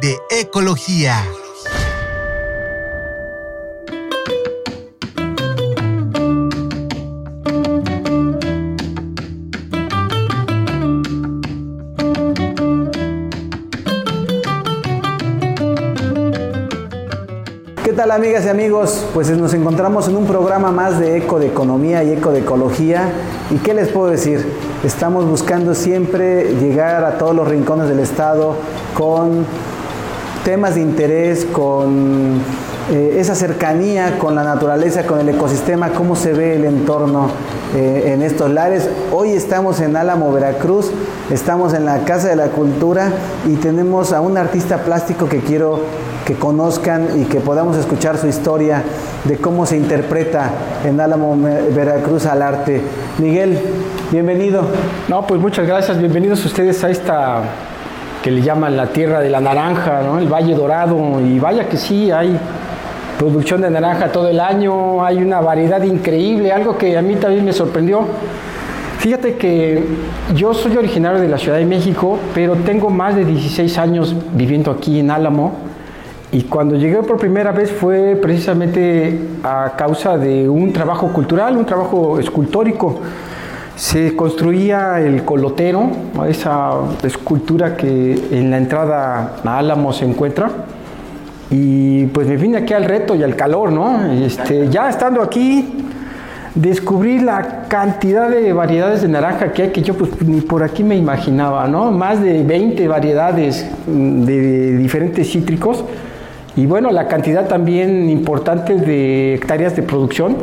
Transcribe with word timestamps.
de 0.00 0.18
ecología. 0.30 1.14
¿Qué 17.84 17.92
tal 17.92 18.10
amigas 18.12 18.46
y 18.46 18.48
amigos? 18.48 19.04
Pues 19.12 19.28
nos 19.30 19.52
encontramos 19.52 20.08
en 20.08 20.16
un 20.16 20.26
programa 20.26 20.70
más 20.70 20.98
de 20.98 21.18
eco 21.18 21.38
de 21.38 21.48
economía 21.48 22.02
y 22.04 22.12
eco 22.12 22.30
de 22.32 22.40
ecología. 22.40 23.12
¿Y 23.50 23.56
qué 23.56 23.74
les 23.74 23.88
puedo 23.88 24.06
decir? 24.06 24.46
Estamos 24.82 25.26
buscando 25.26 25.74
siempre 25.74 26.54
llegar 26.54 27.04
a 27.04 27.18
todos 27.18 27.34
los 27.34 27.46
rincones 27.46 27.88
del 27.88 27.98
estado 27.98 28.56
con 28.94 29.44
temas 30.44 30.74
de 30.74 30.80
interés, 30.80 31.44
con 31.44 32.40
eh, 32.90 33.18
esa 33.20 33.36
cercanía 33.36 34.18
con 34.18 34.34
la 34.34 34.42
naturaleza, 34.42 35.06
con 35.06 35.20
el 35.20 35.28
ecosistema, 35.28 35.90
cómo 35.90 36.16
se 36.16 36.32
ve 36.32 36.56
el 36.56 36.64
entorno 36.64 37.30
eh, 37.76 38.12
en 38.14 38.22
estos 38.22 38.50
lares. 38.50 38.88
Hoy 39.12 39.30
estamos 39.30 39.80
en 39.80 39.96
Álamo, 39.96 40.32
Veracruz, 40.32 40.90
estamos 41.30 41.72
en 41.72 41.84
la 41.84 42.00
Casa 42.00 42.28
de 42.28 42.36
la 42.36 42.48
Cultura 42.48 43.12
y 43.46 43.54
tenemos 43.56 44.12
a 44.12 44.20
un 44.20 44.36
artista 44.36 44.78
plástico 44.78 45.28
que 45.28 45.38
quiero 45.38 45.82
que 46.24 46.34
conozcan 46.34 47.20
y 47.20 47.26
que 47.26 47.38
podamos 47.38 47.76
escuchar 47.76 48.18
su 48.18 48.26
historia 48.26 48.82
de 49.24 49.36
cómo 49.36 49.66
se 49.66 49.76
interpreta 49.76 50.50
en 50.84 51.00
Álamo, 51.00 51.36
Veracruz 51.74 52.26
al 52.26 52.42
arte. 52.42 52.80
Miguel, 53.18 53.60
bienvenido. 54.10 54.64
No, 55.08 55.26
pues 55.28 55.40
muchas 55.40 55.64
gracias, 55.64 55.96
bienvenidos 55.98 56.44
ustedes 56.44 56.82
a 56.82 56.90
esta 56.90 57.44
que 58.22 58.30
le 58.30 58.42
llaman 58.42 58.76
la 58.76 58.86
tierra 58.86 59.20
de 59.20 59.30
la 59.30 59.40
naranja, 59.40 60.02
¿no? 60.02 60.18
el 60.18 60.28
Valle 60.28 60.54
Dorado, 60.54 61.20
y 61.20 61.38
vaya 61.38 61.68
que 61.68 61.76
sí, 61.76 62.10
hay 62.10 62.38
producción 63.18 63.62
de 63.62 63.70
naranja 63.70 64.12
todo 64.12 64.28
el 64.28 64.40
año, 64.40 65.04
hay 65.04 65.22
una 65.22 65.40
variedad 65.40 65.82
increíble, 65.82 66.52
algo 66.52 66.76
que 66.76 66.96
a 66.96 67.02
mí 67.02 67.16
también 67.16 67.44
me 67.44 67.52
sorprendió. 67.52 68.04
Fíjate 68.98 69.36
que 69.36 69.82
yo 70.34 70.52
soy 70.52 70.76
originario 70.76 71.20
de 71.20 71.28
la 71.28 71.38
Ciudad 71.38 71.56
de 71.56 71.64
México, 71.64 72.18
pero 72.34 72.54
tengo 72.56 72.90
más 72.90 73.14
de 73.14 73.24
16 73.24 73.78
años 73.78 74.14
viviendo 74.32 74.70
aquí 74.70 75.00
en 75.00 75.10
Álamo, 75.10 75.54
y 76.32 76.42
cuando 76.42 76.76
llegué 76.76 77.02
por 77.02 77.16
primera 77.16 77.50
vez 77.50 77.72
fue 77.72 78.16
precisamente 78.20 79.18
a 79.42 79.72
causa 79.76 80.16
de 80.16 80.48
un 80.48 80.72
trabajo 80.72 81.12
cultural, 81.12 81.56
un 81.56 81.66
trabajo 81.66 82.20
escultórico 82.20 83.00
se 83.80 84.14
construía 84.14 85.00
el 85.00 85.24
colotero, 85.24 85.88
esa 86.28 86.72
escultura 87.02 87.78
que 87.78 88.12
en 88.30 88.50
la 88.50 88.58
entrada 88.58 89.36
a 89.42 89.58
Álamo 89.58 89.94
se 89.94 90.04
encuentra. 90.04 90.50
Y 91.50 92.04
pues 92.08 92.28
me 92.28 92.36
vine 92.36 92.58
aquí 92.58 92.74
al 92.74 92.84
reto 92.84 93.14
y 93.14 93.22
al 93.22 93.36
calor, 93.36 93.72
¿no? 93.72 94.04
Este, 94.12 94.68
ya 94.68 94.90
estando 94.90 95.22
aquí, 95.22 95.86
descubrí 96.54 97.20
la 97.20 97.62
cantidad 97.68 98.28
de 98.28 98.52
variedades 98.52 99.00
de 99.00 99.08
naranja 99.08 99.50
que 99.52 99.62
hay 99.62 99.70
que 99.70 99.80
yo 99.80 99.94
pues 99.94 100.10
ni 100.20 100.42
por 100.42 100.62
aquí 100.62 100.84
me 100.84 100.96
imaginaba, 100.96 101.66
¿no? 101.66 101.90
Más 101.90 102.22
de 102.22 102.42
20 102.42 102.86
variedades 102.86 103.66
de 103.86 104.76
diferentes 104.76 105.32
cítricos 105.32 105.84
y 106.54 106.66
bueno, 106.66 106.90
la 106.90 107.08
cantidad 107.08 107.48
también 107.48 108.10
importante 108.10 108.74
de 108.74 109.36
hectáreas 109.36 109.74
de 109.74 109.82
producción 109.82 110.36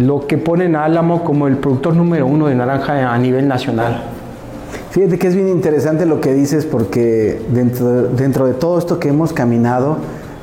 lo 0.00 0.26
que 0.26 0.38
ponen 0.38 0.76
a 0.76 0.84
Álamo 0.84 1.24
como 1.24 1.46
el 1.46 1.58
productor 1.58 1.94
número 1.94 2.26
uno 2.26 2.46
de 2.46 2.54
naranja 2.54 3.12
a 3.12 3.18
nivel 3.18 3.46
nacional. 3.46 4.02
Fíjate 4.90 5.18
que 5.18 5.28
es 5.28 5.34
bien 5.34 5.48
interesante 5.48 6.06
lo 6.06 6.20
que 6.20 6.32
dices 6.32 6.64
porque 6.64 7.40
dentro, 7.52 8.04
dentro 8.08 8.46
de 8.46 8.54
todo 8.54 8.78
esto 8.78 8.98
que 8.98 9.08
hemos 9.08 9.32
caminado, 9.32 9.98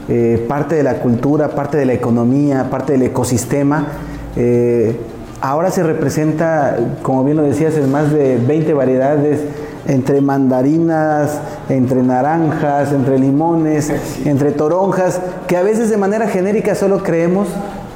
eh, 0.10 0.46
parte 0.48 0.76
de 0.76 0.84
la 0.84 1.00
cultura, 1.00 1.50
parte 1.50 1.78
de 1.78 1.86
la 1.86 1.94
economía, 1.94 2.70
parte 2.70 2.94
del 2.94 3.02
ecosistema, 3.02 3.88
eh, 4.36 4.96
ahora 5.42 5.72
se 5.72 5.84
representa, 5.84 6.78
como 7.02 7.24
bien 7.24 7.38
lo 7.38 7.44
decías, 7.44 7.76
en 7.76 7.92
más 7.92 8.12
de 8.12 8.38
20 8.38 8.74
variedades 8.74 9.42
entre 9.88 10.22
mandarinas, 10.22 11.40
entre 11.70 12.04
naranjas, 12.04 12.92
entre 12.92 13.18
limones, 13.18 13.92
entre 14.26 14.52
toronjas, 14.52 15.20
que 15.48 15.58
a 15.58 15.64
veces 15.64 15.90
de 15.90 15.98
manera 15.98 16.28
genérica 16.28 16.76
solo 16.76 17.04
creemos 17.04 17.48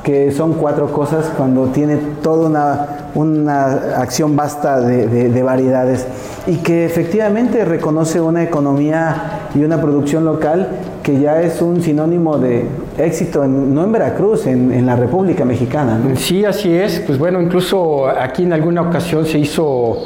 que 0.03 0.31
son 0.31 0.53
cuatro 0.53 0.91
cosas 0.91 1.31
cuando 1.37 1.65
tiene 1.67 1.97
toda 2.21 2.47
una, 2.47 2.87
una 3.13 3.65
acción 3.97 4.35
vasta 4.35 4.79
de, 4.79 5.43
variedades 5.43 6.07
y 6.47 6.57
que 6.57 6.85
efectivamente 6.85 7.65
reconoce 7.65 8.19
una 8.19 8.43
economía 8.43 9.49
y 9.53 9.63
una 9.63 9.79
producción 9.79 10.25
local 10.25 10.67
que 11.03 11.19
ya 11.19 11.41
es 11.41 11.61
un 11.61 11.81
sinónimo 11.81 12.37
de 12.37 12.65
éxito, 12.97 13.47
no 13.47 13.83
en 13.83 13.91
Veracruz, 13.91 14.47
en, 14.47 14.85
la 14.85 14.95
República 14.95 15.45
Mexicana. 15.45 15.99
Sí, 16.15 16.45
así 16.45 16.73
es. 16.73 16.99
Pues 16.99 17.17
bueno, 17.17 17.41
incluso 17.41 18.07
aquí 18.07 18.43
en 18.43 18.53
alguna 18.53 18.81
ocasión 18.81 19.25
se 19.25 19.39
hizo 19.39 19.97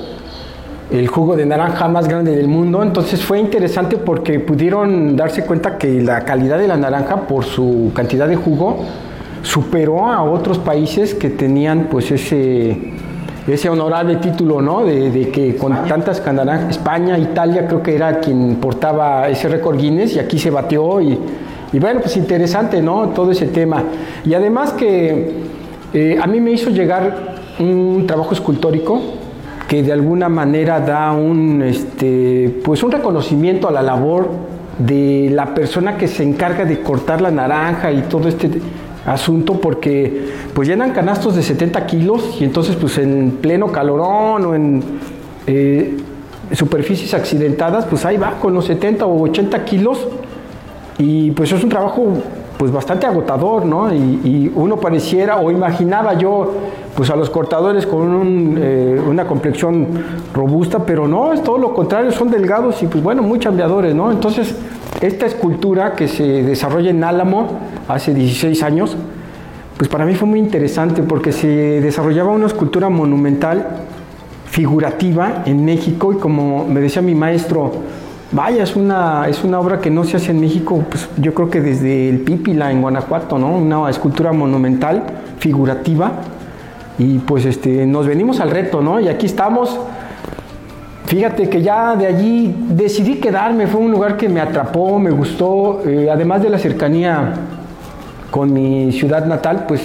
el 0.91 1.07
jugo 1.07 1.35
de 1.35 1.45
naranja 1.45 1.87
más 1.87 2.07
grande 2.07 2.35
del 2.35 2.47
mundo, 2.47 2.83
entonces 2.83 3.23
fue 3.23 3.39
interesante 3.39 3.97
porque 3.97 4.39
pudieron 4.39 5.15
darse 5.15 5.43
cuenta 5.43 5.77
que 5.77 6.01
la 6.01 6.23
calidad 6.23 6.59
de 6.59 6.67
la 6.67 6.77
naranja 6.77 7.27
por 7.27 7.43
su 7.43 7.91
cantidad 7.93 8.27
de 8.27 8.35
jugo, 8.35 8.85
superó 9.45 10.07
a 10.07 10.23
otros 10.23 10.57
países 10.57 11.13
que 11.13 11.29
tenían 11.29 11.87
pues 11.89 12.09
ese, 12.11 12.75
ese 13.47 13.69
honorable 13.69 14.15
título, 14.15 14.59
¿no? 14.59 14.83
De, 14.83 15.29
que 15.29 15.55
con 15.55 15.71
tantas 15.87 16.25
naranjas, 16.25 16.71
España, 16.71 17.17
Italia 17.17 17.67
creo 17.67 17.83
que 17.83 17.95
era 17.95 18.19
quien 18.19 18.55
portaba 18.55 19.29
ese 19.29 19.47
récord 19.47 19.77
Guinness 19.77 20.15
y 20.15 20.19
aquí 20.19 20.39
se 20.39 20.49
batió 20.49 20.99
y, 20.99 21.19
bueno, 21.73 21.99
pues 22.01 22.17
interesante, 22.17 22.81
¿no? 22.81 23.09
Todo 23.09 23.31
ese 23.31 23.47
tema. 23.47 23.83
Y 24.25 24.33
además 24.33 24.73
que 24.73 25.33
eh, 25.93 26.17
a 26.19 26.25
mí 26.25 26.41
me 26.41 26.51
hizo 26.51 26.71
llegar 26.71 27.35
un 27.59 28.05
trabajo 28.07 28.33
escultórico 28.33 28.99
que 29.67 29.83
de 29.83 29.93
alguna 29.93 30.27
manera 30.27 30.79
da 30.79 31.11
un, 31.11 31.61
este, 31.61 32.61
pues 32.63 32.81
un 32.81 32.91
reconocimiento 32.91 33.67
a 33.67 33.71
la 33.71 33.83
labor 33.83 34.29
de 34.79 35.29
la 35.31 35.53
persona 35.53 35.97
que 35.97 36.07
se 36.07 36.23
encarga 36.23 36.65
de 36.65 36.81
cortar 36.81 37.21
la 37.21 37.31
naranja 37.31 37.91
y 37.91 38.01
todo 38.03 38.27
este 38.27 38.49
asunto 39.05 39.53
porque 39.61 40.29
pues 40.53 40.67
llenan 40.67 40.91
canastos 40.91 41.35
de 41.35 41.43
70 41.43 41.85
kilos 41.85 42.37
y 42.39 42.43
entonces 42.43 42.75
pues 42.75 42.97
en 42.97 43.37
pleno 43.41 43.71
calorón 43.71 44.45
o 44.45 44.55
en 44.55 44.83
eh, 45.47 45.97
superficies 46.51 47.13
accidentadas 47.13 47.85
pues 47.85 48.03
ahí 48.05 48.17
va 48.17 48.39
con 48.39 48.53
los 48.53 48.65
70 48.65 49.05
o 49.05 49.21
80 49.23 49.63
kilos 49.65 50.07
y 50.97 51.31
pues 51.31 51.51
es 51.51 51.63
un 51.63 51.69
trabajo 51.69 52.13
pues 52.57 52.71
bastante 52.71 53.05
agotador, 53.05 53.65
¿no? 53.65 53.93
Y, 53.93 54.51
uno 54.55 54.77
pareciera 54.77 55.37
o 55.37 55.51
imaginaba 55.51 56.13
yo 56.13 56.53
pues 56.95 57.09
a 57.09 57.15
los 57.15 57.29
cortadores 57.29 57.85
con 57.85 58.55
eh, 58.57 59.01
una 59.05 59.27
complexión 59.27 59.87
robusta, 60.33 60.79
pero 60.85 61.07
no, 61.07 61.33
es 61.33 61.43
todo 61.43 61.57
lo 61.57 61.73
contrario, 61.73 62.11
son 62.11 62.31
delgados 62.31 62.81
y 62.81 62.87
pues 62.87 63.03
bueno, 63.03 63.21
muy 63.21 63.39
chambeadores, 63.39 63.93
¿no? 63.93 64.11
Entonces, 64.11 64.55
esta 65.01 65.25
escultura 65.25 65.93
que 65.93 66.07
se 66.07 66.43
desarrolla 66.43 66.89
en 66.89 67.03
Álamo 67.03 67.59
hace 67.87 68.13
16 68.13 68.63
años, 68.63 68.95
pues 69.77 69.89
para 69.89 70.05
mí 70.05 70.15
fue 70.15 70.27
muy 70.27 70.39
interesante 70.39 71.03
porque 71.03 71.31
se 71.31 71.47
desarrollaba 71.81 72.31
una 72.31 72.47
escultura 72.47 72.89
monumental, 72.89 73.67
figurativa 74.45 75.43
en 75.45 75.65
México 75.65 76.13
y 76.13 76.15
como 76.15 76.65
me 76.65 76.79
decía 76.79 77.01
mi 77.01 77.13
maestro, 77.13 77.73
vaya, 78.31 78.63
es 78.63 78.75
una, 78.75 79.27
es 79.27 79.43
una 79.43 79.59
obra 79.59 79.81
que 79.81 79.89
no 79.89 80.05
se 80.05 80.17
hace 80.17 80.31
en 80.31 80.39
México, 80.39 80.83
pues 80.89 81.09
yo 81.17 81.33
creo 81.33 81.49
que 81.49 81.59
desde 81.59 82.09
el 82.09 82.19
Pípila 82.19 82.71
en 82.71 82.81
Guanajuato, 82.81 83.37
¿no? 83.37 83.55
Una 83.55 83.89
escultura 83.89 84.31
monumental, 84.31 85.03
figurativa, 85.39 86.13
y 86.97 87.19
pues 87.19 87.45
este, 87.45 87.85
nos 87.85 88.07
venimos 88.07 88.39
al 88.39 88.51
reto, 88.51 88.81
¿no? 88.81 88.99
Y 88.99 89.09
aquí 89.09 89.25
estamos 89.25 89.77
Fíjate 91.07 91.49
que 91.49 91.61
ya 91.61 91.95
de 91.95 92.07
allí 92.07 92.55
decidí 92.69 93.15
quedarme, 93.15 93.67
fue 93.67 93.81
un 93.81 93.91
lugar 93.91 94.17
que 94.17 94.27
me 94.27 94.41
atrapó, 94.41 94.97
me 94.97 95.11
gustó, 95.11 95.81
eh, 95.85 96.09
además 96.11 96.41
de 96.41 96.49
la 96.49 96.57
cercanía 96.57 97.33
con 98.31 98.51
mi 98.51 98.91
ciudad 98.91 99.25
natal, 99.25 99.65
pues 99.67 99.81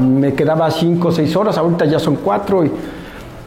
me 0.00 0.32
quedaba 0.34 0.70
cinco 0.70 1.08
o 1.08 1.12
seis 1.12 1.36
horas, 1.36 1.58
ahorita 1.58 1.84
ya 1.84 1.98
son 1.98 2.16
cuatro 2.16 2.64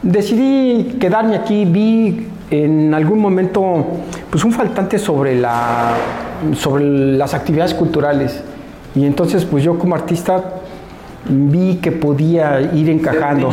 decidí 0.02 0.96
quedarme 0.98 1.36
aquí, 1.36 1.64
vi 1.64 2.28
en 2.50 2.94
algún 2.94 3.18
momento 3.18 3.86
pues 4.30 4.44
un 4.44 4.52
faltante 4.52 4.98
sobre, 4.98 5.36
la, 5.36 5.92
sobre 6.54 6.84
las 6.84 7.34
actividades 7.34 7.74
culturales. 7.74 8.42
Y 8.94 9.04
entonces 9.04 9.44
pues 9.44 9.62
yo 9.62 9.78
como 9.78 9.94
artista 9.94 10.59
vi 11.28 11.76
que 11.76 11.92
podía 11.92 12.60
ir 12.74 12.88
encajando. 12.88 13.50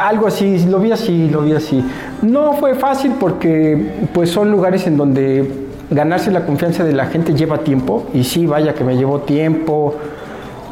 Algo 0.00 0.26
así, 0.26 0.64
lo 0.66 0.78
vi 0.78 0.92
así, 0.92 1.28
lo 1.28 1.42
vi 1.42 1.52
así. 1.52 1.84
No 2.22 2.54
fue 2.54 2.74
fácil 2.74 3.14
porque 3.18 4.08
pues 4.12 4.30
son 4.30 4.50
lugares 4.50 4.86
en 4.86 4.96
donde 4.96 5.48
ganarse 5.90 6.30
la 6.30 6.44
confianza 6.44 6.84
de 6.84 6.92
la 6.92 7.06
gente 7.06 7.34
lleva 7.34 7.58
tiempo 7.58 8.06
y 8.14 8.24
sí, 8.24 8.46
vaya 8.46 8.74
que 8.74 8.84
me 8.84 8.96
llevó 8.96 9.20
tiempo. 9.20 9.94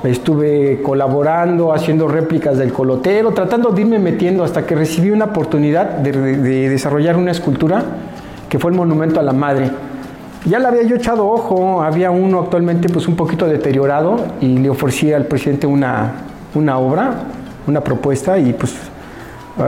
Estuve 0.05 0.81
colaborando, 0.83 1.75
haciendo 1.75 2.09
réplicas 2.09 2.57
del 2.57 2.73
colotero, 2.73 3.33
tratando 3.33 3.71
de 3.71 3.83
irme 3.83 3.99
metiendo 3.99 4.45
hasta 4.45 4.65
que 4.65 4.75
recibí 4.75 5.11
una 5.11 5.27
oportunidad 5.27 5.99
de, 5.99 6.13
de 6.13 6.71
desarrollar 6.71 7.17
una 7.17 7.33
escultura 7.33 7.85
que 8.49 8.59
fue 8.59 8.71
el 8.71 8.77
monumento 8.77 9.21
a 9.21 9.23
la 9.23 9.33
madre. 9.33 9.71
Ya 10.47 10.59
le 10.59 10.69
había 10.69 10.83
yo 10.85 10.97
echado 10.97 11.29
ojo, 11.29 11.83
había 11.83 12.11
uno 12.11 12.41
actualmente 12.41 12.89
pues 12.89 13.07
un 13.07 13.15
poquito 13.15 13.47
deteriorado 13.47 14.17
y 14.41 14.57
le 14.57 14.71
ofrecí 14.71 15.13
al 15.13 15.27
presidente 15.27 15.67
una, 15.67 16.13
una 16.55 16.79
obra, 16.79 17.13
una 17.67 17.83
propuesta 17.83 18.39
y 18.39 18.55
pues 18.55 18.75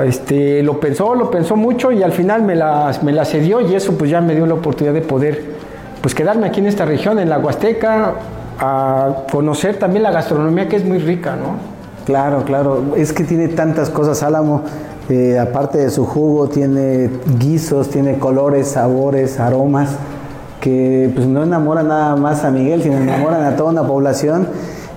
este, 0.07 0.63
lo 0.63 0.81
pensó, 0.81 1.15
lo 1.15 1.31
pensó 1.31 1.57
mucho 1.57 1.93
y 1.93 2.03
al 2.03 2.13
final 2.13 2.43
me 2.43 2.55
la, 2.55 2.91
me 3.03 3.13
la 3.13 3.27
cedió 3.27 3.61
y 3.61 3.75
eso 3.75 3.99
pues 3.99 4.11
ya 4.11 4.23
me 4.23 4.35
dio 4.35 4.47
la 4.47 4.55
oportunidad 4.55 4.95
de 4.95 5.03
poder 5.03 5.45
pues 6.01 6.15
quedarme 6.15 6.47
aquí 6.47 6.61
en 6.61 6.67
esta 6.67 6.87
región, 6.87 7.19
en 7.19 7.29
la 7.29 7.39
Huasteca, 7.39 8.15
a 8.59 9.25
conocer 9.31 9.79
también 9.79 10.03
la 10.03 10.11
gastronomía 10.11 10.69
que 10.69 10.77
es 10.77 10.85
muy 10.85 10.99
rica, 10.99 11.37
¿no? 11.37 11.57
Claro, 12.07 12.45
claro, 12.45 12.95
es 12.97 13.13
que 13.13 13.25
tiene 13.25 13.49
tantas 13.49 13.91
cosas 13.91 14.23
Álamo, 14.23 14.63
eh, 15.11 15.39
aparte 15.39 15.79
de 15.79 15.91
su 15.91 16.07
jugo 16.07 16.49
tiene 16.49 17.11
guisos, 17.39 17.91
tiene 17.91 18.19
colores, 18.19 18.69
sabores, 18.69 19.39
aromas 19.39 19.91
que 20.63 21.11
pues 21.13 21.27
no 21.27 21.43
enamoran 21.43 21.89
nada 21.89 22.15
más 22.15 22.45
a 22.45 22.53
Miguel, 22.53 22.85
sino 22.85 22.97
enamoran 22.97 23.43
a 23.43 23.57
toda 23.57 23.71
una 23.71 23.83
población 23.83 24.47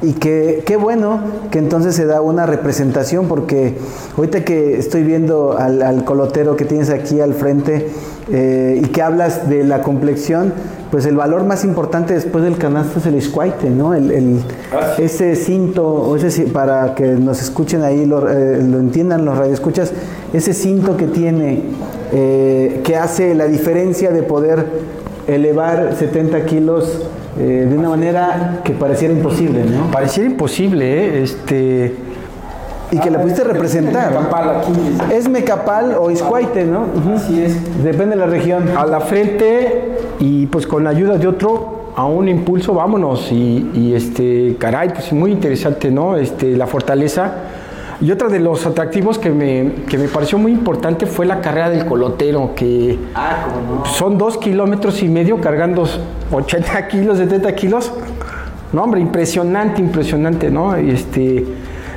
y 0.04 0.14
que 0.14 0.62
qué 0.64 0.78
bueno 0.78 1.20
que 1.50 1.58
entonces 1.58 1.96
se 1.96 2.06
da 2.06 2.22
una 2.22 2.46
representación 2.46 3.28
porque 3.28 3.76
ahorita 4.16 4.46
que 4.46 4.78
estoy 4.78 5.02
viendo 5.02 5.58
al, 5.58 6.06
colotero 6.06 6.56
que 6.56 6.66
tienes 6.66 6.92
aquí 6.92 7.20
al 7.20 7.34
frente 7.34 7.90
eh, 8.32 8.80
y 8.84 8.88
que 8.90 9.02
hablas 9.02 9.50
de 9.50 9.64
la 9.64 9.82
complexión, 9.82 10.54
pues 10.92 11.08
el 11.08 11.16
valor 11.16 11.44
más 11.46 11.64
importante 11.64 12.14
después 12.14 12.44
del 12.44 12.58
canasto 12.58 13.00
es 13.00 13.08
el 13.08 13.16
escuaite, 13.16 13.72
¿no? 13.72 13.96
El, 13.96 14.42
ah, 14.72 14.94
ese 15.00 15.36
cinto, 15.36 15.84
o 15.84 16.16
ese, 16.16 16.44
para 16.44 16.94
que 16.94 17.08
nos 17.08 17.42
escuchen 17.42 17.82
ahí, 17.82 18.06
lo, 18.06 18.30
eh, 18.30 18.62
lo 18.62 18.78
entiendan 18.78 19.26
los 19.26 19.36
radioescuchas, 19.36 19.94
ese 20.32 20.54
cinto 20.54 20.96
que 20.96 21.08
tiene, 21.08 21.64
eh, 22.14 22.82
que 22.84 22.96
hace 22.98 23.34
la 23.34 23.48
diferencia 23.48 24.12
de 24.12 24.22
poder 24.22 24.68
elevar 25.28 25.96
70 25.98 26.46
kilos 26.46 27.02
eh, 27.38 27.68
de 27.70 27.78
una 27.78 27.90
manera 27.90 28.62
que 28.64 28.74
pareciera 28.74 29.14
imposible, 29.14 29.64
¿no? 29.66 29.92
Pareciera 29.92 30.30
imposible, 30.30 30.86
¿eh? 30.86 31.24
Este... 31.24 31.96
Y 32.92 33.00
que 33.00 33.10
la 33.10 33.20
pudiste 33.20 33.44
representar. 33.44 34.14
Es 35.12 35.28
mecapal 35.28 35.96
o 36.00 36.12
iscuaite, 36.12 36.66
¿no? 36.66 36.86
Así 37.16 37.42
es. 37.42 37.84
Depende 37.84 38.16
de 38.16 38.22
la 38.22 38.28
región. 38.28 38.70
A 38.78 38.86
la 38.86 39.02
frente 39.02 39.98
y 40.20 40.46
pues 40.46 40.68
con 40.68 40.84
la 40.84 40.92
ayuda 40.92 41.18
de 41.18 41.28
otro 41.28 41.92
a 41.96 42.06
un 42.06 42.30
impulso, 42.30 42.76
vámonos. 42.76 43.32
Y, 43.32 43.72
y 43.74 43.94
este, 43.96 44.56
caray, 44.60 44.90
pues 44.90 45.12
muy 45.12 45.32
interesante, 45.32 45.90
¿no? 45.90 46.16
Este, 46.16 46.56
la 46.56 46.68
fortaleza 46.68 47.34
y 48.02 48.12
otro 48.12 48.30
de 48.30 48.40
los 48.40 48.66
atractivos 48.66 49.18
que 49.18 49.30
me, 49.30 49.72
que 49.88 49.98
me 49.98 50.08
pareció 50.08 50.38
muy 50.38 50.52
importante 50.52 51.06
fue 51.06 51.26
la 51.26 51.40
carrera 51.42 51.70
del 51.70 51.86
colotero, 51.86 52.54
que 52.56 53.00
ah, 53.16 53.48
son 53.86 54.18
dos 54.18 54.38
kilómetros 54.38 55.02
y 55.02 55.08
medio 55.08 55.40
cargando 55.40 55.88
80 56.32 56.88
kilos, 56.90 57.18
70 57.18 57.56
kilos. 57.56 57.92
No, 58.74 58.84
hombre, 58.84 59.00
impresionante, 59.00 59.82
impresionante, 59.82 60.52
¿no? 60.52 60.78
Y, 60.80 60.90
este, 60.90 61.46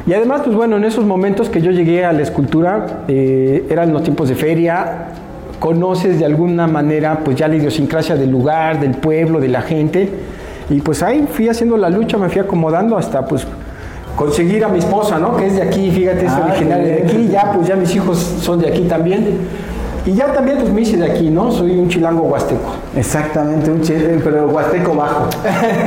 y 0.07 0.13
además, 0.13 0.43
pues 0.45 0.55
bueno, 0.55 0.77
en 0.77 0.85
esos 0.85 1.05
momentos 1.05 1.49
que 1.49 1.61
yo 1.61 1.73
llegué 1.73 2.05
a 2.05 2.13
la 2.13 2.23
escultura, 2.23 3.05
eh, 3.09 3.67
eran 3.69 3.93
los 3.93 4.05
tiempos 4.05 4.29
de 4.29 4.37
feria, 4.37 5.09
conoces 5.59 6.19
de 6.19 6.25
alguna 6.25 6.67
manera 6.67 7.21
pues 7.25 7.37
ya 7.37 7.49
la 7.49 7.57
idiosincrasia 7.57 8.15
del 8.15 8.31
lugar, 8.31 8.79
del 8.79 8.93
pueblo, 8.93 9.41
de 9.41 9.49
la 9.49 9.63
gente, 9.63 10.09
y 10.71 10.81
pues 10.81 11.03
ahí 11.03 11.27
fui 11.31 11.49
haciendo 11.49 11.77
la 11.77 11.91
lucha, 11.91 12.17
me 12.19 12.29
fui 12.29 12.41
acomodando 12.41 12.97
hasta 12.97 13.27
pues 13.27 13.47
conseguir 14.19 14.65
a 14.65 14.69
mi 14.69 14.81
esposa, 14.81 15.17
¿no? 15.21 15.37
Que 15.37 15.47
es 15.47 15.55
de 15.55 15.63
aquí, 15.63 15.93
fíjate, 15.93 16.27
es 16.27 16.33
ah, 16.33 16.43
originaria 16.45 16.97
de 16.97 17.03
aquí, 17.05 17.29
ya 17.29 17.53
pues 17.55 17.69
ya 17.69 17.77
mis 17.77 17.95
hijos 17.95 18.19
son 18.41 18.59
de 18.59 18.69
aquí 18.69 18.83
también. 18.83 19.39
Y 20.05 20.15
ya 20.15 20.33
también 20.33 20.59
pues 20.59 20.73
me 20.73 20.81
hice 20.81 20.97
de 20.97 21.05
aquí, 21.05 21.31
¿no? 21.31 21.53
Soy 21.53 21.79
un 21.79 21.89
chilango 21.89 22.23
huasteco. 22.23 22.73
Exactamente, 22.97 23.71
un 23.71 23.81
chilango, 23.81 24.21
pero 24.25 24.49
huasteco 24.49 24.95
bajo. 24.95 25.29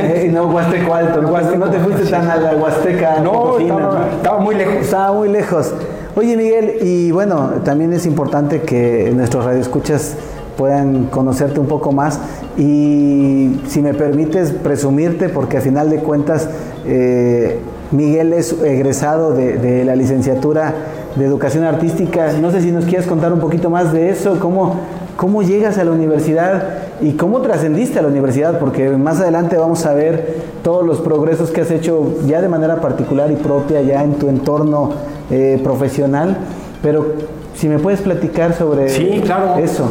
Eh, 0.02 0.30
no 0.32 0.44
huasteco 0.44 0.94
alto. 0.94 1.20
No, 1.20 1.30
no 1.58 1.70
te 1.70 1.78
fuiste 1.78 2.06
tan 2.06 2.30
a 2.30 2.36
la 2.36 2.54
huasteca. 2.54 3.20
No, 3.20 3.58
estaba, 3.58 4.38
muy 4.38 4.54
lejos. 4.54 4.76
Estaba 4.76 5.12
muy 5.12 5.28
lejos. 5.28 5.74
Oye 6.16 6.36
Miguel, 6.36 6.76
y 6.82 7.10
bueno, 7.10 7.50
también 7.64 7.92
es 7.92 8.06
importante 8.06 8.62
que 8.62 9.12
nuestros 9.14 9.44
radioescuchas 9.44 10.16
puedan 10.56 11.06
conocerte 11.06 11.60
un 11.60 11.66
poco 11.66 11.92
más 11.92 12.20
y 12.56 13.60
si 13.66 13.80
me 13.80 13.94
permites 13.94 14.52
presumirte, 14.52 15.28
porque 15.28 15.58
a 15.58 15.60
final 15.60 15.90
de 15.90 15.96
cuentas 15.98 16.48
eh, 16.86 17.58
Miguel 17.92 18.32
es 18.32 18.52
egresado 18.62 19.32
de, 19.32 19.84
la 19.84 19.94
licenciatura 19.94 20.74
de 21.14 21.24
Educación 21.24 21.64
Artística. 21.64 22.32
No 22.40 22.50
sé 22.50 22.62
si 22.62 22.72
nos 22.72 22.86
quieres 22.86 23.06
contar 23.06 23.32
un 23.32 23.40
poquito 23.40 23.68
más 23.68 23.92
de 23.92 24.08
eso, 24.08 24.40
cómo, 24.40 24.80
cómo 25.16 25.42
llegas 25.42 25.76
a 25.76 25.84
la 25.84 25.90
universidad 25.90 26.64
y 27.02 27.12
cómo 27.12 27.40
trascendiste 27.42 27.98
a 27.98 28.02
la 28.02 28.08
universidad, 28.08 28.58
porque 28.58 28.88
más 28.90 29.20
adelante 29.20 29.58
vamos 29.58 29.84
a 29.84 29.92
ver 29.92 30.36
todos 30.62 30.86
los 30.86 31.00
progresos 31.00 31.50
que 31.50 31.60
has 31.60 31.70
hecho 31.70 32.14
ya 32.26 32.40
de 32.40 32.48
manera 32.48 32.80
particular 32.80 33.30
y 33.30 33.36
propia, 33.36 33.82
ya 33.82 34.02
en 34.02 34.14
tu 34.14 34.28
entorno 34.28 34.92
eh, 35.30 35.60
profesional. 35.62 36.38
Pero 36.82 37.14
si 37.54 37.68
me 37.68 37.78
puedes 37.78 38.00
platicar 38.00 38.54
sobre 38.54 38.88
sí, 38.88 39.20
claro. 39.22 39.58
eso. 39.58 39.84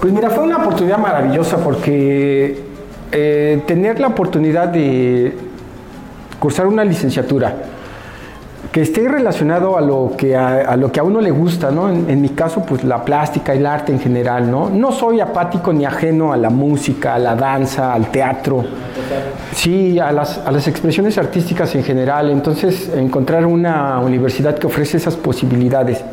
Pues 0.00 0.12
mira, 0.12 0.30
fue 0.30 0.44
una 0.44 0.58
oportunidad 0.58 0.98
maravillosa 0.98 1.56
porque 1.56 2.62
eh, 3.10 3.62
tener 3.66 3.98
la 3.98 4.06
oportunidad 4.06 4.68
de 4.68 5.47
cursar 6.38 6.66
una 6.66 6.84
licenciatura 6.84 7.54
que 8.72 8.82
esté 8.82 9.08
relacionado 9.08 9.78
a 9.78 9.80
lo 9.80 10.12
que 10.16 10.36
a, 10.36 10.76
lo 10.76 10.92
que 10.92 11.00
a 11.00 11.02
uno 11.02 11.20
le 11.20 11.30
gusta, 11.30 11.70
¿no? 11.70 11.88
En, 11.88 12.20
mi 12.20 12.30
caso, 12.30 12.64
pues 12.66 12.84
la 12.84 13.02
plástica 13.02 13.54
el 13.54 13.64
arte 13.64 13.92
en 13.92 14.00
general, 14.00 14.50
¿no? 14.50 14.68
No 14.68 14.92
soy 14.92 15.20
apático 15.20 15.72
ni 15.72 15.86
ajeno 15.86 16.32
a 16.32 16.36
la 16.36 16.50
música, 16.50 17.14
a 17.14 17.18
la 17.18 17.34
danza, 17.34 17.94
al 17.94 18.10
teatro, 18.10 18.64
sí, 19.54 19.98
a 19.98 20.12
las, 20.12 20.38
a 20.38 20.50
las 20.50 20.68
expresiones 20.68 21.16
artísticas 21.16 21.74
en 21.76 21.82
general. 21.82 22.30
Entonces, 22.30 22.90
encontrar 22.94 23.46
una 23.46 24.00
universidad 24.00 24.58
que 24.58 24.66
ofrece 24.66 24.98
esas 24.98 25.16
posibilidades 25.16 26.04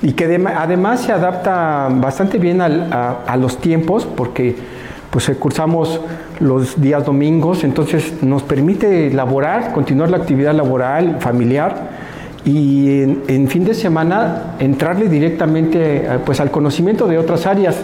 y 0.00 0.14
que 0.14 0.24
además 0.24 1.02
se 1.02 1.12
adapta 1.12 1.88
bastante 1.88 2.38
bien 2.38 2.60
a, 2.60 3.18
a 3.24 3.36
los 3.36 3.58
tiempos, 3.58 4.06
porque 4.06 4.56
pues 5.12 5.30
cursamos 5.38 6.00
los 6.40 6.80
días 6.80 7.04
domingos, 7.04 7.64
entonces 7.64 8.22
nos 8.22 8.42
permite 8.42 9.10
laborar, 9.10 9.74
continuar 9.74 10.08
la 10.08 10.16
actividad 10.16 10.54
laboral, 10.54 11.18
familiar 11.20 11.90
y 12.46 13.02
en, 13.28 13.46
fin 13.46 13.62
de 13.62 13.74
semana 13.74 14.54
entrarle 14.58 15.10
directamente 15.10 15.96
eh, 15.96 16.18
pues 16.24 16.40
al 16.40 16.50
conocimiento 16.50 17.06
de 17.06 17.18
otras 17.18 17.46
áreas. 17.46 17.76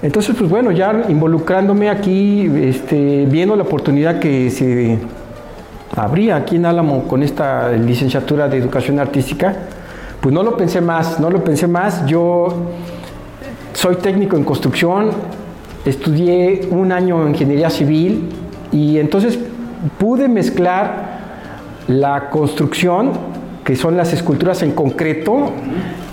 Entonces, 0.00 0.34
pues 0.38 0.48
bueno, 0.48 0.72
ya 0.72 1.04
involucrándome 1.10 1.90
aquí, 1.90 2.50
este, 2.62 3.26
viendo 3.26 3.54
la 3.54 3.64
oportunidad 3.64 4.18
que 4.18 4.48
se 4.50 4.98
abría 5.94 6.36
aquí 6.36 6.56
en 6.56 6.64
Álamo 6.64 7.04
con 7.04 7.22
esta 7.22 7.72
licenciatura 7.72 8.48
de 8.48 8.56
educación 8.56 8.98
artística, 8.98 9.54
pues 10.22 10.34
no 10.34 10.42
lo 10.42 10.56
pensé 10.56 10.80
más, 10.80 11.20
no 11.20 11.28
lo 11.28 11.44
pensé 11.44 11.68
más. 11.68 12.06
Yo 12.06 12.48
soy 13.74 13.96
técnico 13.96 14.36
en 14.36 14.44
construcción, 14.44 15.10
estudié 15.88 16.68
un 16.70 16.92
año 16.92 17.22
en 17.22 17.30
ingeniería 17.30 17.70
civil 17.70 18.28
y 18.72 18.98
entonces 18.98 19.38
pude 19.98 20.28
mezclar 20.28 21.18
la 21.88 22.30
construcción, 22.30 23.12
que 23.64 23.76
son 23.76 23.96
las 23.96 24.12
esculturas 24.12 24.62
en 24.62 24.72
concreto, 24.72 25.52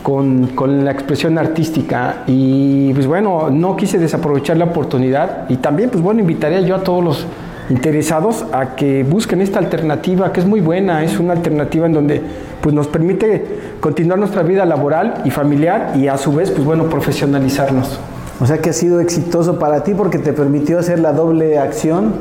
con, 0.04 0.48
con, 0.48 0.86
la 0.86 0.92
expresión 0.92 1.38
artística. 1.38 2.24
Y 2.28 2.94
pues 2.94 3.08
bueno, 3.08 3.50
no 3.50 3.76
quise 3.76 3.98
desaprovechar 3.98 4.58
la 4.58 4.66
oportunidad 4.66 5.50
y 5.50 5.58
también 5.58 5.90
pues 5.90 6.04
bueno, 6.04 6.20
invitaría 6.20 6.62
yo 6.62 6.76
a 6.76 6.84
todos 6.84 7.04
los 7.04 7.26
interesados 7.70 8.46
a 8.54 8.76
que 8.76 9.04
busquen 9.04 9.42
esta 9.42 9.58
alternativa 9.58 10.32
que 10.32 10.40
es 10.40 10.46
muy 10.46 10.62
buena, 10.62 11.04
es 11.04 11.20
una 11.20 11.34
alternativa 11.34 11.88
en 11.88 11.94
donde 11.94 12.22
pues 12.62 12.76
nos 12.76 12.88
permite 12.88 13.44
continuar 13.80 14.20
nuestra 14.20 14.44
vida 14.44 14.66
laboral 14.66 15.22
y 15.26 15.32
familiar 15.32 15.94
y 15.96 16.08
a 16.08 16.18
su 16.18 16.34
vez 16.34 16.52
pues 16.52 16.64
bueno, 16.64 16.86
profesionalizarnos. 16.86 18.00
O 18.42 18.46
sea 18.46 18.58
que 18.60 18.70
ha 18.70 18.74
sido 18.74 19.00
exitoso 19.00 19.60
para 19.60 19.84
ti 19.84 19.94
porque 19.94 20.20
te 20.20 20.34
permitió 20.34 20.80
hacer 20.80 21.00
la 21.00 21.14
doble 21.14 21.58
acción 21.58 22.14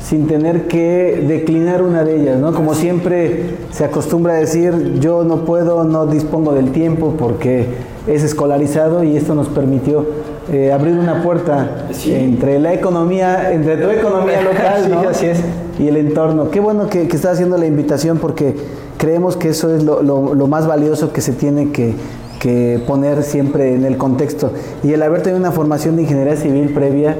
sin 0.00 0.28
tener 0.28 0.68
que 0.68 1.24
declinar 1.26 1.82
una 1.82 2.04
de 2.04 2.20
ellas, 2.20 2.38
¿no? 2.38 2.52
Como 2.52 2.74
siempre 2.74 3.56
se 3.72 3.84
acostumbra 3.84 4.34
a 4.34 4.36
decir, 4.36 5.00
yo 5.00 5.24
no 5.24 5.44
puedo, 5.44 5.82
no 5.82 6.06
dispongo 6.06 6.52
del 6.52 6.70
tiempo 6.70 7.14
porque 7.18 7.66
es 8.06 8.22
escolarizado 8.22 9.02
y 9.02 9.16
esto 9.16 9.34
nos 9.34 9.48
permitió 9.48 10.06
eh, 10.52 10.72
abrir 10.72 10.96
una 10.96 11.24
puerta 11.24 11.88
entre 12.06 12.60
la 12.60 12.72
economía, 12.72 13.52
entre 13.52 13.78
tu 13.78 13.90
economía 13.90 14.42
local 14.42 14.88
¿no? 14.90 15.08
así 15.08 15.26
es. 15.26 15.40
y 15.80 15.88
el 15.88 15.96
entorno. 15.96 16.50
Qué 16.50 16.60
bueno 16.60 16.88
que, 16.88 17.08
que 17.08 17.16
estás 17.16 17.32
haciendo 17.32 17.58
la 17.58 17.66
invitación 17.66 18.18
porque 18.18 18.54
creemos 18.98 19.36
que 19.36 19.48
eso 19.48 19.74
es 19.74 19.82
lo, 19.82 20.02
lo, 20.02 20.46
más 20.46 20.66
valioso 20.68 21.12
que 21.12 21.20
se 21.20 21.32
tiene 21.32 21.72
que, 21.72 21.94
que, 22.40 22.80
poner 22.86 23.22
siempre 23.22 23.74
en 23.74 23.84
el 23.84 23.96
contexto. 23.96 24.52
Y 24.82 24.92
el 24.92 25.02
haber 25.02 25.22
tenido 25.22 25.38
una 25.38 25.52
formación 25.52 25.96
de 25.96 26.02
ingeniería 26.02 26.36
civil 26.36 26.70
previa 26.70 27.16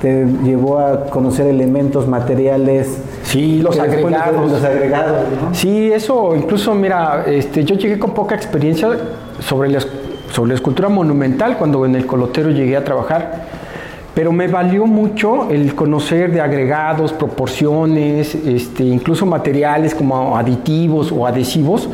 te 0.00 0.26
llevó 0.44 0.78
a 0.78 1.06
conocer 1.06 1.46
elementos 1.46 2.06
materiales. 2.06 2.98
Sí, 3.24 3.60
los 3.60 3.78
agregados. 3.78 4.50
Los 4.50 4.64
agregados 4.64 5.16
Sí, 5.52 5.90
eso 5.92 6.36
incluso, 6.36 6.74
mira, 6.74 7.24
este, 7.26 7.64
yo 7.64 7.74
llegué 7.74 7.98
con 7.98 8.14
poca 8.14 8.34
experiencia 8.34 8.90
sobre 9.40 9.70
las 9.70 9.86
sobre 10.32 10.50
la 10.50 10.54
escultura 10.54 10.88
monumental 10.88 11.56
cuando 11.56 11.84
en 11.86 11.94
el 11.94 12.06
colotero 12.06 12.50
llegué 12.50 12.76
a 12.76 12.84
trabajar, 12.84 13.44
pero 14.14 14.32
me 14.32 14.48
valió 14.48 14.86
mucho 14.86 15.48
el 15.50 15.74
conocer 15.74 16.32
de 16.32 16.40
agregados, 16.40 17.12
proporciones, 17.12 18.34
este, 18.34 18.84
incluso 18.84 19.26
materiales 19.26 19.94
como 19.94 20.36
aditivos 20.36 21.12
o 21.12 21.26
adhesivos 21.26 21.88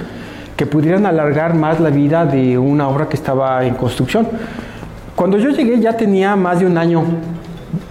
que 0.56 0.66
pudieran 0.66 1.06
alargar 1.06 1.54
más 1.54 1.80
la 1.80 1.90
vida 1.90 2.26
de 2.26 2.58
una 2.58 2.88
obra 2.88 3.08
que 3.08 3.16
estaba 3.16 3.64
en 3.64 3.74
construcción. 3.74 4.28
Cuando 5.16 5.38
yo 5.38 5.50
llegué 5.50 5.80
ya 5.80 5.96
tenía 5.96 6.36
más 6.36 6.60
de 6.60 6.66
un 6.66 6.78
año 6.78 7.02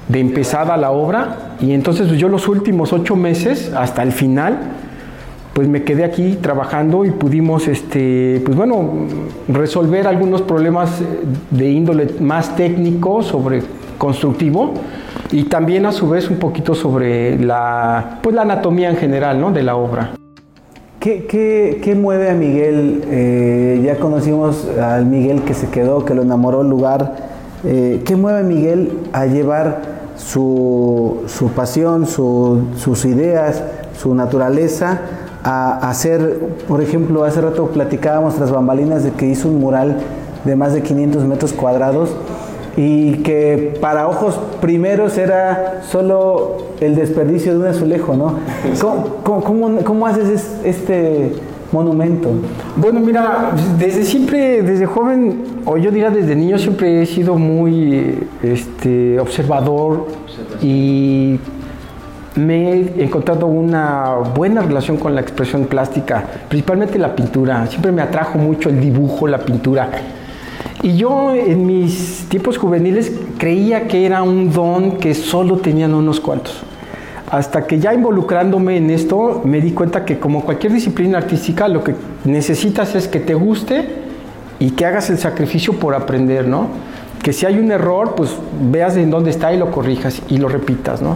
de 0.07 0.19
empezada 0.19 0.77
la 0.77 0.91
obra 0.91 1.55
y 1.59 1.71
entonces 1.71 2.09
yo 2.11 2.27
los 2.29 2.47
últimos 2.47 2.93
ocho 2.93 3.15
meses 3.15 3.71
hasta 3.73 4.03
el 4.03 4.11
final 4.11 4.59
pues 5.53 5.67
me 5.67 5.83
quedé 5.83 6.03
aquí 6.03 6.37
trabajando 6.41 7.05
y 7.05 7.11
pudimos, 7.11 7.67
este, 7.67 8.41
pues 8.43 8.57
bueno, 8.57 9.07
resolver 9.47 10.07
algunos 10.07 10.41
problemas 10.41 10.99
de 11.51 11.69
índole 11.69 12.07
más 12.19 12.55
técnico 12.55 13.21
sobre 13.21 13.61
constructivo 13.99 14.73
y 15.31 15.43
también 15.43 15.85
a 15.85 15.91
su 15.91 16.09
vez 16.09 16.29
un 16.29 16.37
poquito 16.37 16.73
sobre 16.73 17.37
la, 17.37 18.19
pues 18.23 18.35
la 18.35 18.41
anatomía 18.41 18.89
en 18.89 18.97
general 18.97 19.39
¿no? 19.39 19.51
de 19.51 19.61
la 19.61 19.75
obra. 19.75 20.22
¿Qué, 21.03 21.25
qué, 21.25 21.81
qué 21.83 21.95
mueve 21.95 22.29
a 22.29 22.33
Miguel? 22.33 23.03
Eh, 23.11 23.81
ya 23.83 23.97
conocimos 23.97 24.69
al 24.81 25.05
Miguel 25.05 25.41
que 25.41 25.53
se 25.53 25.67
quedó, 25.67 26.05
que 26.05 26.13
lo 26.13 26.21
enamoró 26.21 26.61
el 26.61 26.69
lugar. 26.69 27.15
Eh, 27.65 28.03
¿Qué 28.05 28.15
mueve 28.15 28.39
a 28.39 28.43
Miguel 28.43 28.99
a 29.11 29.25
llevar 29.25 29.81
su, 30.15 31.23
su 31.27 31.49
pasión, 31.49 32.05
su, 32.05 32.67
sus 32.77 33.03
ideas, 33.03 33.61
su 33.97 34.15
naturaleza 34.15 35.01
a 35.43 35.89
hacer, 35.89 36.39
por 36.69 36.81
ejemplo, 36.81 37.25
hace 37.25 37.41
rato 37.41 37.67
platicábamos 37.67 38.35
tras 38.35 38.49
bambalinas 38.49 39.03
de 39.03 39.11
que 39.11 39.25
hizo 39.25 39.49
un 39.49 39.59
mural 39.59 39.97
de 40.45 40.55
más 40.55 40.71
de 40.71 40.83
500 40.83 41.25
metros 41.25 41.51
cuadrados 41.51 42.15
y 42.75 43.17
que 43.17 43.77
para 43.79 44.07
ojos 44.07 44.39
primeros 44.61 45.17
era 45.17 45.81
solo 45.89 46.57
el 46.79 46.95
desperdicio 46.95 47.53
de 47.53 47.59
un 47.59 47.67
azulejo, 47.67 48.15
¿no? 48.15 48.39
¿Cómo, 49.23 49.79
cómo, 49.83 50.07
haces 50.07 50.59
este 50.63 51.33
monumento? 51.71 52.29
Bueno, 52.75 52.99
mira, 52.99 53.51
desde 53.77 54.03
siempre, 54.03 54.63
desde 54.63 54.85
joven, 54.85 55.43
o 55.65 55.77
yo 55.77 55.91
diría 55.91 56.09
desde 56.09 56.35
niño, 56.35 56.57
siempre 56.57 57.03
he 57.03 57.05
sido 57.05 57.35
muy 57.35 58.27
este, 58.41 59.19
observador 59.19 60.07
y 60.61 61.39
me 62.35 62.71
he 62.71 63.03
encontrado 63.03 63.45
una 63.45 64.15
buena 64.35 64.61
relación 64.61 64.97
con 64.97 65.13
la 65.13 65.21
expresión 65.21 65.65
plástica, 65.65 66.23
principalmente 66.49 66.97
la 66.97 67.15
pintura. 67.15 67.67
Siempre 67.67 67.91
me 67.91 68.01
atrajo 68.01 68.39
mucho 68.39 68.69
el 68.69 68.79
dibujo, 68.81 69.27
la 69.27 69.39
pintura. 69.39 69.89
Y 70.83 70.97
yo 70.97 71.33
en 71.33 71.65
mis 71.65 72.25
tiempos 72.27 72.57
juveniles 72.57 73.13
creía 73.37 73.87
que 73.87 74.05
era 74.05 74.21
un 74.21 74.51
don 74.51 74.97
que 74.97 75.13
solo 75.13 75.57
tenían 75.59 75.93
unos 75.93 76.19
cuantos. 76.19 76.61
Hasta 77.31 77.65
que 77.65 77.79
ya 77.79 77.93
involucrándome 77.93 78.75
en 78.75 78.89
esto 78.89 79.41
me 79.45 79.61
di 79.61 79.71
cuenta 79.71 80.03
que 80.03 80.19
como 80.19 80.43
cualquier 80.43 80.73
disciplina 80.73 81.19
artística 81.19 81.69
lo 81.69 81.85
que 81.85 81.95
necesitas 82.25 82.95
es 82.95 83.07
que 83.07 83.21
te 83.21 83.33
guste 83.33 83.87
y 84.59 84.71
que 84.71 84.85
hagas 84.85 85.09
el 85.09 85.17
sacrificio 85.17 85.71
por 85.71 85.95
aprender, 85.95 86.49
¿no? 86.49 86.67
Que 87.23 87.31
si 87.31 87.45
hay 87.45 87.59
un 87.59 87.71
error, 87.71 88.15
pues 88.15 88.35
veas 88.69 88.97
en 88.97 89.09
dónde 89.09 89.29
está 89.29 89.53
y 89.53 89.57
lo 89.57 89.71
corrijas 89.71 90.21
y 90.27 90.37
lo 90.37 90.49
repitas, 90.49 91.01
¿no? 91.01 91.15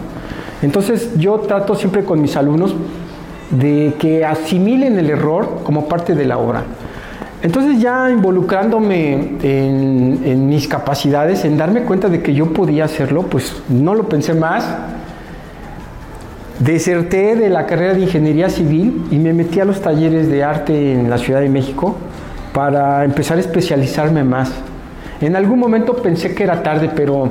Entonces 0.61 1.11
yo 1.17 1.39
trato 1.41 1.75
siempre 1.75 2.05
con 2.05 2.21
mis 2.21 2.37
alumnos 2.37 2.73
de 3.51 3.95
que 3.99 4.23
asimilen 4.23 4.97
el 4.97 5.09
error 5.09 5.59
como 5.63 5.89
parte 5.89 6.15
de 6.15 6.23
la 6.23 6.37
obra. 6.37 6.63
Entonces 7.43 7.79
ya 7.79 8.09
involucrándome 8.09 9.37
en, 9.43 10.47
mis 10.47 10.67
capacidades, 10.67 11.45
en 11.45 11.57
darme 11.57 11.83
cuenta 11.83 12.09
de 12.09 12.21
que 12.21 12.33
yo 12.33 12.51
podía 12.51 12.85
hacerlo, 12.85 13.23
pues 13.23 13.61
no 13.69 13.93
lo 13.93 14.09
pensé 14.09 14.33
más. 14.33 14.67
Deserté 16.59 17.35
de 17.35 17.49
la 17.49 17.67
carrera 17.67 17.93
de 17.93 18.01
ingeniería 18.01 18.49
civil 18.49 19.05
y 19.11 19.19
me 19.19 19.33
metí 19.33 19.59
a 19.59 19.65
los 19.65 19.81
talleres 19.81 20.29
de 20.29 20.43
arte 20.43 20.93
en 20.93 21.09
la 21.09 21.19
Ciudad 21.19 21.41
de 21.41 21.49
México 21.49 21.95
para 22.53 23.05
empezar 23.05 23.37
a 23.37 23.41
especializarme 23.41 24.23
más. 24.23 24.51
En 25.21 25.35
algún 25.35 25.59
momento 25.59 25.95
pensé 25.97 26.33
que 26.33 26.43
era 26.43 26.63
tarde, 26.63 26.89
pero 26.95 27.29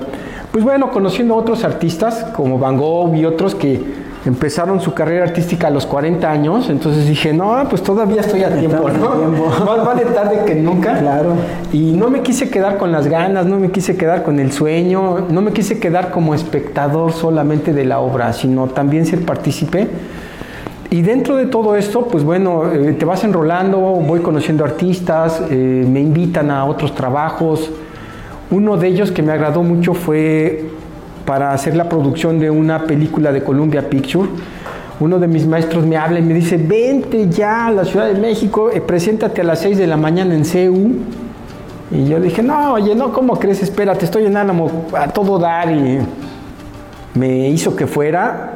pues 0.53 0.63
bueno, 0.63 0.91
conociendo 0.91 1.35
a 1.35 1.39
otros 1.39 1.65
artistas 1.65 2.25
como 2.37 2.61
Van 2.61 2.77
Gogh 2.77 3.17
y 3.17 3.25
otros 3.25 3.57
que 3.57 4.06
empezaron 4.29 4.81
su 4.81 4.95
carrera 4.95 5.25
artística 5.25 5.69
a 5.69 5.71
los 5.71 5.87
40 5.87 6.31
años, 6.31 6.69
entonces 6.69 7.07
dije, 7.07 7.33
no, 7.33 7.67
pues 7.69 7.83
todavía 7.83 8.21
estoy 8.21 8.43
a 8.43 8.59
tiempo, 8.59 8.89
¿no? 8.91 9.11
Más 9.65 9.85
vale 9.85 10.05
tarde 10.07 10.45
que 10.45 10.55
nunca. 10.55 10.99
Claro. 10.99 11.35
Y 11.73 11.93
no 11.93 12.11
me 12.11 12.23
quise 12.23 12.51
quedar 12.51 12.77
con 12.77 12.93
las 12.93 13.07
ganas, 13.07 13.47
no 13.47 13.59
me 13.59 13.71
quise 13.71 13.97
quedar 13.97 14.23
con 14.23 14.41
el 14.41 14.53
sueño, 14.53 15.27
no 15.29 15.43
me 15.43 15.53
quise 15.53 15.79
quedar 15.79 16.11
como 16.11 16.35
espectador 16.35 17.13
solamente 17.13 17.73
de 17.73 17.85
la 17.85 18.01
obra, 18.01 18.33
sino 18.33 18.67
también 18.67 19.07
ser 19.07 19.25
partícipe. 19.25 19.89
Y 20.91 21.03
dentro 21.03 21.37
de 21.37 21.47
todo 21.47 21.77
esto, 21.77 22.07
pues 22.07 22.23
bueno, 22.23 22.73
eh, 22.73 22.93
te 22.93 23.05
vas 23.05 23.25
enrolando, 23.25 23.79
voy 23.79 24.21
conociendo 24.21 24.65
artistas, 24.65 25.43
eh, 25.51 25.85
me 25.89 26.01
invitan 26.01 26.51
a 26.51 26.65
otros 26.65 26.95
trabajos, 26.95 27.71
uno 28.51 28.77
de 28.77 28.89
ellos 28.89 29.11
que 29.11 29.23
me 29.23 29.33
agradó 29.33 29.63
mucho 29.63 29.95
fue 29.95 30.71
para 31.27 31.53
hacer 31.53 31.77
la 31.77 31.89
producción 31.89 32.39
de 32.39 32.51
una 32.51 32.85
película 32.85 33.33
de 33.33 33.43
Columbia 33.43 33.91
Picture. 33.91 34.29
Uno 34.99 35.19
de 35.19 35.27
mis 35.27 35.47
maestros 35.47 35.85
me 35.85 35.99
habla 35.99 36.21
y 36.21 36.23
me 36.23 36.33
dice, 36.33 36.57
vente 36.57 37.29
ya 37.29 37.67
a 37.67 37.71
la 37.71 37.85
Ciudad 37.85 38.07
de 38.07 38.19
México, 38.19 38.71
eh, 38.73 38.81
preséntate 38.81 39.43
a 39.43 39.45
las 39.45 39.59
6 39.59 39.77
de 39.77 39.87
la 39.87 39.99
mañana 39.99 40.35
en 40.35 40.45
CEU. 40.45 40.93
Y 41.91 42.07
yo 42.07 42.19
dije, 42.19 42.43
no, 42.43 42.73
oye, 42.73 42.95
no, 42.95 43.13
¿cómo 43.13 43.39
crees? 43.39 43.63
Espérate, 43.63 44.07
estoy 44.07 44.25
en 44.25 44.37
Álamo 44.37 44.87
a 44.97 45.09
todo 45.09 45.39
dar. 45.39 45.71
Y 45.71 45.99
me 47.15 47.51
hizo 47.51 47.77
que 47.77 47.87
fuera. 47.87 48.53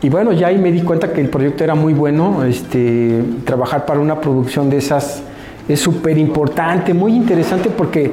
Y 0.00 0.08
bueno, 0.08 0.32
ya 0.32 0.46
ahí 0.48 0.58
me 0.58 0.72
di 0.72 0.82
cuenta 0.82 1.12
que 1.12 1.20
el 1.20 1.28
proyecto 1.28 1.62
era 1.62 1.74
muy 1.74 1.92
bueno. 1.92 2.44
Este, 2.44 3.22
trabajar 3.44 3.84
para 3.84 4.00
una 4.00 4.20
producción 4.20 4.70
de 4.70 4.78
esas 4.78 5.22
es 5.68 5.80
súper 5.80 6.18
importante, 6.18 6.92
muy 6.92 7.14
interesante 7.14 7.70
porque 7.70 8.10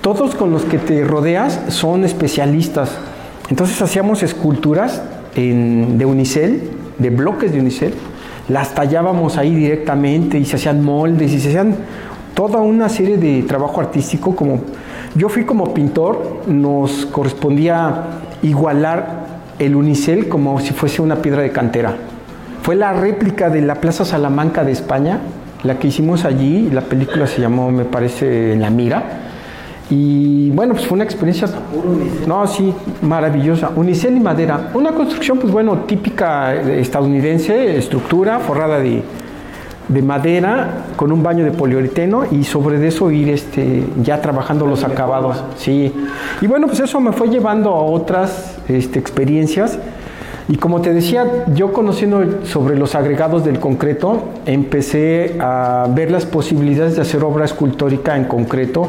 todos 0.00 0.34
con 0.36 0.52
los 0.52 0.64
que 0.64 0.78
te 0.78 1.02
rodeas 1.02 1.60
son 1.68 2.04
especialistas. 2.04 2.90
Entonces 3.48 3.80
hacíamos 3.80 4.22
esculturas 4.22 5.02
de 5.34 6.04
unicel, 6.06 6.70
de 6.98 7.10
bloques 7.10 7.52
de 7.52 7.60
unicel, 7.60 7.94
las 8.48 8.74
tallábamos 8.74 9.36
ahí 9.36 9.54
directamente 9.54 10.38
y 10.38 10.44
se 10.44 10.56
hacían 10.56 10.82
moldes 10.82 11.32
y 11.32 11.40
se 11.40 11.48
hacían 11.48 11.76
toda 12.34 12.60
una 12.60 12.88
serie 12.88 13.18
de 13.18 13.42
trabajo 13.42 13.80
artístico 13.80 14.34
como 14.34 14.60
yo 15.14 15.28
fui 15.28 15.44
como 15.44 15.72
pintor, 15.72 16.42
nos 16.46 17.06
correspondía 17.06 18.04
igualar 18.42 19.26
el 19.58 19.74
unicel 19.74 20.28
como 20.28 20.60
si 20.60 20.74
fuese 20.74 21.00
una 21.00 21.16
piedra 21.16 21.42
de 21.42 21.52
cantera. 21.52 21.96
Fue 22.62 22.74
la 22.74 22.92
réplica 22.92 23.48
de 23.48 23.62
la 23.62 23.76
Plaza 23.76 24.04
Salamanca 24.04 24.64
de 24.64 24.72
España, 24.72 25.20
la 25.62 25.78
que 25.78 25.88
hicimos 25.88 26.24
allí, 26.24 26.68
la 26.70 26.82
película 26.82 27.26
se 27.26 27.40
llamó, 27.40 27.70
me 27.70 27.84
parece, 27.84 28.56
La 28.56 28.70
Mira 28.70 29.25
y 29.88 30.50
bueno, 30.50 30.74
pues 30.74 30.86
fue 30.86 30.96
una 30.96 31.04
experiencia. 31.04 31.48
No, 32.26 32.46
sí, 32.46 32.74
maravillosa. 33.02 33.70
Unicel 33.76 34.16
y 34.16 34.20
madera. 34.20 34.70
Una 34.74 34.92
construcción, 34.92 35.38
pues 35.38 35.52
bueno, 35.52 35.80
típica 35.86 36.54
estadounidense, 36.54 37.76
estructura 37.76 38.40
forrada 38.40 38.80
de, 38.80 39.02
de 39.88 40.02
madera 40.02 40.86
con 40.96 41.12
un 41.12 41.22
baño 41.22 41.44
de 41.44 41.52
poliuretano 41.52 42.24
y 42.32 42.42
sobre 42.42 42.84
eso 42.86 43.12
ir 43.12 43.28
este, 43.28 43.84
ya 44.02 44.20
trabajando 44.20 44.66
los 44.66 44.82
acabados. 44.82 45.44
Sí. 45.56 45.94
Y 46.40 46.46
bueno, 46.48 46.66
pues 46.66 46.80
eso 46.80 47.00
me 47.00 47.12
fue 47.12 47.28
llevando 47.28 47.70
a 47.70 47.82
otras 47.82 48.58
este, 48.68 48.98
experiencias. 48.98 49.78
Y 50.48 50.56
como 50.56 50.80
te 50.80 50.92
decía, 50.92 51.44
yo 51.54 51.72
conociendo 51.72 52.44
sobre 52.44 52.76
los 52.76 52.94
agregados 52.94 53.44
del 53.44 53.58
concreto, 53.60 54.24
empecé 54.46 55.36
a 55.40 55.88
ver 55.92 56.10
las 56.10 56.24
posibilidades 56.24 56.96
de 56.96 57.02
hacer 57.02 57.22
obra 57.24 57.44
escultórica 57.44 58.16
en 58.16 58.24
concreto 58.24 58.88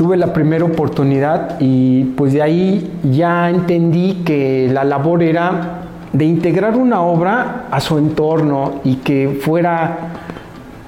tuve 0.00 0.16
la 0.16 0.32
primera 0.32 0.64
oportunidad 0.64 1.60
y 1.60 2.04
pues 2.16 2.32
de 2.32 2.40
ahí 2.40 2.90
ya 3.12 3.50
entendí 3.50 4.22
que 4.24 4.66
la 4.72 4.82
labor 4.82 5.22
era 5.22 5.82
de 6.14 6.24
integrar 6.24 6.74
una 6.74 7.02
obra 7.02 7.66
a 7.70 7.80
su 7.80 7.98
entorno 7.98 8.80
y 8.82 8.94
que 8.96 9.38
fuera, 9.42 9.98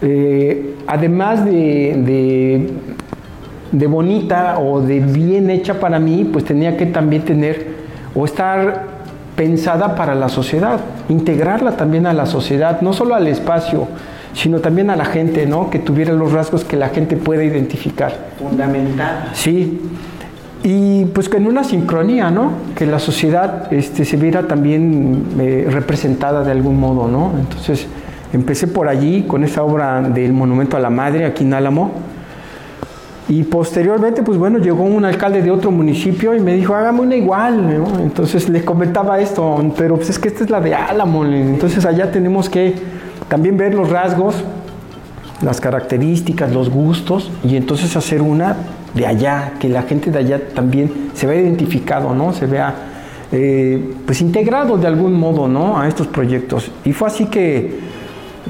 eh, 0.00 0.76
además 0.86 1.44
de, 1.44 2.70
de 3.70 3.86
bonita 3.86 4.58
o 4.58 4.80
de 4.80 5.00
bien 5.00 5.50
hecha 5.50 5.78
para 5.78 5.98
mí, 5.98 6.26
pues 6.32 6.46
tenía 6.46 6.78
que 6.78 6.86
también 6.86 7.20
tener 7.20 7.66
o 8.14 8.24
estar 8.24 8.86
pensada 9.36 9.94
para 9.94 10.14
la 10.14 10.30
sociedad, 10.30 10.80
integrarla 11.10 11.76
también 11.76 12.06
a 12.06 12.14
la 12.14 12.24
sociedad, 12.24 12.80
no 12.80 12.94
solo 12.94 13.14
al 13.14 13.26
espacio, 13.26 13.88
sino 14.34 14.60
también 14.60 14.90
a 14.90 14.96
la 14.96 15.04
gente, 15.04 15.46
¿no? 15.46 15.70
Que 15.70 15.78
tuviera 15.78 16.12
los 16.12 16.32
rasgos 16.32 16.64
que 16.64 16.76
la 16.76 16.88
gente 16.88 17.16
pueda 17.16 17.44
identificar. 17.44 18.30
Fundamental. 18.38 19.30
Sí. 19.32 19.80
Y 20.64 21.06
pues 21.06 21.28
que 21.28 21.38
en 21.38 21.46
una 21.46 21.64
sincronía, 21.64 22.30
¿no? 22.30 22.52
Que 22.76 22.86
la 22.86 22.98
sociedad 22.98 23.72
este, 23.72 24.04
se 24.04 24.16
viera 24.16 24.46
también 24.46 25.24
eh, 25.38 25.66
representada 25.68 26.44
de 26.44 26.52
algún 26.52 26.78
modo, 26.78 27.08
¿no? 27.08 27.32
Entonces 27.38 27.86
empecé 28.32 28.68
por 28.68 28.88
allí 28.88 29.22
con 29.22 29.44
esa 29.44 29.64
obra 29.64 30.00
del 30.02 30.32
Monumento 30.32 30.76
a 30.76 30.80
la 30.80 30.90
Madre 30.90 31.24
aquí 31.24 31.44
en 31.44 31.54
Álamo. 31.54 31.92
Y 33.28 33.44
posteriormente, 33.44 34.22
pues 34.22 34.36
bueno, 34.36 34.58
llegó 34.58 34.84
un 34.84 35.04
alcalde 35.04 35.42
de 35.42 35.50
otro 35.50 35.70
municipio 35.70 36.34
y 36.34 36.40
me 36.40 36.54
dijo, 36.54 36.74
hágame 36.74 37.00
una 37.00 37.16
igual, 37.16 37.78
¿no? 37.78 38.00
Entonces 38.00 38.48
le 38.48 38.64
comentaba 38.64 39.20
esto, 39.20 39.72
pero 39.76 39.96
pues 39.96 40.10
es 40.10 40.18
que 40.18 40.28
esta 40.28 40.44
es 40.44 40.50
la 40.50 40.60
de 40.60 40.74
Álamo, 40.74 41.24
entonces 41.24 41.84
allá 41.86 42.10
tenemos 42.10 42.48
que 42.48 42.74
también 43.32 43.56
ver 43.56 43.72
los 43.72 43.88
rasgos, 43.88 44.34
las 45.40 45.58
características, 45.58 46.52
los 46.52 46.68
gustos 46.68 47.30
y 47.42 47.56
entonces 47.56 47.96
hacer 47.96 48.20
una 48.20 48.56
de 48.92 49.06
allá, 49.06 49.54
que 49.58 49.70
la 49.70 49.84
gente 49.84 50.10
de 50.10 50.18
allá 50.18 50.48
también 50.54 51.08
se 51.14 51.26
vea 51.26 51.40
identificado, 51.40 52.14
¿no? 52.14 52.34
Se 52.34 52.44
vea 52.44 52.74
eh, 53.32 53.94
pues 54.04 54.20
integrado 54.20 54.76
de 54.76 54.86
algún 54.86 55.14
modo, 55.14 55.48
¿no? 55.48 55.80
A 55.80 55.88
estos 55.88 56.08
proyectos. 56.08 56.70
Y 56.84 56.92
fue 56.92 57.08
así 57.08 57.24
que 57.24 57.80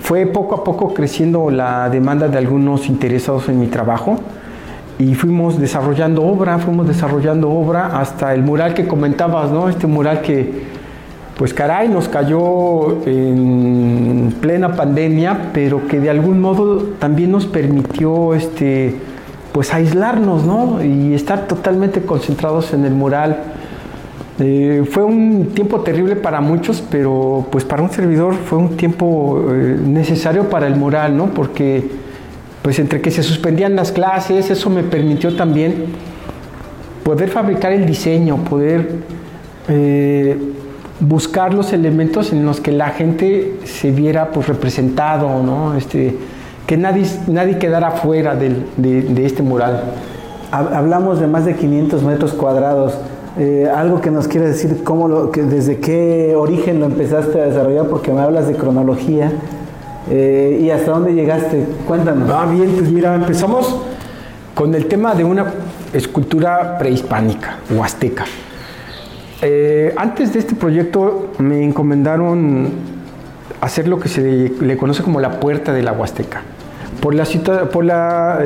fue 0.00 0.26
poco 0.26 0.56
a 0.56 0.64
poco 0.64 0.92
creciendo 0.92 1.48
la 1.48 1.88
demanda 1.88 2.26
de 2.26 2.38
algunos 2.38 2.88
interesados 2.88 3.48
en 3.48 3.60
mi 3.60 3.68
trabajo 3.68 4.18
y 4.98 5.14
fuimos 5.14 5.60
desarrollando 5.60 6.24
obra, 6.24 6.58
fuimos 6.58 6.88
desarrollando 6.88 7.48
obra 7.48 8.00
hasta 8.00 8.34
el 8.34 8.42
mural 8.42 8.74
que 8.74 8.88
comentabas, 8.88 9.52
¿no? 9.52 9.68
Este 9.68 9.86
mural 9.86 10.22
que 10.22 10.81
pues 11.36 11.54
caray, 11.54 11.88
nos 11.88 12.08
cayó 12.08 13.04
en 13.06 14.34
plena 14.40 14.76
pandemia, 14.76 15.50
pero 15.52 15.86
que 15.88 15.98
de 15.98 16.10
algún 16.10 16.40
modo 16.40 16.78
también 16.98 17.30
nos 17.30 17.46
permitió 17.46 18.34
este, 18.34 18.96
pues 19.52 19.72
aislarnos, 19.72 20.44
¿no? 20.44 20.82
Y 20.84 21.14
estar 21.14 21.46
totalmente 21.46 22.02
concentrados 22.02 22.72
en 22.74 22.84
el 22.84 22.92
mural. 22.92 23.38
Eh, 24.40 24.84
fue 24.90 25.04
un 25.04 25.50
tiempo 25.54 25.80
terrible 25.80 26.16
para 26.16 26.40
muchos, 26.40 26.82
pero 26.90 27.46
pues 27.50 27.64
para 27.64 27.82
un 27.82 27.90
servidor 27.90 28.34
fue 28.34 28.58
un 28.58 28.76
tiempo 28.76 29.44
eh, 29.50 29.78
necesario 29.84 30.48
para 30.48 30.66
el 30.66 30.76
mural, 30.76 31.16
¿no? 31.16 31.26
Porque 31.26 31.90
pues 32.62 32.78
entre 32.78 33.00
que 33.00 33.10
se 33.10 33.22
suspendían 33.22 33.74
las 33.74 33.92
clases, 33.92 34.50
eso 34.50 34.70
me 34.70 34.82
permitió 34.82 35.34
también 35.34 35.86
poder 37.02 37.28
fabricar 37.28 37.72
el 37.72 37.86
diseño, 37.86 38.36
poder 38.44 38.90
eh, 39.68 40.36
buscar 41.02 41.52
los 41.52 41.72
elementos 41.72 42.32
en 42.32 42.46
los 42.46 42.60
que 42.60 42.70
la 42.70 42.90
gente 42.90 43.58
se 43.64 43.90
viera 43.90 44.30
pues 44.30 44.46
representado, 44.46 45.42
¿no? 45.42 45.74
Este, 45.74 46.16
que 46.66 46.76
nadie, 46.76 47.04
nadie 47.26 47.58
quedara 47.58 47.90
fuera 47.90 48.36
de, 48.36 48.50
de, 48.76 49.26
este 49.26 49.42
mural. 49.42 49.82
Hablamos 50.52 51.18
de 51.18 51.26
más 51.26 51.44
de 51.44 51.56
500 51.56 52.02
metros 52.04 52.32
cuadrados. 52.32 52.94
Eh, 53.38 53.68
algo 53.74 54.00
que 54.00 54.10
nos 54.10 54.28
quiere 54.28 54.48
decir 54.48 54.84
cómo 54.84 55.08
lo, 55.08 55.30
que 55.30 55.42
desde 55.42 55.78
qué 55.78 56.34
origen 56.36 56.78
lo 56.78 56.86
empezaste 56.86 57.40
a 57.40 57.46
desarrollar, 57.46 57.86
porque 57.86 58.12
me 58.12 58.20
hablas 58.20 58.46
de 58.46 58.54
cronología. 58.54 59.32
Eh, 60.08 60.60
¿Y 60.62 60.70
hasta 60.70 60.92
dónde 60.92 61.14
llegaste? 61.14 61.66
Cuéntanos. 61.86 62.30
Ah, 62.30 62.46
bien, 62.48 62.74
pues 62.76 62.90
mira, 62.92 63.14
empezamos 63.14 63.74
con 64.54 64.74
el 64.74 64.86
tema 64.86 65.14
de 65.14 65.24
una 65.24 65.46
escultura 65.92 66.78
prehispánica 66.78 67.56
o 67.76 67.82
azteca. 67.82 68.24
Eh, 69.44 69.92
antes 69.96 70.32
de 70.32 70.38
este 70.38 70.54
proyecto 70.54 71.32
me 71.38 71.64
encomendaron 71.64 72.70
hacer 73.60 73.88
lo 73.88 73.98
que 73.98 74.08
se 74.08 74.52
le 74.60 74.76
conoce 74.76 75.02
como 75.02 75.20
la 75.20 75.40
puerta 75.40 75.72
de 75.72 75.82
la 75.82 75.92
Huasteca. 75.92 76.42
Por 77.00 77.14
la, 77.16 77.24
por 77.72 77.84
la 77.84 78.40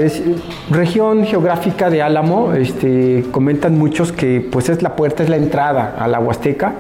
región 0.71 1.25
geográfica 1.25 1.91
de 1.91 2.01
Álamo, 2.01 2.55
este, 2.55 3.27
comentan 3.31 3.77
muchos 3.79 4.13
que 4.13 4.47
pues 4.51 4.71
es 4.71 4.83
la 4.83 4.97
puerta, 4.97 5.23
es 5.23 5.29
la 5.29 5.37
entrada 5.37 5.95
a 5.99 6.09
la 6.09 6.19
Huasteca. 6.19 6.73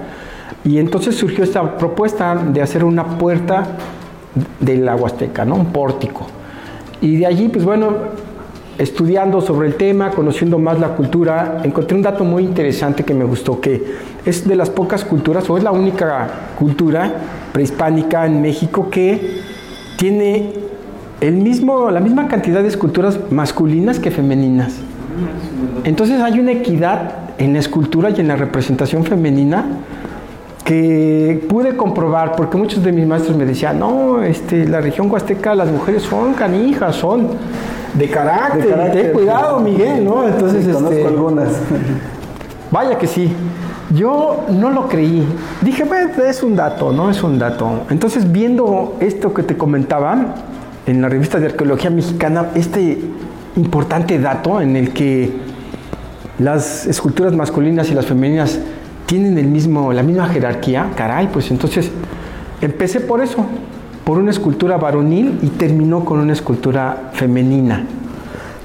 Y 0.65 0.79
entonces 0.79 1.15
surgió 1.15 1.45
esta 1.45 1.77
propuesta 1.77 2.35
de 2.35 2.63
hacer 2.63 2.83
una 2.83 3.19
puerta 3.19 3.65
de 4.61 4.77
la 4.79 4.97
Huasteca, 4.97 5.45
¿no? 5.45 5.57
un 5.57 5.67
pórtico. 5.67 6.27
Y 7.03 7.17
de 7.17 7.27
allí, 7.27 7.49
pues 7.49 7.65
bueno, 7.65 7.95
estudiando 8.79 9.41
sobre 9.41 9.69
el 9.69 9.75
tema, 9.75 10.11
conociendo 10.11 10.59
más 10.59 10.79
la 10.79 10.89
cultura, 10.89 11.61
encontré 11.65 11.97
un 11.97 12.03
dato 12.03 12.25
muy 12.25 12.45
interesante 12.45 13.05
que 13.05 13.15
me 13.15 13.25
gustó, 13.25 13.61
que 13.61 13.83
es 14.25 14.47
de 14.47 14.57
las 14.57 14.71
pocas 14.71 15.05
culturas, 15.05 15.49
o 15.49 15.57
es 15.57 15.65
la 15.65 15.73
única 15.73 16.29
cultura 16.59 17.13
prehispánica 17.53 18.27
en 18.27 18.43
México 18.43 18.89
que 18.91 19.41
tiene 19.97 20.53
el 21.21 21.37
mismo, 21.37 21.91
la 21.91 22.01
misma 22.01 22.29
cantidad 22.29 22.63
de 22.63 22.69
esculturas 22.69 23.19
masculinas 23.31 23.99
que 23.99 24.11
femeninas. 24.11 24.75
Entonces 25.85 26.21
hay 26.21 26.39
una 26.39 26.53
equidad 26.53 27.13
en 27.39 27.55
la 27.55 27.61
escultura 27.61 28.11
y 28.11 28.21
en 28.21 28.29
la 28.29 28.37
representación 28.37 29.05
femenina 29.05 29.65
que 30.65 31.47
pude 31.49 31.77
comprobar, 31.77 32.35
porque 32.35 32.57
muchos 32.57 32.83
de 32.83 32.91
mis 32.91 33.07
maestros 33.07 33.37
me 33.37 33.47
decían, 33.47 33.79
no, 33.79 34.21
este, 34.23 34.67
la 34.67 34.81
región 34.81 35.11
huasteca, 35.11 35.55
las 35.55 35.71
mujeres 35.71 36.03
son 36.03 36.35
canijas, 36.35 36.97
son 36.97 37.29
de 37.95 38.09
carácter, 38.11 38.93
ten 38.93 39.13
cuidado, 39.13 39.61
Miguel, 39.61 40.05
¿no? 40.05 40.27
Entonces, 40.27 40.67
conozco 40.67 40.93
este, 40.93 41.07
algunas. 41.07 41.49
Vaya 42.71 42.99
que 42.99 43.07
sí. 43.07 43.33
Yo 43.91 44.45
no 44.51 44.71
lo 44.71 44.89
creí. 44.89 45.27
Dije, 45.63 45.87
pues 45.87 46.19
es 46.19 46.43
un 46.43 46.57
dato, 46.57 46.93
¿no? 46.93 47.11
Es 47.11 47.23
un 47.23 47.39
dato. 47.39 47.85
Entonces, 47.91 48.31
viendo 48.31 48.97
esto 49.01 49.33
que 49.33 49.43
te 49.43 49.57
comentaba 49.57 50.35
en 50.87 51.03
la 51.03 51.09
revista 51.09 51.39
de 51.39 51.47
Arqueología 51.47 51.91
Mexicana, 51.91 52.47
este 52.55 52.99
importante 53.57 54.19
dato 54.19 54.61
en 54.61 54.77
el 54.77 54.93
que 54.93 55.33
las 56.39 56.87
esculturas 56.87 57.35
masculinas 57.35 57.91
y 57.91 57.95
las 57.95 58.07
femeninas 58.07 58.59
tienen 59.07 59.39
el 59.39 59.47
mismo, 59.47 59.93
la 59.93 60.03
misma 60.03 60.29
jerarquía, 60.29 60.91
caray, 60.97 61.29
pues 61.29 61.51
entonces 61.51 61.91
empecé 62.61 63.01
por 63.01 63.23
eso, 63.23 63.47
por 64.07 64.19
una 64.19 64.31
escultura 64.31 64.77
varonil 64.77 65.41
y 65.43 65.49
terminó 65.49 66.05
con 66.05 66.21
una 66.21 66.33
escultura 66.33 67.11
femenina. 67.15 67.85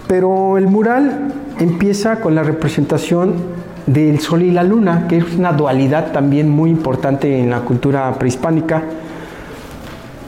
Pero 0.08 0.60
el 0.60 0.68
mural 0.68 1.34
empieza 1.60 2.22
con 2.22 2.36
la 2.36 2.44
representación 2.44 3.34
del 3.88 4.20
sol 4.20 4.44
y 4.44 4.52
la 4.52 4.62
luna, 4.62 5.08
que 5.08 5.18
es 5.18 5.34
una 5.36 5.52
dualidad 5.52 6.12
también 6.12 6.48
muy 6.48 6.70
importante 6.70 7.40
en 7.40 7.50
la 7.50 7.62
cultura 7.62 8.14
prehispánica. 8.20 8.84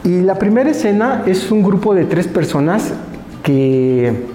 Y 0.04 0.22
la 0.22 0.40
primera 0.40 0.72
escena 0.72 1.22
es 1.28 1.52
un 1.52 1.62
grupo 1.62 1.94
de 1.94 2.06
tres 2.06 2.28
personas 2.28 2.92
que 3.44 4.26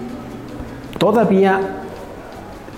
todavía 0.97 1.59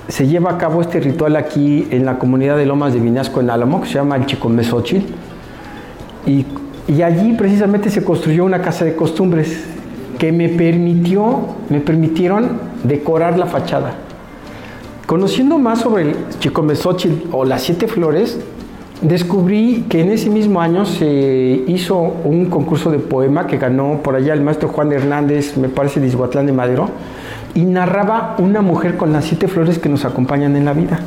se 0.08 0.26
lleva 0.26 0.54
a 0.54 0.58
cabo 0.58 0.82
este 0.82 1.02
ritual 1.02 1.36
aquí 1.36 1.88
en 1.92 2.06
la 2.08 2.18
comunidad 2.18 2.58
de 2.58 2.66
Lomas 2.66 2.94
de 2.94 3.00
Vinasco 3.00 3.42
en 3.42 3.52
Álamo, 3.52 3.80
que 3.80 3.90
se 3.90 3.94
llama 3.94 4.16
el 4.16 4.26
Chicomesochil. 4.26 5.06
Y 6.26 6.46
y 6.92 7.04
allí 7.04 7.34
precisamente 7.34 7.90
se 7.90 8.04
construyó 8.04 8.44
una 8.44 8.62
casa 8.62 8.84
de 8.84 8.96
costumbres 8.96 9.64
que 10.20 10.34
me 10.34 10.50
permitió, 10.50 11.40
me 11.70 11.80
permitieron 11.80 12.60
decorar 12.84 13.40
la 13.40 13.46
fachada. 13.46 13.94
Conociendo 15.06 15.58
más 15.58 15.80
sobre 15.80 16.04
el 16.04 16.16
Chicomezóchil 16.40 17.30
o 17.32 17.46
las 17.46 17.64
siete 17.64 17.88
flores, 17.88 18.40
descubrí 19.02 19.86
que 19.88 20.02
en 20.02 20.12
ese 20.12 20.30
mismo 20.30 20.60
año 20.60 20.86
se 20.86 21.64
hizo 21.66 21.98
un 21.98 22.48
concurso 22.48 22.92
de 22.92 23.00
poema 23.00 23.48
que 23.48 23.58
ganó 23.58 24.02
por 24.04 24.16
allá 24.16 24.34
el 24.34 24.42
maestro 24.42 24.68
Juan 24.68 24.92
Hernández, 24.92 25.56
me 25.58 25.70
parece 25.70 26.02
de 26.02 26.08
Izhuatlán 26.08 26.46
de 26.46 26.52
Madero, 26.52 26.90
y 27.56 27.64
narraba 27.64 28.36
una 28.38 28.62
mujer 28.62 28.98
con 28.98 29.14
las 29.14 29.26
siete 29.26 29.48
flores 29.48 29.80
que 29.80 29.88
nos 29.88 30.04
acompañan 30.04 30.58
en 30.58 30.66
la 30.66 30.74
vida 30.74 31.00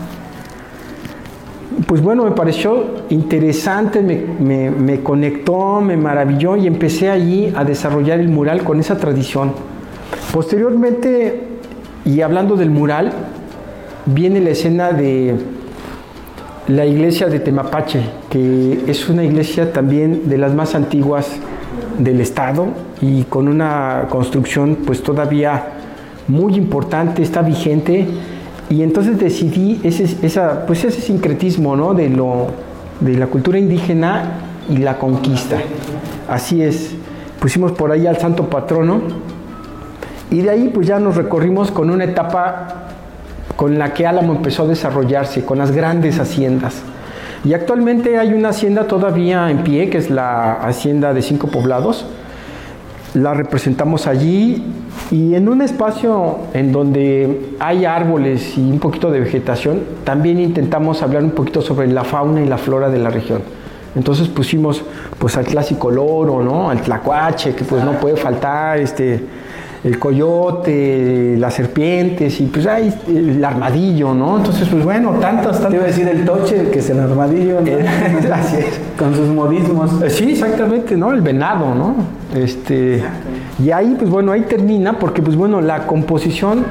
pues 1.86 2.00
bueno, 2.00 2.24
me 2.24 2.32
pareció 2.32 3.04
interesante, 3.10 4.00
me, 4.00 5.00
conectó, 5.02 5.80
me 5.80 5.96
maravilló 5.96 6.56
y 6.56 6.66
empecé 6.66 7.10
allí 7.10 7.52
a 7.54 7.64
desarrollar 7.64 8.20
el 8.20 8.28
mural 8.28 8.64
con 8.64 8.80
esa 8.80 8.96
tradición. 8.98 9.52
Posteriormente, 10.32 11.42
y 12.04 12.20
hablando 12.20 12.56
del 12.56 12.70
mural, 12.70 13.12
viene 14.06 14.40
la 14.40 14.50
escena 14.50 14.92
de 14.92 15.34
la 16.68 16.86
iglesia 16.86 17.26
de 17.26 17.40
Temapache, 17.40 18.00
que 18.30 18.84
es 18.86 19.08
una 19.08 19.24
iglesia 19.24 19.72
también 19.72 20.28
de 20.28 20.38
las 20.38 20.54
más 20.54 20.74
antiguas 20.74 21.28
del 21.98 22.20
estado 22.20 22.68
y 23.00 23.24
con 23.24 23.48
una 23.48 24.06
construcción 24.08 24.78
pues 24.86 25.02
todavía 25.02 25.66
muy 26.28 26.54
importante, 26.54 27.22
está 27.22 27.42
vigente 27.42 28.06
y 28.70 28.82
entonces 28.82 29.18
decidí 29.18 29.80
ese, 29.82 30.06
pues 30.66 30.84
ese 30.84 31.00
sincretismo 31.00 31.76
¿no? 31.76 31.94
de, 31.94 32.08
de 33.00 33.14
la 33.16 33.26
cultura 33.26 33.58
indígena 33.58 34.40
y 34.68 34.78
la 34.78 34.98
conquista. 34.98 35.58
Así 36.28 36.62
es. 36.62 36.94
Pusimos 37.40 37.72
por 37.72 37.92
ahí 37.92 38.06
al 38.06 38.16
santo 38.16 38.48
patrono 38.48 39.02
Y 40.30 40.40
de 40.40 40.50
ahí 40.50 40.70
pues 40.72 40.86
ya 40.86 40.98
nos 40.98 41.16
recorrimos 41.16 41.70
con 41.70 41.90
una 41.90 42.04
etapa 42.04 42.84
con 43.56 43.78
la 43.78 43.92
que 43.92 44.06
Álamo 44.06 44.34
empezó 44.34 44.64
a 44.64 44.66
desarrollarse, 44.66 45.44
con 45.44 45.58
las 45.58 45.70
grandes 45.70 46.18
haciendas. 46.18 46.82
Y 47.44 47.52
actualmente 47.52 48.18
hay 48.18 48.32
una 48.32 48.48
hacienda 48.48 48.86
todavía 48.86 49.50
en 49.50 49.58
pie, 49.58 49.90
que 49.90 49.98
es 49.98 50.10
la 50.10 50.54
hacienda 50.54 51.12
de 51.12 51.22
cinco 51.22 51.48
poblados. 51.48 52.06
La 53.14 53.32
representamos 53.32 54.06
allí 54.06 54.62
y 55.10 55.34
en 55.34 55.48
un 55.48 55.62
espacio 55.62 56.38
en 56.52 56.72
donde 56.72 57.54
hay 57.60 57.84
árboles 57.84 58.58
y 58.58 58.60
un 58.60 58.80
poquito 58.80 59.10
de 59.10 59.20
vegetación, 59.20 59.82
también 60.02 60.40
intentamos 60.40 61.02
hablar 61.02 61.22
un 61.22 61.30
poquito 61.30 61.62
sobre 61.62 61.86
la 61.86 62.02
fauna 62.02 62.42
y 62.42 62.46
la 62.46 62.58
flora 62.58 62.90
de 62.90 62.98
la 62.98 63.10
región. 63.10 63.42
Entonces 63.94 64.26
pusimos 64.28 64.82
pues 65.18 65.36
al 65.36 65.44
clásico 65.44 65.90
loro, 65.90 66.42
¿no? 66.42 66.68
Al 66.70 66.80
tlacuache, 66.80 67.54
que 67.54 67.64
pues 67.64 67.84
no 67.84 67.92
puede 67.92 68.16
faltar, 68.16 68.78
este, 68.78 69.24
el 69.84 69.98
coyote, 69.98 71.36
las 71.38 71.52
serpientes 71.54 72.40
y 72.40 72.46
pues 72.46 72.66
hay 72.66 72.92
el 73.06 73.44
armadillo, 73.44 74.14
¿no? 74.14 74.38
Entonces, 74.38 74.66
pues 74.68 74.82
bueno, 74.82 75.10
tantas, 75.20 75.60
tantas. 75.60 75.68
Te 75.68 75.76
iba 75.76 75.84
a 75.84 75.88
decir 75.88 76.08
el 76.08 76.24
toche, 76.24 76.70
que 76.70 76.78
es 76.78 76.88
el 76.88 77.00
armadillo, 77.00 77.60
¿no? 77.60 77.70
Así 78.34 78.56
es. 78.56 78.80
Con 78.98 79.14
sus 79.14 79.28
modismos. 79.28 80.02
Eh, 80.02 80.08
Sí, 80.08 80.32
exactamente, 80.32 80.96
¿no? 80.96 81.12
El 81.12 81.20
venado, 81.20 81.74
¿no? 81.74 81.96
Este, 82.34 83.02
y 83.62 83.70
ahí, 83.70 83.94
pues 83.98 84.08
bueno, 84.08 84.32
ahí 84.32 84.42
termina, 84.42 84.98
porque 84.98 85.20
pues 85.20 85.36
bueno, 85.36 85.60
la 85.60 85.86
composición 85.86 86.64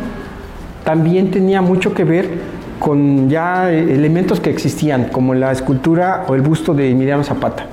también 0.84 1.30
tenía 1.30 1.62
mucho 1.62 1.94
que 1.94 2.04
ver 2.04 2.30
con 2.80 3.30
ya 3.30 3.72
eh, 3.72 3.94
elementos 3.94 4.40
que 4.40 4.50
existían, 4.50 5.10
como 5.12 5.36
la 5.36 5.52
escultura 5.52 6.26
o 6.28 6.34
el 6.34 6.42
busto 6.42 6.74
de 6.74 6.90
Emiliano 6.90 7.24
Zapata. 7.24 7.68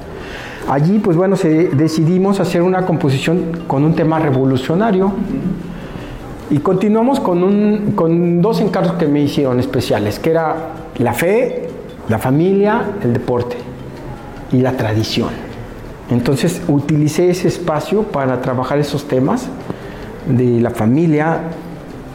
Allí, 0.68 0.98
pues 0.98 1.16
bueno, 1.16 1.36
decidimos 1.36 2.38
hacer 2.38 2.62
una 2.62 2.84
composición 2.86 3.62
con 3.66 3.82
un 3.82 3.94
tema 3.94 4.18
revolucionario 4.18 5.12
y 6.50 6.58
continuamos 6.58 7.18
con, 7.18 7.42
un, 7.42 7.92
con 7.94 8.42
dos 8.42 8.60
encargos 8.60 8.92
que 8.94 9.06
me 9.06 9.20
hicieron 9.20 9.58
especiales, 9.58 10.18
que 10.18 10.30
era 10.30 10.56
la 10.98 11.12
fe, 11.12 11.68
la 12.08 12.18
familia, 12.18 12.82
el 13.02 13.12
deporte 13.12 13.56
y 14.52 14.58
la 14.58 14.72
tradición. 14.72 15.28
Entonces 16.10 16.60
utilicé 16.68 17.30
ese 17.30 17.48
espacio 17.48 18.02
para 18.02 18.40
trabajar 18.40 18.78
esos 18.78 19.06
temas 19.06 19.48
de 20.28 20.60
la 20.60 20.70
familia, 20.70 21.38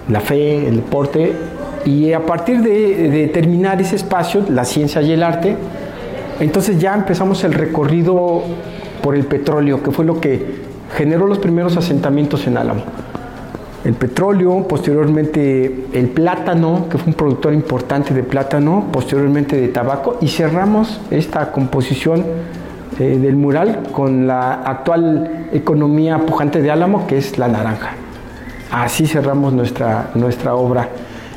la 0.10 0.20
fe, 0.20 0.68
el 0.68 0.78
deporte 0.78 1.34
y 1.86 2.12
a 2.14 2.26
partir 2.26 2.62
de, 2.62 3.10
de 3.10 3.28
terminar 3.28 3.82
ese 3.82 3.96
espacio, 3.96 4.46
la 4.50 4.66
ciencia 4.66 5.02
y 5.02 5.14
el 5.14 5.24
arte, 5.24 5.56
entonces 6.40 6.80
ya 6.80 6.94
empezamos 6.94 7.44
el 7.44 7.54
recorrido 7.54 8.44
por 9.02 9.16
el 9.16 9.26
petróleo, 9.26 9.82
que 9.82 9.92
fue 9.92 10.06
lo 10.06 10.20
que 10.20 10.64
generó 10.96 11.28
los 11.28 11.40
primeros 11.40 11.78
asentamientos 11.78 12.48
en 12.48 12.58
Álamo. 12.58 12.84
El 13.84 13.94
petróleo, 13.94 14.68
posteriormente 14.68 15.88
el 15.94 16.10
plátano, 16.10 16.88
que 16.90 16.98
fue 16.98 17.10
un 17.10 17.14
productor 17.14 17.54
importante 17.54 18.14
de 18.16 18.24
plátano, 18.24 18.88
posteriormente 18.92 19.58
de 19.58 19.68
tabaco, 19.68 20.18
y 20.22 20.28
cerramos 20.28 21.00
esta 21.12 21.52
composición 21.52 22.26
eh, 23.00 23.20
del 23.22 23.36
mural 23.36 23.84
con 23.92 24.26
la 24.26 24.54
actual 24.54 25.50
economía 25.54 26.18
pujante 26.20 26.62
de 26.62 26.72
Álamo, 26.72 27.06
que 27.06 27.18
es 27.18 27.38
la 27.38 27.48
naranja. 27.48 27.92
Así 28.72 29.06
cerramos 29.06 29.54
nuestra, 29.54 30.10
nuestra 30.16 30.56
obra. 30.56 30.90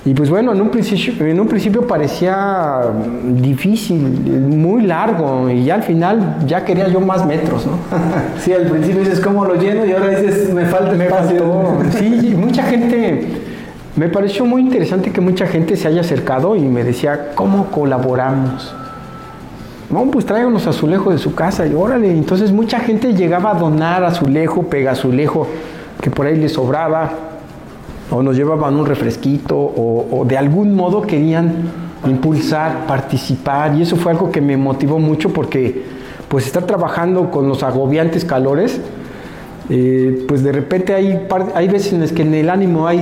Y 0.09 0.15
pues 0.15 0.31
bueno, 0.31 0.53
en 0.53 0.61
un 0.63 0.71
principio, 0.71 1.27
en 1.27 1.39
un 1.39 1.47
principio 1.47 1.87
parecía 1.87 2.81
difícil, 3.27 3.99
muy 3.99 4.85
largo, 4.85 5.51
y 5.51 5.65
ya 5.65 5.75
al 5.75 5.83
final 5.83 6.39
ya 6.47 6.65
quería 6.65 6.89
yo 6.89 6.99
más 6.99 7.27
metros, 7.27 7.67
¿no? 7.67 7.73
Sí, 8.41 8.55
al 8.55 8.69
principio 8.69 9.01
dices, 9.01 9.21
¿cómo 9.21 9.45
lo 9.45 9.57
lleno? 9.57 9.85
Y 9.85 9.93
ahora 9.93 10.09
dices, 10.09 10.51
me 10.55 10.65
falta 10.65 10.93
espacio. 11.05 11.77
Sí, 11.99 12.35
mucha 12.39 12.63
gente, 12.63 13.27
me 13.97 14.09
pareció 14.09 14.47
muy 14.47 14.63
interesante 14.63 15.11
que 15.11 15.21
mucha 15.21 15.47
gente 15.47 15.77
se 15.77 15.89
haya 15.89 16.01
acercado 16.01 16.57
y 16.57 16.63
me 16.63 16.85
decía, 16.85 17.33
¿cómo 17.35 17.67
colaboramos? 17.67 18.75
No, 19.91 20.07
pues 20.11 20.25
tráiganos 20.25 20.67
azulejo 20.67 21.11
de 21.11 21.19
su 21.19 21.35
casa 21.35 21.67
y 21.67 21.75
órale. 21.75 22.11
Entonces 22.11 22.51
mucha 22.51 22.81
gente 22.81 23.13
llegaba 23.13 23.51
a 23.51 23.55
donar 23.59 24.05
azulejo, 24.05 24.63
pega 24.63 24.93
azulejo, 24.93 25.47
que 26.01 26.11
por 26.11 26.25
ahí 26.25 26.37
les 26.37 26.55
sobraba, 26.55 27.28
o 28.11 28.23
nos 28.23 28.37
llevaban 28.37 28.77
un 28.77 28.87
refresquito, 28.87 29.57
o, 29.57 30.07
o 30.11 30.25
de 30.25 30.37
algún 30.37 30.75
modo 30.75 31.03
querían 31.03 31.71
impulsar, 32.07 32.87
participar, 32.87 33.75
y 33.77 33.83
eso 33.83 33.97
fue 33.97 34.13
algo 34.13 34.31
que 34.31 34.41
me 34.41 34.57
motivó 34.57 34.99
mucho 34.99 35.33
porque 35.33 35.83
pues 36.29 36.47
estar 36.47 36.65
trabajando 36.65 37.31
con 37.31 37.49
los 37.49 37.63
agobiantes 37.63 38.25
calores, 38.25 38.81
eh, 39.71 40.25
pues 40.29 40.43
de 40.43 40.53
repente 40.53 40.95
hay, 40.95 41.27
hay 41.55 41.69
veces 41.69 41.93
en 41.93 42.01
las 42.01 42.13
que 42.13 42.23
en 42.23 42.35
el 42.35 42.51
ánimo 42.51 42.87
hay, 42.87 43.01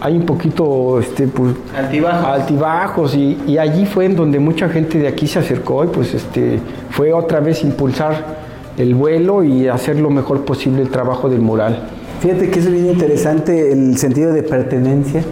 hay 0.00 0.16
un 0.16 0.24
poquito 0.26 0.98
este, 1.00 1.26
pues, 1.26 1.54
Altibajos. 1.76 2.26
altibajos 2.26 3.14
y, 3.14 3.38
y 3.46 3.58
allí 3.58 3.86
fue 3.86 4.04
en 4.04 4.16
donde 4.16 4.38
mucha 4.38 4.68
gente 4.68 4.98
de 4.98 5.08
aquí 5.08 5.26
se 5.26 5.38
acercó 5.38 5.84
y 5.84 5.88
pues 5.88 6.14
este, 6.14 6.60
fue 6.90 7.12
otra 7.12 7.40
vez 7.40 7.62
impulsar 7.64 8.38
el 8.78 8.94
vuelo 8.94 9.42
y 9.44 9.68
hacer 9.68 9.98
lo 9.98 10.10
mejor 10.10 10.44
posible 10.44 10.82
el 10.82 10.90
trabajo 10.90 11.28
del 11.28 11.40
mural. 11.40 11.88
Fíjate 12.20 12.50
que 12.50 12.58
es 12.58 12.70
bien 12.70 12.86
interesante 12.86 13.72
el 13.72 13.96
sentido 13.96 14.32
de 14.32 14.42
pertenencia. 14.42 15.22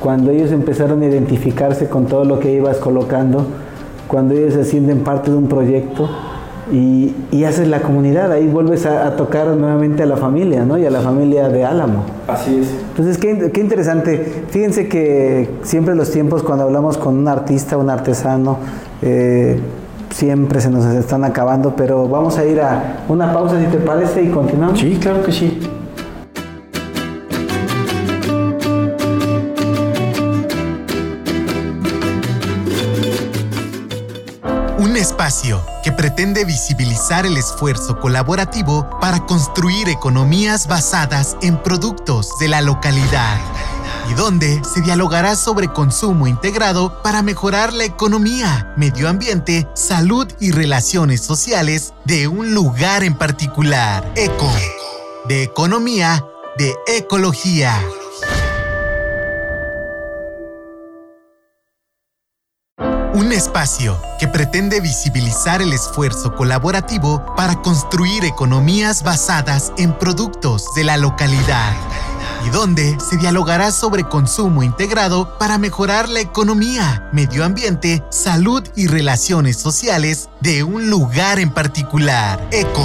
Cuando 0.00 0.30
ellos 0.30 0.52
empezaron 0.52 1.02
a 1.02 1.06
identificarse 1.06 1.88
con 1.88 2.06
todo 2.06 2.24
lo 2.24 2.38
que 2.38 2.52
ibas 2.52 2.78
colocando, 2.78 3.46
cuando 4.08 4.34
ellos 4.34 4.54
se 4.54 4.64
sienten 4.64 5.00
parte 5.00 5.30
de 5.30 5.36
un 5.36 5.48
proyecto 5.48 6.08
y, 6.72 7.14
y 7.30 7.44
haces 7.44 7.68
la 7.68 7.80
comunidad, 7.80 8.32
ahí 8.32 8.46
vuelves 8.46 8.86
a, 8.86 9.06
a 9.06 9.16
tocar 9.16 9.48
nuevamente 9.48 10.02
a 10.02 10.06
la 10.06 10.16
familia, 10.16 10.64
¿no? 10.64 10.78
Y 10.78 10.86
a 10.86 10.90
la 10.90 11.00
familia 11.00 11.50
de 11.50 11.64
Álamo. 11.64 12.04
Así 12.26 12.58
es. 12.58 12.68
Entonces, 12.90 13.18
qué, 13.18 13.50
qué 13.52 13.60
interesante. 13.60 14.44
Fíjense 14.48 14.88
que 14.88 15.50
siempre 15.62 15.94
los 15.94 16.10
tiempos 16.10 16.42
cuando 16.42 16.64
hablamos 16.64 16.96
con 16.96 17.18
un 17.18 17.28
artista, 17.28 17.76
un 17.76 17.90
artesano, 17.90 18.58
eh, 19.02 19.58
siempre 20.10 20.62
se 20.62 20.70
nos 20.70 20.86
están 20.86 21.24
acabando, 21.24 21.74
pero 21.76 22.08
vamos 22.08 22.38
a 22.38 22.46
ir 22.46 22.60
a 22.60 23.04
una 23.08 23.30
pausa 23.32 23.60
si 23.60 23.66
te 23.66 23.78
parece 23.78 24.22
y 24.22 24.28
continuamos. 24.28 24.78
Sí, 24.78 24.96
claro 25.00 25.22
que 25.22 25.32
sí. 25.32 25.60
Espacio 35.04 35.62
que 35.82 35.92
pretende 35.92 36.46
visibilizar 36.46 37.26
el 37.26 37.36
esfuerzo 37.36 38.00
colaborativo 38.00 38.88
para 39.00 39.26
construir 39.26 39.90
economías 39.90 40.66
basadas 40.66 41.36
en 41.42 41.62
productos 41.62 42.30
de 42.40 42.48
la 42.48 42.62
localidad 42.62 43.38
y 44.10 44.14
donde 44.14 44.62
se 44.64 44.80
dialogará 44.80 45.36
sobre 45.36 45.68
consumo 45.68 46.26
integrado 46.26 47.02
para 47.02 47.22
mejorar 47.22 47.74
la 47.74 47.84
economía, 47.84 48.72
medio 48.78 49.10
ambiente, 49.10 49.68
salud 49.74 50.26
y 50.40 50.52
relaciones 50.52 51.20
sociales 51.20 51.92
de 52.06 52.26
un 52.26 52.54
lugar 52.54 53.04
en 53.04 53.14
particular. 53.14 54.10
Eco, 54.16 54.50
de 55.28 55.42
economía, 55.42 56.24
de 56.56 56.74
ecología. 56.86 57.78
Un 63.14 63.30
espacio 63.30 63.96
que 64.18 64.26
pretende 64.26 64.80
visibilizar 64.80 65.62
el 65.62 65.72
esfuerzo 65.72 66.34
colaborativo 66.34 67.24
para 67.36 67.62
construir 67.62 68.24
economías 68.24 69.04
basadas 69.04 69.72
en 69.78 69.96
productos 69.96 70.74
de 70.74 70.82
la 70.82 70.96
localidad 70.96 71.76
y 72.44 72.50
donde 72.50 72.98
se 72.98 73.16
dialogará 73.16 73.70
sobre 73.70 74.02
consumo 74.02 74.64
integrado 74.64 75.38
para 75.38 75.58
mejorar 75.58 76.08
la 76.08 76.18
economía, 76.18 77.08
medio 77.12 77.44
ambiente, 77.44 78.02
salud 78.10 78.64
y 78.74 78.88
relaciones 78.88 79.58
sociales 79.58 80.28
de 80.40 80.64
un 80.64 80.90
lugar 80.90 81.38
en 81.38 81.52
particular. 81.52 82.48
Eco, 82.50 82.84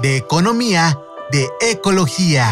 de 0.00 0.16
economía, 0.16 0.98
de 1.30 1.46
ecología. 1.60 2.50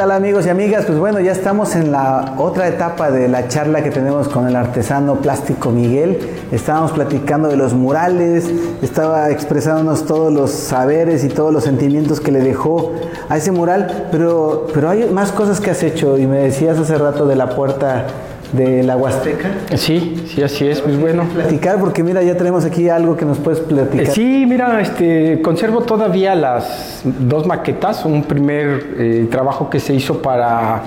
Tal 0.00 0.12
amigos 0.12 0.46
y 0.46 0.48
amigas? 0.48 0.86
Pues 0.86 0.98
bueno, 0.98 1.20
ya 1.20 1.32
estamos 1.32 1.76
en 1.76 1.92
la 1.92 2.32
otra 2.38 2.68
etapa 2.68 3.10
de 3.10 3.28
la 3.28 3.48
charla 3.48 3.82
que 3.82 3.90
tenemos 3.90 4.28
con 4.28 4.48
el 4.48 4.56
artesano 4.56 5.16
plástico 5.16 5.72
Miguel. 5.72 6.18
Estábamos 6.50 6.92
platicando 6.92 7.48
de 7.48 7.58
los 7.58 7.74
murales, 7.74 8.50
estaba 8.80 9.28
expresándonos 9.28 10.06
todos 10.06 10.32
los 10.32 10.52
saberes 10.52 11.22
y 11.22 11.28
todos 11.28 11.52
los 11.52 11.64
sentimientos 11.64 12.18
que 12.18 12.32
le 12.32 12.40
dejó 12.40 12.92
a 13.28 13.36
ese 13.36 13.52
mural, 13.52 14.08
pero, 14.10 14.68
pero 14.72 14.88
hay 14.88 15.04
más 15.10 15.32
cosas 15.32 15.60
que 15.60 15.70
has 15.70 15.82
hecho 15.82 16.16
y 16.16 16.26
me 16.26 16.38
decías 16.38 16.78
hace 16.78 16.96
rato 16.96 17.26
de 17.26 17.36
la 17.36 17.50
puerta 17.50 18.06
de 18.52 18.82
la 18.82 18.96
Huasteca. 18.96 19.50
Sí, 19.76 20.22
sí, 20.26 20.42
así 20.42 20.66
es. 20.66 20.80
Pues 20.80 20.98
bueno. 20.98 21.24
Platicar, 21.24 21.78
porque 21.78 22.02
mira, 22.02 22.22
ya 22.22 22.36
tenemos 22.36 22.64
aquí 22.64 22.88
algo 22.88 23.16
que 23.16 23.24
nos 23.24 23.38
puedes 23.38 23.60
Eh, 23.60 23.64
platicar. 23.68 24.06
Sí, 24.14 24.44
mira, 24.48 24.80
este, 24.80 25.40
conservo 25.42 25.82
todavía 25.82 26.34
las 26.34 27.02
dos 27.04 27.46
maquetas, 27.46 28.04
un 28.04 28.24
primer 28.24 28.94
eh, 28.98 29.28
trabajo 29.30 29.70
que 29.70 29.80
se 29.80 29.94
hizo 29.94 30.20
para 30.22 30.82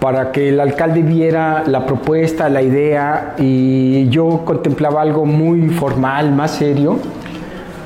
para 0.00 0.32
que 0.32 0.48
el 0.48 0.58
alcalde 0.58 1.00
viera 1.02 1.62
la 1.64 1.86
propuesta, 1.86 2.48
la 2.48 2.60
idea, 2.60 3.34
y 3.38 4.08
yo 4.08 4.42
contemplaba 4.44 5.00
algo 5.00 5.24
muy 5.24 5.68
formal, 5.68 6.32
más 6.32 6.50
serio. 6.56 6.98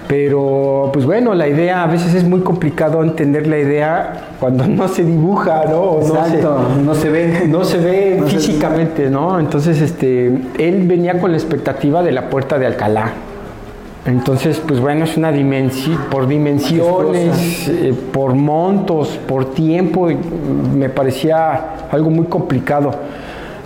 Pero, 0.09 0.91
pues 0.93 1.05
bueno, 1.05 1.35
la 1.35 1.49
idea 1.49 1.83
a 1.83 1.87
veces 1.87 2.15
es 2.15 2.25
muy 2.25 2.41
complicado 2.41 3.03
entender 3.03 3.47
la 3.47 3.59
idea 3.59 4.13
cuando 4.39 4.67
no 4.69 4.89
se 4.89 5.05
dibuja, 5.05 5.65
¿no? 5.69 5.99
Exacto, 6.01 6.69
no 6.85 6.95
se, 6.95 7.11
ve. 7.11 7.43
No 7.49 7.65
se 7.65 7.79
ve 7.79 8.23
físicamente, 8.27 9.11
¿no? 9.11 9.41
Entonces, 9.41 9.81
este, 9.81 10.27
él 10.59 10.87
venía 10.87 11.19
con 11.21 11.33
la 11.33 11.37
expectativa 11.37 12.03
de 12.03 12.13
la 12.13 12.31
puerta 12.31 12.59
de 12.59 12.67
Alcalá. 12.67 13.13
Entonces, 14.07 14.63
pues 14.65 14.79
bueno, 14.79 15.05
es 15.05 15.17
una 15.17 15.33
dimensión, 15.33 15.99
por 16.11 16.29
dimensiones, 16.29 17.69
eh, 17.69 17.93
por 18.13 18.35
montos, 18.35 19.19
por 19.27 19.47
tiempo, 19.53 20.09
me 20.77 20.89
parecía 20.89 21.89
algo 21.91 22.11
muy 22.11 22.27
complicado. 22.27 22.93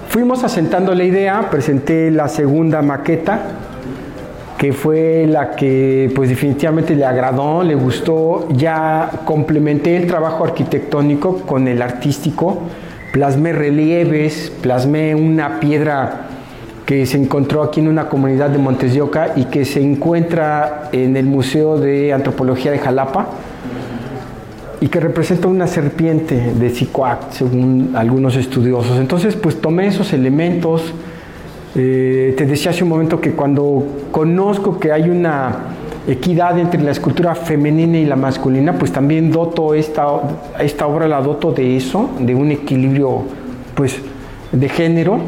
Fuimos 0.08 0.42
asentando 0.42 0.94
la 0.94 1.04
idea, 1.04 1.48
presenté 1.50 2.10
la 2.10 2.26
segunda 2.28 2.80
maqueta, 2.80 3.42
que 4.60 4.74
fue 4.74 5.26
la 5.26 5.52
que 5.52 6.12
pues 6.14 6.28
definitivamente 6.28 6.94
le 6.94 7.06
agradó, 7.06 7.62
le 7.62 7.74
gustó, 7.74 8.46
ya 8.52 9.10
complementé 9.24 9.96
el 9.96 10.06
trabajo 10.06 10.44
arquitectónico 10.44 11.38
con 11.46 11.66
el 11.66 11.80
artístico, 11.80 12.58
plasmé 13.10 13.54
relieves, 13.54 14.52
plasmé 14.60 15.14
una 15.14 15.60
piedra 15.60 16.26
que 16.84 17.06
se 17.06 17.16
encontró 17.16 17.62
aquí 17.62 17.80
en 17.80 17.88
una 17.88 18.10
comunidad 18.10 18.50
de 18.50 18.58
Montes 18.58 18.94
y 19.36 19.44
que 19.44 19.64
se 19.64 19.80
encuentra 19.80 20.90
en 20.92 21.16
el 21.16 21.24
Museo 21.24 21.78
de 21.78 22.12
Antropología 22.12 22.70
de 22.70 22.80
Jalapa 22.80 23.28
y 24.82 24.88
que 24.88 25.00
representa 25.00 25.48
una 25.48 25.68
serpiente 25.68 26.52
de 26.52 26.68
Cicuac, 26.68 27.30
según 27.30 27.92
algunos 27.94 28.36
estudiosos. 28.36 28.98
Entonces, 28.98 29.36
pues 29.36 29.58
tomé 29.58 29.86
esos 29.86 30.12
elementos. 30.12 30.92
Eh, 31.76 32.34
te 32.36 32.46
decía 32.46 32.72
hace 32.72 32.82
un 32.82 32.90
momento 32.90 33.20
que 33.20 33.32
cuando 33.32 33.84
conozco 34.10 34.78
que 34.78 34.90
hay 34.90 35.08
una 35.08 35.56
equidad 36.08 36.58
entre 36.58 36.82
la 36.82 36.90
escultura 36.90 37.34
femenina 37.34 37.98
y 37.98 38.06
la 38.06 38.16
masculina, 38.16 38.78
pues 38.78 38.92
también 38.92 39.30
doto 39.30 39.74
esta, 39.74 40.06
esta 40.58 40.86
obra 40.86 41.06
la 41.06 41.20
doto 41.20 41.52
de 41.52 41.76
eso, 41.76 42.10
de 42.18 42.34
un 42.34 42.50
equilibrio 42.50 43.22
pues 43.74 44.00
de 44.50 44.68
género 44.68 45.20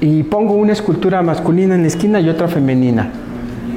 y 0.00 0.24
pongo 0.24 0.54
una 0.54 0.72
escultura 0.72 1.22
masculina 1.22 1.74
en 1.74 1.82
la 1.82 1.88
esquina 1.88 2.20
y 2.20 2.28
otra 2.28 2.48
femenina. 2.48 3.10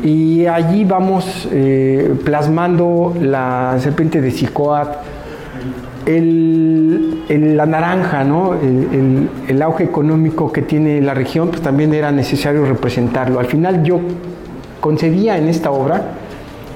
Y 0.04 0.46
allí 0.46 0.84
vamos 0.84 1.48
eh, 1.52 2.14
plasmando 2.26 3.14
la 3.20 3.78
serpiente 3.80 4.22
de 4.22 4.32
Sicoat, 4.32 4.98
el, 6.06 7.56
la 7.58 7.66
naranja, 7.66 8.24
¿no? 8.24 8.54
El, 8.54 9.30
el, 9.48 9.62
auge 9.62 9.84
económico 9.84 10.52
que 10.52 10.62
tiene 10.62 11.02
la 11.02 11.14
región, 11.14 11.50
pues 11.50 11.62
también 11.62 11.94
era 11.94 12.12
necesario 12.12 12.66
representarlo. 12.66 13.40
Al 13.40 13.48
final 13.48 13.84
yo 13.84 14.00
concebía 14.80 15.38
en 15.38 15.48
esta 15.48 15.72
obra 15.72 16.14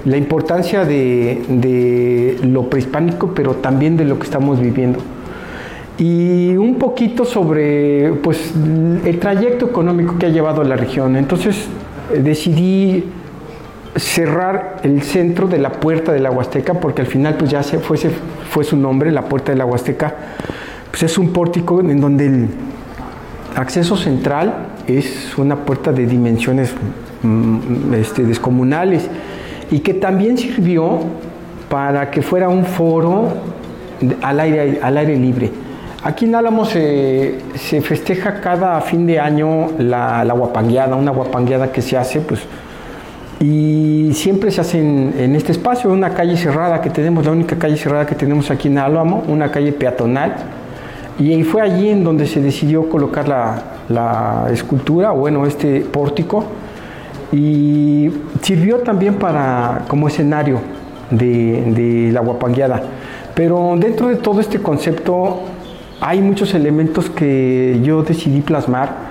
la 0.05 0.17
importancia 0.17 0.85
de, 0.85 1.43
de 1.47 2.39
lo 2.43 2.69
prehispánico, 2.69 3.33
pero 3.33 3.55
también 3.55 3.97
de 3.97 4.05
lo 4.05 4.17
que 4.17 4.25
estamos 4.25 4.59
viviendo 4.59 4.99
y 5.99 6.55
un 6.55 6.75
poquito 6.75 7.25
sobre 7.25 8.13
pues, 8.23 8.53
el 9.05 9.19
trayecto 9.19 9.65
económico 9.65 10.17
que 10.17 10.27
ha 10.27 10.29
llevado 10.29 10.63
la 10.63 10.77
región. 10.77 11.17
Entonces 11.17 11.67
decidí 12.17 13.03
cerrar 13.99 14.77
el 14.83 15.01
centro 15.01 15.47
de 15.47 15.59
la 15.59 15.71
puerta 15.73 16.11
de 16.11 16.19
la 16.19 16.31
Huasteca 16.31 16.75
porque 16.75 17.01
al 17.01 17.07
final 17.07 17.35
pues 17.35 17.51
ya 17.51 17.63
se 17.63 17.79
fue, 17.79 17.97
fue 17.97 18.63
su 18.63 18.77
nombre, 18.77 19.11
la 19.11 19.23
puerta 19.23 19.51
de 19.51 19.57
la 19.57 19.65
Huasteca. 19.65 20.13
Pues 20.89 21.03
es 21.03 21.17
un 21.17 21.31
pórtico 21.33 21.79
en 21.81 21.99
donde 21.99 22.25
el 22.25 22.47
acceso 23.55 23.95
central 23.97 24.67
es 24.87 25.37
una 25.37 25.57
puerta 25.57 25.91
de 25.91 26.05
dimensiones 26.05 26.73
mm, 27.21 27.93
este, 27.93 28.23
descomunales 28.23 29.07
y 29.71 29.79
que 29.79 29.93
también 29.93 30.37
sirvió 30.37 30.99
para 31.69 32.09
que 32.09 32.21
fuera 32.21 32.49
un 32.49 32.65
foro 32.65 33.33
al 34.21 34.39
aire, 34.39 34.79
al 34.81 34.97
aire 34.97 35.15
libre. 35.15 35.51
Aquí 36.01 36.25
en 36.25 36.35
Álamos 36.35 36.69
se 36.69 37.81
festeja 37.81 38.39
cada 38.39 38.79
fin 38.79 39.05
de 39.05 39.19
año 39.19 39.67
la, 39.77 40.23
la, 40.23 40.33
guapangueada, 40.33 40.95
una 40.95 41.11
guapangueada 41.11 41.73
que 41.73 41.81
se 41.81 41.97
hace, 41.97 42.21
pues, 42.21 42.39
y 43.39 44.11
siempre 44.13 44.51
se 44.51 44.61
hace 44.61 44.79
en, 44.79 45.35
este 45.35 45.53
espacio, 45.53 45.91
una 45.91 46.13
calle 46.13 46.35
cerrada 46.35 46.81
que 46.81 46.89
tenemos, 46.89 47.25
la 47.25 47.31
única 47.31 47.57
calle 47.57 47.77
cerrada 47.77 48.05
que 48.05 48.15
tenemos 48.15 48.51
aquí 48.51 48.67
en 48.67 48.77
Álamo, 48.77 49.23
una 49.27 49.49
calle 49.49 49.71
peatonal, 49.71 50.35
y 51.17 51.43
fue 51.43 51.61
allí 51.61 51.89
en 51.89 52.03
donde 52.03 52.27
se 52.27 52.41
decidió 52.41 52.89
colocar 52.89 53.27
la, 53.27 53.61
la 53.87 54.47
escultura, 54.51 55.11
bueno, 55.11 55.45
este 55.45 55.81
pórtico, 55.81 56.45
y 57.31 58.09
sirvió 58.41 58.79
también 58.79 59.15
para, 59.15 59.85
como 59.87 60.07
escenario 60.07 60.59
de, 61.11 61.63
de 61.73 62.11
la 62.11 62.21
guapangueada. 62.21 62.81
Pero 63.35 63.75
dentro 63.77 64.07
de 64.07 64.15
todo 64.15 64.41
este 64.41 64.59
concepto 64.59 65.43
hay 66.01 66.21
muchos 66.21 66.53
elementos 66.53 67.09
que 67.09 67.79
yo 67.83 68.03
decidí 68.03 68.41
plasmar. 68.41 69.08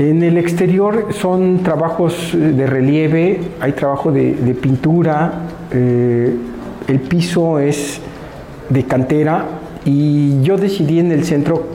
En 0.00 0.22
el 0.22 0.38
exterior 0.38 1.08
son 1.10 1.58
trabajos 1.62 2.30
de 2.32 2.66
relieve, 2.66 3.38
hay 3.60 3.72
trabajo 3.72 4.10
de, 4.10 4.32
pintura, 4.58 5.42
eh, 5.70 6.34
el 6.88 7.00
piso 7.00 7.58
es 7.58 8.00
de 8.70 8.84
cantera 8.84 9.44
y 9.84 10.40
yo 10.40 10.56
decidí 10.56 11.00
en 11.00 11.12
el 11.12 11.26
centro 11.26 11.66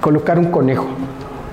colocar 0.00 0.36
un 0.40 0.46
conejo. 0.46 0.88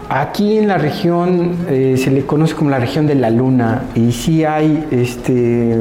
Aquí 0.10 0.58
en 0.58 0.69
la 0.69 0.80
región 0.80 1.56
eh, 1.69 1.98
se 2.00 2.10
le 2.10 2.26
conoce 2.26 2.56
como 2.56 2.71
la 2.71 2.80
región 2.80 3.06
de 3.06 3.13
la 3.13 3.30
luna 3.30 3.84
y 3.93 4.12
sí 4.12 4.43
hay 4.43 4.88
este, 4.89 5.78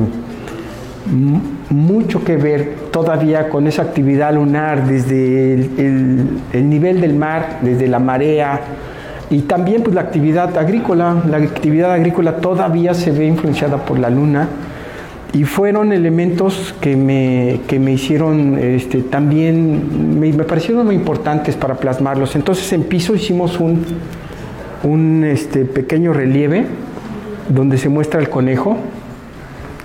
mucho 1.71 2.23
que 2.23 2.37
ver 2.37 2.75
todavía 2.91 3.49
con 3.49 3.67
esa 3.67 3.81
actividad 3.81 4.35
lunar 4.35 4.87
desde 4.87 5.55
el, 5.55 6.69
nivel 6.69 7.01
del 7.01 7.15
mar, 7.15 7.61
desde 7.63 7.89
la 7.89 8.01
marea 8.01 8.61
y 9.31 9.41
también 9.41 9.83
pues 9.83 9.95
la 9.95 10.03
actividad 10.03 10.57
agrícola. 10.57 11.23
La 11.29 11.39
actividad 11.39 11.93
agrícola 11.93 12.37
todavía 12.37 12.95
se 12.95 13.11
ve 13.11 13.27
influenciada 13.27 13.79
por 13.79 13.99
la 13.99 14.11
luna 14.11 14.49
y 15.33 15.45
fueron 15.45 15.93
elementos 15.93 16.75
que 16.81 16.95
me, 16.95 17.61
que 17.67 17.81
me 17.81 17.93
hicieron 17.93 18.57
este, 18.59 19.03
también, 19.03 20.21
me, 20.21 20.33
parecieron 20.45 20.87
muy 20.87 20.95
importantes 20.95 21.57
para 21.57 21.75
plasmarlos. 21.75 22.37
Entonces 22.37 22.73
en 22.73 22.85
piso 22.85 23.15
hicimos 23.15 23.59
un, 23.59 23.85
un 24.85 25.25
este, 25.25 25.65
pequeño 25.65 26.13
relieve 26.13 26.67
donde 27.49 27.79
se 27.79 27.89
muestra 27.89 28.21
el 28.21 28.29
conejo 28.29 28.77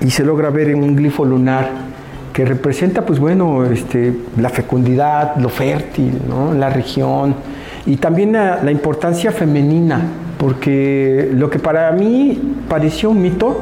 y 0.02 0.12
se 0.12 0.24
logra 0.24 0.50
ver 0.50 0.70
en 0.70 0.84
un 0.84 0.96
glifo 0.96 1.26
lunar 1.26 1.90
que 2.32 2.46
representa, 2.46 3.06
pues 3.06 3.20
bueno, 3.20 3.66
este, 3.66 4.14
la 4.40 4.50
fecundidad, 4.50 5.36
lo 5.38 5.50
fértil, 5.50 6.20
la 6.58 6.70
región 6.70 7.36
y 7.86 7.98
también 7.98 8.34
la, 8.34 8.72
importancia 8.72 9.32
femenina, 9.32 10.02
porque 10.38 11.30
lo 11.34 11.50
que 11.50 11.60
para 11.60 11.92
mí 11.92 12.40
pareció 12.68 13.10
un 13.10 13.22
mito, 13.22 13.62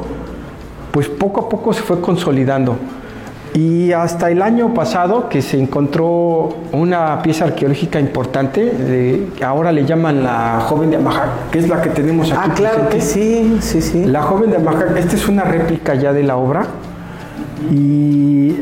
pues 0.92 1.08
poco 1.08 1.42
a 1.42 1.48
poco 1.48 1.72
se 1.72 1.82
fue 1.82 2.00
consolidando. 2.00 2.76
Y 3.54 3.92
hasta 3.92 4.30
el 4.30 4.42
año 4.42 4.74
pasado 4.74 5.28
que 5.28 5.40
se 5.40 5.58
encontró 5.58 6.50
una 6.72 7.22
pieza 7.22 7.46
arqueológica 7.46 7.98
importante, 7.98 9.26
ahora 9.44 9.72
le 9.72 9.86
llaman 9.86 10.22
la 10.22 10.60
joven 10.60 10.90
de 10.90 10.96
Amajac, 10.96 11.50
que 11.50 11.58
es 11.58 11.68
la 11.68 11.80
que 11.80 11.90
tenemos 11.90 12.30
aquí. 12.30 12.40
Ah, 12.44 12.54
claro 12.54 12.88
que 12.88 13.00
sí, 13.00 13.56
sí, 13.60 13.80
sí. 13.80 14.04
La 14.04 14.22
joven 14.22 14.50
de 14.50 14.56
Amajac, 14.56 14.96
esta 14.96 15.16
es 15.16 15.28
una 15.28 15.44
réplica 15.44 15.94
ya 15.94 16.12
de 16.12 16.22
la 16.22 16.36
obra 16.36 16.66
y 17.72 18.54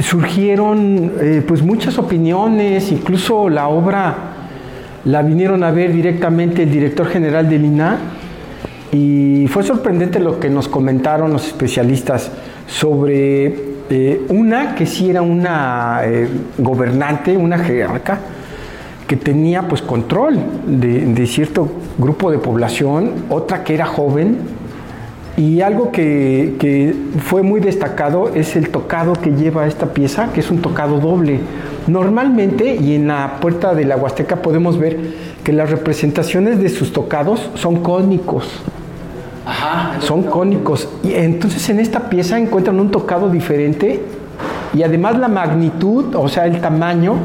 surgieron 0.00 1.12
eh, 1.20 1.44
pues 1.46 1.62
muchas 1.62 1.98
opiniones, 1.98 2.90
incluso 2.92 3.48
la 3.48 3.68
obra 3.68 4.31
la 5.04 5.22
vinieron 5.22 5.64
a 5.64 5.70
ver 5.70 5.92
directamente 5.92 6.62
el 6.62 6.70
director 6.70 7.06
general 7.06 7.48
del 7.48 7.64
INA 7.64 7.98
y 8.92 9.46
fue 9.48 9.62
sorprendente 9.62 10.20
lo 10.20 10.38
que 10.38 10.50
nos 10.50 10.68
comentaron 10.68 11.32
los 11.32 11.46
especialistas 11.46 12.30
sobre 12.66 13.72
eh, 13.90 14.22
una 14.28 14.74
que 14.74 14.86
sí 14.86 15.10
era 15.10 15.22
una 15.22 16.00
eh, 16.04 16.28
gobernante, 16.58 17.36
una 17.36 17.58
jerarca, 17.58 18.18
que 19.06 19.16
tenía 19.16 19.68
pues 19.68 19.82
control 19.82 20.38
de, 20.66 21.06
de 21.06 21.26
cierto 21.26 21.68
grupo 21.98 22.30
de 22.30 22.38
población, 22.38 23.24
otra 23.28 23.64
que 23.64 23.74
era 23.74 23.86
joven, 23.86 24.38
y 25.36 25.62
algo 25.62 25.90
que, 25.92 26.94
fue 27.24 27.42
muy 27.42 27.60
destacado 27.60 28.30
es 28.34 28.54
el 28.54 28.68
tocado 28.68 29.14
que 29.14 29.30
lleva 29.30 29.66
esta 29.66 29.92
pieza, 29.94 30.32
que 30.32 30.40
es 30.40 30.50
un 30.50 30.60
tocado 30.60 30.98
doble. 30.98 31.40
Normalmente, 31.86 32.76
y 32.76 32.94
en 32.94 33.08
la 33.08 33.38
puerta 33.40 33.74
de 33.74 33.84
la 33.84 33.96
Huasteca 33.96 34.36
podemos 34.36 34.78
ver 34.78 34.98
que 35.42 35.52
las 35.52 35.70
representaciones 35.70 36.60
de 36.60 36.68
sus 36.68 36.92
tocados 36.92 37.50
son 37.54 37.82
cónicos. 37.82 38.48
Ajá, 39.44 40.00
son 40.00 40.22
cónicos. 40.22 40.88
Y 41.02 41.14
entonces 41.14 41.68
en 41.68 41.80
esta 41.80 42.08
pieza 42.08 42.38
encuentran 42.38 42.78
un 42.78 42.90
tocado 42.90 43.28
diferente 43.28 44.00
y 44.74 44.82
además 44.82 45.18
la 45.18 45.28
magnitud, 45.28 46.14
o 46.14 46.28
sea, 46.28 46.46
el 46.46 46.60
tamaño, 46.60 47.16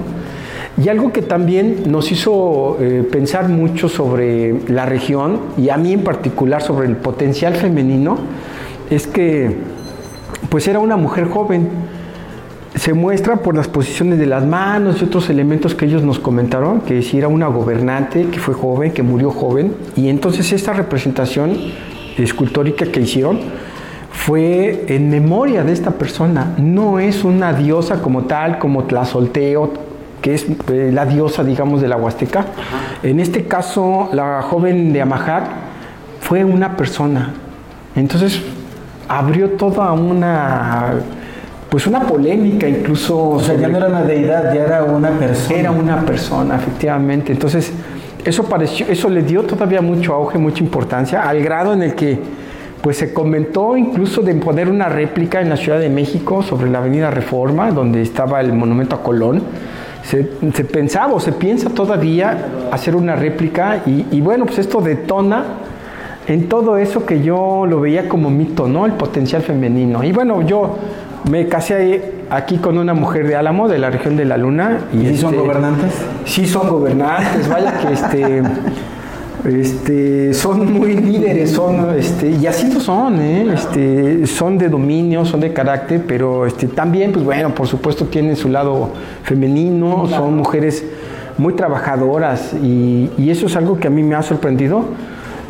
Y 0.80 0.90
algo 0.90 1.12
que 1.12 1.24
también 1.24 1.84
nos 1.88 2.12
hizo 2.12 2.78
eh, 2.80 3.04
pensar 3.12 3.50
mucho 3.50 3.90
sobre 3.90 4.62
la 4.68 4.86
región 4.86 5.40
y 5.58 5.70
a 5.70 5.78
mí 5.78 5.92
en 5.92 6.04
particular 6.04 6.62
sobre 6.62 6.86
el 6.88 6.96
potencial 6.96 7.56
femenino 7.56 8.20
es 8.92 9.08
que 9.08 9.58
pues 10.50 10.68
era 10.68 10.78
una 10.78 10.96
mujer 10.96 11.30
joven. 11.30 11.68
Se 12.78 12.94
muestra 12.94 13.38
por 13.38 13.56
las 13.56 13.68
posiciones 13.68 14.20
de 14.20 14.28
las 14.28 14.46
manos 14.46 15.02
y 15.02 15.06
otros 15.06 15.30
elementos 15.30 15.74
que 15.74 15.86
ellos 15.86 16.04
nos 16.04 16.20
comentaron, 16.20 16.82
que 16.82 17.02
si 17.02 17.18
era 17.18 17.28
una 17.28 17.48
gobernante 17.48 18.28
que 18.28 18.40
fue 18.40 18.54
joven, 18.54 18.92
que 18.92 19.02
murió 19.02 19.32
joven, 19.32 19.76
y 19.96 20.10
entonces 20.10 20.52
esta 20.54 20.74
representación 20.74 21.58
escultórica 22.18 22.86
que 22.86 23.02
hicieron 23.02 23.40
fue 24.12 24.86
en 24.90 25.10
memoria 25.10 25.64
de 25.64 25.74
esta 25.74 25.92
persona, 25.92 26.54
no 26.58 27.00
es 27.00 27.24
una 27.24 27.54
diosa 27.54 28.02
como 28.02 28.24
tal, 28.24 28.60
como 28.60 28.84
Tlazolteo, 28.84 29.74
que 30.22 30.36
es 30.36 30.46
eh, 30.70 30.92
la 30.94 31.06
diosa, 31.06 31.44
digamos, 31.44 31.82
de 31.82 31.88
la 31.88 31.98
Huasteca. 31.98 32.46
En 33.02 33.20
este 33.20 33.46
caso, 33.46 34.10
la 34.14 34.42
joven 34.42 34.94
de 34.94 35.02
Amajac 35.02 35.46
fue 36.20 36.44
una 36.44 36.76
persona. 36.76 37.34
Entonces, 37.96 38.42
abrió 39.08 39.52
toda 39.52 39.92
una 39.94 40.96
pues 41.70 41.86
una 41.86 42.02
polémica 42.02 42.68
incluso 42.68 43.30
o 43.30 43.40
sea 43.40 43.56
ya 43.56 43.68
no 43.68 43.78
era 43.78 43.88
una 43.88 44.04
deidad 44.04 44.54
ya 44.54 44.64
era 44.64 44.84
una 44.84 45.10
persona 45.12 45.60
era 45.60 45.72
una 45.72 46.06
persona 46.06 46.56
efectivamente 46.56 47.32
entonces 47.34 47.72
eso 48.24 48.44
pareció 48.44 48.86
eso 48.88 49.10
le 49.10 49.22
dio 49.22 49.44
todavía 49.44 49.82
mucho 49.82 50.14
auge 50.14 50.38
mucha 50.38 50.64
importancia 50.64 51.28
al 51.28 51.42
grado 51.42 51.74
en 51.74 51.84
el 51.84 51.96
que 51.96 52.20
pues 52.82 52.98
se 52.98 53.14
comentó 53.14 53.76
incluso 53.76 54.22
de 54.22 54.34
poner 54.36 54.70
una 54.70 54.88
réplica 54.88 55.42
en 55.42 55.50
la 55.50 55.58
Ciudad 55.58 55.80
de 55.80 55.90
México 55.90 56.42
sobre 56.42 56.70
la 56.70 56.78
Avenida 56.78 57.12
Reforma 57.12 57.72
donde 57.72 58.02
estaba 58.02 58.40
el 58.40 58.54
monumento 58.54 58.96
a 58.96 59.04
Colón 59.04 59.44
se, 60.08 60.24
pensaba 60.64 61.14
o 61.14 61.20
se 61.20 61.34
piensa 61.34 61.70
todavía 61.70 62.48
hacer 62.72 62.96
una 62.96 63.16
réplica 63.16 63.82
y, 63.86 64.22
bueno, 64.22 64.46
pues 64.46 64.60
esto 64.60 64.80
detona 64.80 65.44
en 66.28 66.48
todo 66.48 66.78
eso 66.78 67.06
que 67.06 67.22
yo 67.22 67.66
lo 67.68 67.82
veía 67.82 68.08
como 68.08 68.30
mito, 68.30 68.68
¿no? 68.68 68.86
El 68.86 68.94
potencial 68.94 69.42
femenino. 69.42 70.04
Y 70.04 70.14
bueno, 70.14 70.42
yo 70.44 70.78
me 71.30 71.48
casé 71.48 72.14
aquí 72.30 72.58
con 72.58 72.78
una 72.78 72.94
mujer 72.94 73.28
de 73.28 73.36
Álamo, 73.36 73.68
de 73.68 73.78
la 73.78 73.90
región 73.90 74.18
de 74.18 74.26
la 74.26 74.38
Luna. 74.38 74.80
¿Y, 74.94 75.08
¿Y 75.08 75.18
son 75.18 75.34
este, 75.34 75.46
gobernantes? 75.46 75.94
Sí 76.26 76.46
son 76.46 76.70
gobernantes, 76.70 77.48
vaya 77.50 77.78
que 77.80 77.94
este... 77.94 78.44
Este, 79.46 80.34
son 80.34 80.74
muy 80.74 80.96
líderes, 80.96 81.52
son, 81.52 81.98
este, 81.98 82.32
y 82.32 82.48
así 82.48 82.70
lo 82.74 82.82
son, 82.82 83.22
¿eh? 83.22 83.54
este, 83.54 84.26
son 84.26 84.58
de 84.58 84.68
dominio, 84.68 85.24
son 85.26 85.40
de 85.40 85.54
carácter, 85.54 86.02
pero 86.06 86.46
este, 86.46 86.68
también, 86.68 87.14
pues 87.14 87.24
bueno, 87.24 87.54
por 87.56 87.68
supuesto 87.68 88.06
tienen 88.06 88.36
su 88.36 88.50
lado 88.50 88.90
femenino, 89.24 90.06
son 90.10 90.36
mujeres 90.36 90.84
muy 91.38 91.54
trabajadoras 91.54 92.54
y, 92.62 93.10
eso 93.30 93.46
es 93.46 93.56
algo 93.56 93.80
que 93.80 93.88
a 93.88 93.92
mí 93.92 94.04
me 94.04 94.16
ha 94.16 94.24
sorprendido. 94.24 94.86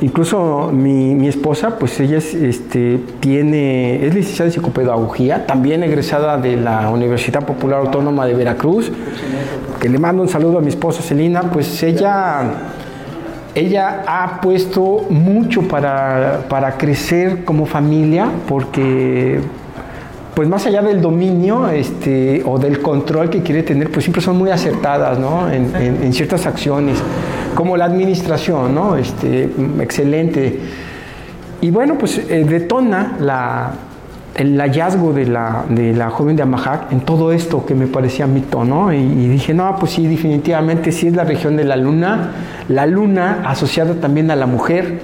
Incluso 0.02 0.70
mi, 0.72 1.16
mi 1.16 1.28
esposa, 1.28 1.80
pues 1.80 2.00
ella 2.00 2.18
es, 2.18 2.34
este, 2.34 3.00
tiene, 3.20 4.06
es 4.06 4.14
licenciada 4.14 4.50
en 4.50 4.54
psicopedagogía, 4.54 5.46
también 5.48 5.84
egresada 5.84 6.38
de 6.38 6.56
la 6.56 6.90
Universidad 6.90 7.46
Popular 7.46 7.80
Autónoma 7.80 8.26
de 8.28 8.36
Veracruz, 8.36 8.92
que 9.80 9.90
le 9.90 9.98
mando 9.98 10.22
un 10.22 10.30
saludo 10.30 10.60
a 10.60 10.62
mi 10.62 10.70
esposa 10.70 11.02
Celina, 11.02 11.42
pues 11.42 11.82
ella 11.82 12.74
ella 13.58 14.04
ha 14.06 14.40
puesto 14.40 15.08
mucho 15.10 15.64
para, 15.64 16.76
crecer 16.78 17.44
como 17.44 17.66
familia 17.66 18.30
porque 18.48 19.40
pues 20.38 20.47
más 20.47 20.67
allá 20.67 20.84
del 20.84 21.02
dominio 21.02 21.67
este, 21.67 22.43
o 22.45 22.60
del 22.60 22.80
control 22.80 23.28
que 23.28 23.41
quiere 23.41 23.63
tener, 23.63 23.89
pues 23.89 24.06
siempre 24.06 24.21
son 24.21 24.38
muy 24.38 24.52
acertadas 24.52 25.17
¿no? 25.17 25.50
en, 25.50 26.13
ciertas 26.13 26.45
acciones, 26.45 27.00
como 27.56 27.76
la 27.76 27.86
administración, 27.86 28.76
¿no? 28.76 28.97
este, 28.97 29.50
excelente. 29.80 30.60
Y 31.60 31.71
bueno, 31.71 31.97
pues 31.97 32.19
eh, 32.19 32.45
detona 32.47 33.17
la, 33.19 33.71
el 34.36 34.62
hallazgo 34.62 35.12
de 35.12 35.26
la, 35.26 35.65
de 35.69 35.95
la 35.95 36.12
joven 36.12 36.36
de 36.36 36.43
Amajac 36.43 36.91
en 36.91 37.00
todo 37.00 37.32
esto 37.32 37.65
que 37.65 37.73
me 37.73 37.88
parecía 37.88 38.28
mito, 38.28 38.63
¿no? 38.63 38.93
Y, 38.93 39.28
dije, 39.28 39.56
no, 39.56 39.76
pues 39.80 39.93
sí, 39.93 40.06
definitivamente 40.06 40.91
sí 40.91 41.08
es 41.08 41.15
la 41.15 41.23
región 41.23 41.58
de 41.58 41.63
la 41.63 41.78
luna, 41.78 42.34
la 42.69 42.86
luna 42.86 43.41
asociada 43.43 43.95
también 43.95 44.30
a 44.30 44.36
la 44.36 44.45
mujer. 44.45 45.00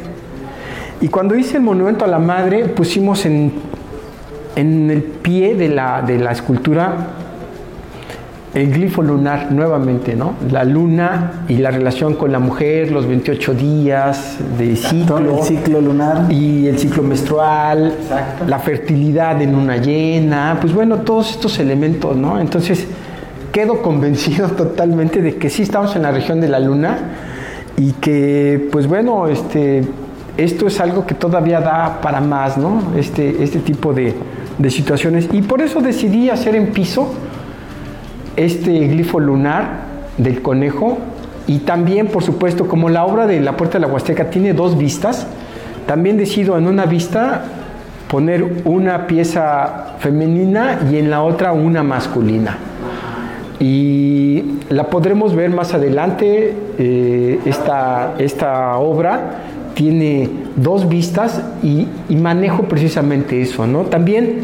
Y 1.02 1.08
cuando 1.08 1.36
hice 1.36 1.58
el 1.58 1.64
monumento 1.64 2.06
a 2.06 2.08
la 2.08 2.20
madre, 2.20 2.66
pusimos 2.66 3.26
en, 3.26 3.52
en 4.56 4.92
el 4.92 5.02
pie 5.02 5.56
de 5.56 5.70
la, 5.70 6.02
de 6.02 6.20
la 6.20 6.32
escultura 6.32 7.14
el 8.54 8.72
glifo 8.72 9.02
lunar 9.02 9.52
nuevamente, 9.52 10.16
¿no? 10.16 10.36
La 10.52 10.64
luna 10.64 11.46
y 11.48 11.58
la 11.58 11.72
relación 11.72 12.14
con 12.14 12.32
la 12.32 12.38
mujer, 12.38 12.92
los 12.92 13.08
28 13.08 13.54
días 13.56 14.38
de 14.60 14.76
ciclo. 14.76 15.40
El 15.40 15.44
ciclo 15.44 15.82
lunar. 15.82 16.32
Y 16.32 16.68
el 16.68 16.78
ciclo 16.78 17.02
menstrual, 17.02 17.96
la 18.48 18.60
fertilidad 18.60 19.42
en 19.42 19.56
una 19.56 19.78
llena, 19.78 20.60
pues 20.62 20.72
bueno, 20.72 20.98
todos 20.98 21.32
estos 21.32 21.58
elementos, 21.58 22.16
¿no? 22.16 22.40
Entonces, 22.40 22.86
quedo 23.52 23.82
convencido 23.82 24.48
totalmente 24.50 25.22
de 25.24 25.36
que 25.36 25.50
sí 25.50 25.64
estamos 25.64 25.96
en 25.96 26.04
la 26.04 26.12
región 26.12 26.40
de 26.40 26.50
la 26.50 26.60
luna 26.60 26.98
y 27.76 27.94
que, 27.94 28.70
pues 28.72 28.86
bueno, 28.86 29.28
este, 29.30 29.84
esto 30.38 30.68
es 30.68 30.80
algo 30.80 31.08
que 31.08 31.16
todavía 31.16 31.60
da 31.60 32.02
para 32.02 32.22
más, 32.22 32.56
¿no? 32.60 32.94
Este, 32.96 33.44
este 33.44 33.60
tipo 33.60 33.94
de, 33.94 34.14
de 34.58 34.70
situaciones. 34.70 35.30
Y 35.32 35.42
por 35.42 35.62
eso 35.62 35.82
decidí 35.82 36.30
hacer 36.30 36.56
en 36.56 36.72
piso 36.72 37.14
este 38.36 38.88
glifo 38.88 39.20
lunar 39.20 39.84
del 40.18 40.42
conejo 40.42 40.98
y 41.48 41.60
también, 41.60 42.08
por 42.08 42.24
supuesto, 42.24 42.68
como 42.68 42.90
la 42.90 43.06
obra 43.06 43.28
de 43.28 43.42
La 43.42 43.58
Puerta 43.58 43.78
de 43.78 43.86
la 43.86 43.92
Huasteca 43.92 44.30
tiene 44.30 44.54
dos 44.54 44.78
vistas, 44.78 45.28
también 45.86 46.18
decido 46.18 46.58
en 46.58 46.68
una 46.68 46.86
vista 46.86 47.44
poner 48.08 48.62
una 48.66 49.08
pieza 49.08 49.96
femenina 50.00 50.80
y 50.90 50.98
en 50.98 51.10
la 51.10 51.24
otra 51.24 51.52
una 51.52 51.84
masculina. 51.84 52.58
Y 53.60 54.60
la 54.70 54.86
podremos 54.86 55.36
ver 55.36 55.50
más 55.50 55.74
adelante, 55.74 56.56
eh, 56.78 57.40
esta, 57.46 58.14
esta 58.20 58.78
obra 58.78 59.40
tiene 59.74 60.30
dos 60.56 60.88
vistas 60.88 61.42
y, 61.62 61.88
y, 62.10 62.16
manejo 62.16 62.64
precisamente 62.64 63.42
eso, 63.42 63.66
¿no? 63.66 63.82
También 63.84 64.42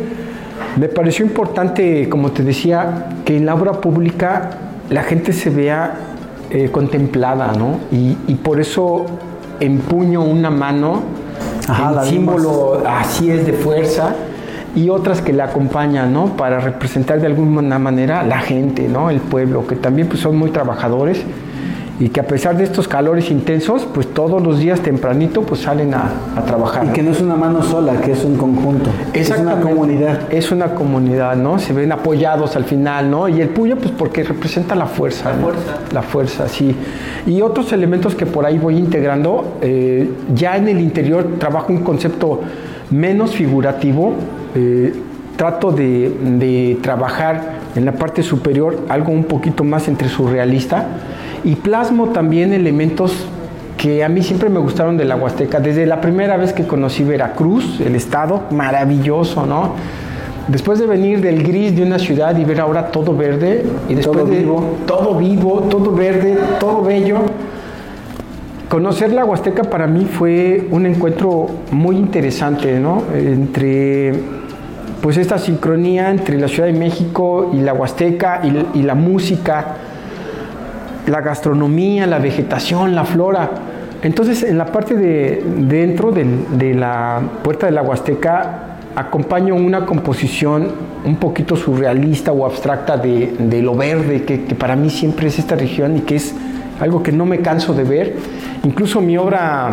me 0.78 0.88
pareció 0.88 1.26
importante, 1.26 2.10
como 2.10 2.32
te 2.32 2.44
decía, 2.44 3.08
que 3.26 3.38
en 3.38 3.46
la 3.46 3.56
obra 3.56 3.74
pública 3.74 4.52
la 4.90 5.04
gente 5.04 5.34
se 5.34 5.50
vea 5.50 5.94
eh, 6.52 6.70
contemplada, 6.72 7.54
¿no? 7.54 7.80
Y, 7.92 8.36
por 8.36 8.60
eso 8.60 9.06
empuño 9.60 10.24
una 10.24 10.50
mano, 10.50 11.04
el 11.68 12.10
símbolo 12.10 12.82
así 12.88 13.30
es 13.30 13.46
de 13.46 13.54
fuerza, 13.54 14.16
y 14.76 14.90
otras 14.90 15.22
que 15.22 15.34
la 15.34 15.46
acompañan, 15.46 16.14
¿no? 16.14 16.38
Para 16.38 16.60
representar 16.60 17.20
de 17.20 17.28
alguna 17.28 17.78
manera 17.78 18.24
la 18.24 18.40
gente, 18.40 18.88
¿no? 18.88 19.10
El 19.10 19.20
pueblo, 19.20 19.68
que 19.68 19.76
también 19.76 20.08
pues, 20.08 20.22
son 20.22 20.38
muy 20.38 20.50
trabajadores 20.52 21.24
y 22.00 22.10
que 22.10 22.22
a 22.22 22.28
pesar 22.28 22.58
de 22.58 22.64
estos 22.64 22.88
calores 22.88 23.30
intensos, 23.30 23.86
pues 23.94 24.08
todos 24.08 24.42
los 24.42 24.60
días 24.60 24.80
tempranito 24.80 25.42
pues 25.42 25.62
salen 25.62 25.94
a, 25.94 26.12
trabajar. 26.48 26.86
Y 26.86 26.90
que 26.90 27.04
no 27.04 27.12
es 27.12 27.20
una 27.20 27.36
mano 27.36 27.62
sola, 27.62 28.00
que 28.00 28.14
es 28.14 28.24
un 28.24 28.38
conjunto. 28.38 28.90
Es 29.14 29.30
una 29.32 29.60
comunidad. 29.60 30.32
Es 30.32 30.52
una 30.52 30.74
comunidad, 30.76 31.36
¿no? 31.36 31.60
Se 31.60 31.74
ven 31.74 31.92
apoyados 31.92 32.56
al 32.56 32.64
final, 32.64 33.12
¿no? 33.12 33.28
Y 33.28 33.42
el 33.42 33.50
puyo 33.50 33.76
pues 33.76 33.92
porque 33.92 34.24
representa 34.24 34.76
la 34.76 34.86
fuerza. 34.86 35.32
La 35.32 35.36
fuerza. 35.36 35.78
La 35.92 36.02
fuerza, 36.02 36.48
sí. 36.48 36.74
Y 37.28 37.42
otros 37.42 37.74
elementos 37.74 38.16
que 38.16 38.26
por 38.26 38.46
ahí 38.46 38.58
voy 38.58 38.78
integrando, 38.78 39.58
eh, 39.62 40.10
ya 40.34 40.56
en 40.56 40.70
el 40.70 40.80
interior 40.80 41.36
trabajo 41.38 41.74
un 41.74 41.84
concepto 41.84 42.40
menos 42.92 43.36
figurativo. 43.36 44.14
Eh, 44.56 44.94
trato 45.36 45.72
de, 45.72 46.14
de 46.38 46.78
trabajar 46.82 47.59
en 47.80 47.86
la 47.86 47.94
parte 47.94 48.24
superior 48.24 48.78
algo 48.90 49.12
un 49.12 49.24
poquito 49.24 49.64
más 49.64 49.88
entre 49.88 50.10
surrealista 50.10 50.86
y 51.44 51.56
plasmo 51.56 52.10
también 52.10 52.54
elementos 52.54 53.14
que 53.78 54.04
a 54.04 54.10
mí 54.10 54.22
siempre 54.22 54.50
me 54.50 54.60
gustaron 54.60 54.98
de 54.98 55.06
la 55.06 55.16
Huasteca. 55.16 55.62
Desde 55.62 55.86
la 55.86 56.02
primera 56.02 56.36
vez 56.36 56.52
que 56.52 56.68
conocí 56.68 57.06
Veracruz, 57.06 57.80
el 57.80 57.96
estado, 57.96 58.44
maravilloso, 58.52 59.46
¿no? 59.46 59.76
Después 60.50 60.80
de 60.80 60.88
venir 60.88 61.22
del 61.22 61.42
gris 61.42 61.74
de 61.78 61.84
una 61.84 61.98
ciudad 61.98 62.38
y 62.38 62.44
ver 62.44 62.60
ahora 62.60 62.92
todo 62.92 63.16
verde, 63.16 63.64
y 63.88 63.96
después 63.96 64.18
todo 64.18 64.28
vivo. 64.28 64.76
todo 64.86 65.16
vivo, 65.16 65.60
todo 65.70 65.92
verde, 65.94 66.38
todo 66.60 66.82
bello, 66.82 67.20
conocer 68.68 69.14
la 69.14 69.24
Huasteca 69.24 69.64
para 69.64 69.88
mí 69.88 70.06
fue 70.06 70.68
un 70.72 70.86
encuentro 70.86 71.48
muy 71.72 71.96
interesante, 71.96 72.80
¿no? 72.80 73.04
Entre 73.16 74.39
pues 75.02 75.18
esta 75.18 75.38
sincronía 75.38 76.10
entre 76.10 76.40
la 76.40 76.48
Ciudad 76.48 76.68
de 76.68 76.74
México 76.74 77.52
y 77.54 77.62
la 77.62 77.74
Huasteca 77.74 78.42
y, 78.74 78.82
la 78.82 78.96
música, 78.96 79.76
la 81.08 81.22
gastronomía, 81.22 82.06
la 82.06 82.20
vegetación, 82.20 82.96
la 82.96 83.06
flora. 83.06 83.50
Entonces, 84.02 84.44
en 84.44 84.58
la 84.58 84.66
parte 84.66 84.96
de 84.96 85.44
dentro 85.58 86.12
de, 86.12 86.74
la 86.74 87.22
puerta 87.44 87.66
de 87.66 87.72
la 87.72 87.82
Huasteca 87.82 88.66
acompaño 88.96 89.56
una 89.56 89.86
composición 89.86 90.72
un 91.06 91.16
poquito 91.16 91.56
surrealista 91.56 92.34
o 92.34 92.46
abstracta 92.46 92.98
de, 92.98 93.34
de 93.40 93.62
lo 93.62 93.76
verde, 93.76 94.24
que, 94.24 94.44
que, 94.44 94.56
para 94.56 94.76
mí 94.76 94.90
siempre 94.90 95.28
es 95.28 95.40
esta 95.40 95.56
región 95.56 95.98
y 95.98 96.02
que 96.02 96.18
es 96.18 96.36
algo 96.82 97.04
que 97.04 97.12
no 97.12 97.26
me 97.26 97.40
canso 97.40 97.74
de 97.74 97.84
ver. 97.84 98.16
Incluso 98.64 99.00
mi 99.00 99.18
obra, 99.18 99.70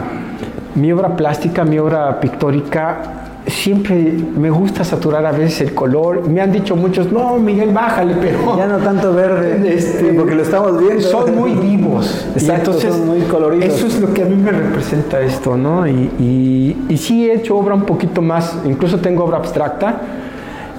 mi 0.76 0.92
obra 0.92 1.16
plástica, 1.16 1.64
mi 1.64 1.78
obra 1.78 2.20
pictórica, 2.20 3.25
siempre 3.46 3.94
me 3.94 4.50
gusta 4.50 4.84
saturar 4.84 5.24
a 5.24 5.32
veces 5.32 5.60
el 5.62 5.74
color. 5.74 6.28
Me 6.28 6.40
han 6.40 6.52
dicho 6.52 6.76
muchos, 6.76 7.12
no, 7.12 7.36
Miguel, 7.38 7.70
bájale, 7.72 8.14
pero... 8.20 8.56
Ya 8.56 8.66
no 8.66 8.78
tanto 8.78 9.12
verde, 9.12 9.74
este, 9.74 10.12
porque 10.14 10.34
lo 10.34 10.42
estamos 10.42 10.78
viendo. 10.78 11.00
Son 11.02 11.34
muy 11.34 11.52
vivos. 11.52 12.26
Exacto, 12.34 12.72
entonces, 12.72 12.94
son 12.94 13.06
muy 13.06 13.20
coloridos. 13.22 13.74
Eso 13.74 13.86
es 13.86 14.00
lo 14.00 14.12
que 14.12 14.22
a 14.22 14.26
mí 14.26 14.36
me 14.36 14.50
representa 14.50 15.20
esto, 15.20 15.56
¿no? 15.56 15.86
Y, 15.86 16.10
y, 16.18 16.86
y 16.88 16.96
sí 16.96 17.28
he 17.28 17.34
hecho 17.34 17.56
obra 17.56 17.74
un 17.74 17.84
poquito 17.84 18.22
más, 18.22 18.58
incluso 18.64 18.98
tengo 18.98 19.24
obra 19.24 19.38
abstracta, 19.38 20.00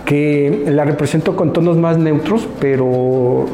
que 0.05 0.63
la 0.67 0.85
represento 0.85 1.35
con 1.35 1.51
tonos 1.51 1.77
más 1.77 1.97
neutros, 1.97 2.47
pero 2.59 3.45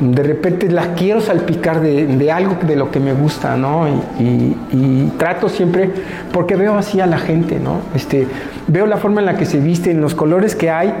de 0.00 0.22
repente 0.22 0.70
la 0.70 0.94
quiero 0.94 1.20
salpicar 1.20 1.80
de, 1.80 2.06
de, 2.06 2.32
algo 2.32 2.56
de 2.66 2.76
lo 2.76 2.90
que 2.90 3.00
me 3.00 3.12
gusta, 3.12 3.56
¿no? 3.56 3.86
Y, 4.18 5.12
trato 5.18 5.48
siempre, 5.48 5.90
porque 6.32 6.54
veo 6.54 6.76
así 6.76 7.00
a 7.00 7.06
la 7.06 7.18
gente, 7.18 7.58
¿no? 7.58 7.80
Este, 7.94 8.26
veo 8.68 8.86
la 8.86 8.96
forma 8.96 9.20
en 9.20 9.26
la 9.26 9.36
que 9.36 9.44
se 9.44 9.58
visten, 9.58 10.00
los 10.00 10.14
colores 10.14 10.54
que 10.54 10.70
hay, 10.70 10.92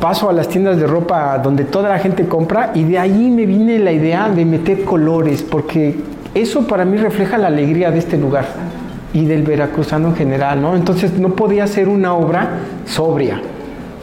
paso 0.00 0.30
a 0.30 0.32
las 0.32 0.48
tiendas 0.48 0.78
de 0.78 0.86
ropa 0.86 1.38
donde 1.38 1.64
toda 1.64 1.88
la 1.88 1.98
gente 1.98 2.26
compra 2.26 2.70
y 2.74 2.84
de 2.84 2.98
ahí 2.98 3.30
me 3.30 3.46
viene 3.46 3.78
la 3.78 3.92
idea 3.92 4.28
de 4.28 4.44
meter 4.44 4.84
colores, 4.84 5.42
porque 5.42 5.96
eso 6.34 6.66
para 6.66 6.84
mí 6.84 6.96
refleja 6.96 7.38
la 7.38 7.48
alegría 7.48 7.90
de 7.90 7.98
este 7.98 8.16
lugar 8.16 8.46
y 9.12 9.24
del 9.24 9.42
veracruzano 9.42 10.08
en 10.08 10.16
general, 10.16 10.62
¿no? 10.62 10.76
Entonces 10.76 11.18
no 11.18 11.30
podía 11.30 11.66
ser 11.66 11.88
una 11.88 12.14
obra 12.14 12.48
sobria 12.86 13.40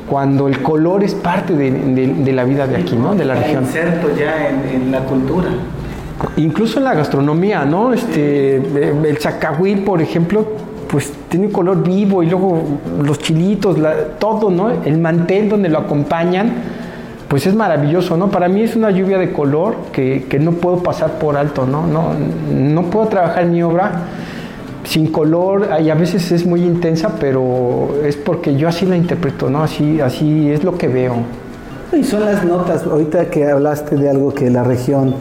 cuando 0.10 0.47
el 0.47 0.62
color 0.62 1.03
es 1.03 1.14
parte 1.14 1.53
de, 1.53 1.72
de, 1.72 2.07
de 2.07 2.34
la 2.34 2.43
vida 2.43 2.68
de 2.68 2.78
aquí, 2.78 2.95
¿no? 2.95 3.16
De 3.16 3.26
la 3.26 3.36
región. 3.36 3.64
Inserto 3.64 4.07
ya 4.18 4.49
en, 4.49 4.82
en, 4.82 4.91
la 4.91 5.01
cultura. 5.01 5.49
Incluso 6.38 6.80
en 6.80 6.86
la 6.86 6.95
gastronomía, 6.95 7.64
¿no? 7.66 7.93
Este, 7.93 8.55
el 8.55 9.18
zacahuil, 9.20 9.84
por 9.84 10.01
ejemplo, 10.01 10.45
pues 10.89 11.14
tiene 11.30 11.47
un 11.47 11.51
color 11.51 11.84
vivo 11.84 12.24
y 12.24 12.26
luego 12.26 12.62
los 13.03 13.20
chilitos, 13.20 13.78
la, 13.78 13.93
todo, 14.18 14.49
¿no? 14.49 14.72
El 14.84 14.97
mantel 14.97 15.47
donde 15.47 15.70
lo 15.70 15.78
acompañan, 15.78 16.51
pues 17.28 17.45
es 17.45 17.53
maravilloso, 17.53 18.18
¿no? 18.18 18.30
Para 18.30 18.49
mí 18.49 18.64
es 18.64 18.76
una 18.76 18.89
lluvia 18.89 19.20
de 19.20 19.32
color 19.32 19.76
que, 19.93 20.26
que 20.28 20.39
no 20.39 20.53
puedo 20.53 20.78
pasar 20.82 21.20
por 21.20 21.38
alto, 21.38 21.68
¿no? 21.68 21.86
No, 21.86 22.14
no 22.51 22.84
puedo 22.89 23.07
trabajar 23.07 23.43
en 23.43 23.51
mi 23.51 23.62
obra 23.62 23.91
sin 24.84 25.11
color 25.11 25.69
y 25.84 25.89
a 25.89 25.95
veces 25.95 26.32
es 26.32 26.45
muy 26.45 26.63
intensa, 26.63 27.15
pero 27.19 27.99
es 28.03 28.15
porque 28.15 28.55
yo 28.55 28.67
así 28.67 28.86
la 28.86 28.95
interpreto, 28.95 29.49
¿no? 29.49 29.63
Así, 29.63 29.99
así 30.01 30.49
es 30.49 30.63
lo 30.63 30.77
que 30.77 30.88
veo. 30.88 31.15
Y 31.91 32.03
son 32.03 32.25
las 32.25 32.45
notas, 32.45 32.86
ahorita 32.86 33.30
que 33.30 33.49
hablaste 33.49 33.95
de 33.95 34.09
algo 34.09 34.34
que 34.34 34.49
la 34.49 34.63
región, 34.63 35.15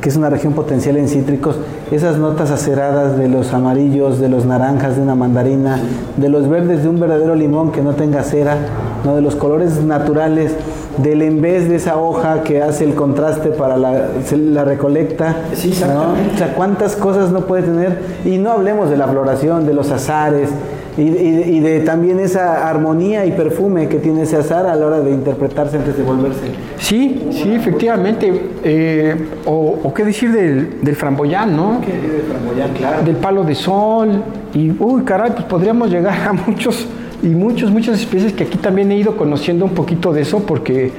que 0.00 0.08
es 0.08 0.16
una 0.16 0.30
región 0.30 0.52
potencial 0.52 0.96
en 0.96 1.08
cítricos, 1.08 1.56
esas 1.90 2.16
notas 2.16 2.50
aceradas 2.50 3.18
de 3.18 3.28
los 3.28 3.52
amarillos, 3.52 4.20
de 4.20 4.28
los 4.28 4.46
naranjas 4.46 4.96
de 4.96 5.02
una 5.02 5.14
mandarina, 5.14 5.80
de 6.16 6.28
los 6.28 6.48
verdes 6.48 6.82
de 6.82 6.88
un 6.88 7.00
verdadero 7.00 7.34
limón 7.34 7.72
que 7.72 7.82
no 7.82 7.94
tenga 7.94 8.22
cera, 8.22 8.56
¿no? 9.04 9.16
de 9.16 9.20
los 9.20 9.34
colores 9.34 9.82
naturales, 9.82 10.54
del 10.98 11.22
en 11.22 11.40
vez 11.40 11.68
de 11.68 11.76
esa 11.76 11.96
hoja 11.96 12.42
que 12.42 12.62
hace 12.62 12.84
el 12.84 12.94
contraste 12.94 13.50
para 13.50 13.76
la, 13.76 14.08
la 14.36 14.64
recolecta. 14.64 15.36
Sí, 15.54 15.72
¿no? 15.80 16.12
O 16.34 16.38
sea, 16.38 16.54
cuántas 16.54 16.96
cosas 16.96 17.30
no 17.30 17.46
puede 17.46 17.62
tener. 17.62 17.98
Y 18.24 18.38
no 18.38 18.52
hablemos 18.52 18.90
de 18.90 18.96
la 18.96 19.08
floración, 19.08 19.66
de 19.66 19.74
los 19.74 19.90
azares. 19.90 20.50
Y, 20.98 21.02
y, 21.02 21.56
y, 21.56 21.60
de 21.60 21.80
también 21.80 22.20
esa 22.20 22.68
armonía 22.68 23.24
y 23.24 23.32
perfume 23.32 23.88
que 23.88 23.96
tiene 23.96 24.22
ese 24.22 24.36
azar 24.36 24.66
a 24.66 24.76
la 24.76 24.86
hora 24.86 25.00
de 25.00 25.10
interpretarse 25.10 25.78
antes 25.78 25.96
de 25.96 26.02
volverse. 26.02 26.52
Sí, 26.76 27.28
sí, 27.30 27.50
efectivamente. 27.54 28.50
Eh, 28.62 29.16
o, 29.46 29.78
o, 29.82 29.94
qué 29.94 30.04
decir 30.04 30.30
del, 30.32 30.82
del 30.82 30.94
framboyán, 30.94 31.56
¿no? 31.56 31.80
¿Qué 31.80 31.92
del 31.92 32.22
framboyán, 32.22 32.74
claro? 32.74 33.02
Del 33.04 33.16
palo 33.16 33.42
de 33.42 33.54
sol. 33.54 34.22
Y, 34.52 34.70
uy, 34.78 35.02
caray, 35.04 35.30
pues 35.30 35.44
podríamos 35.46 35.90
llegar 35.90 36.28
a 36.28 36.32
muchos 36.46 36.86
y 37.22 37.28
muchas, 37.28 37.70
muchas 37.70 38.00
especies 38.00 38.32
que 38.32 38.44
aquí 38.44 38.58
también 38.58 38.90
he 38.90 38.96
ido 38.96 39.16
conociendo 39.16 39.64
un 39.64 39.72
poquito 39.72 40.12
de 40.12 40.22
eso 40.22 40.40
porque, 40.40 40.90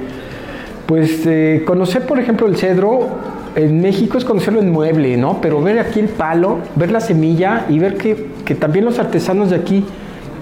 pues, 0.86 1.26
eh, 1.26 1.62
conocer, 1.66 2.06
por 2.06 2.18
ejemplo, 2.18 2.46
el 2.46 2.56
cedro 2.56 3.08
en 3.54 3.80
México 3.80 4.18
es 4.18 4.24
conocerlo 4.24 4.60
en 4.60 4.70
mueble, 4.70 5.16
¿no? 5.16 5.40
Pero 5.40 5.62
ver 5.62 5.78
aquí 5.78 6.00
el 6.00 6.08
palo, 6.08 6.58
ver 6.76 6.90
la 6.90 7.00
semilla 7.00 7.66
y 7.68 7.78
ver 7.78 7.96
que, 7.96 8.28
que 8.44 8.54
también 8.54 8.84
los 8.84 8.98
artesanos 8.98 9.50
de 9.50 9.56
aquí 9.56 9.84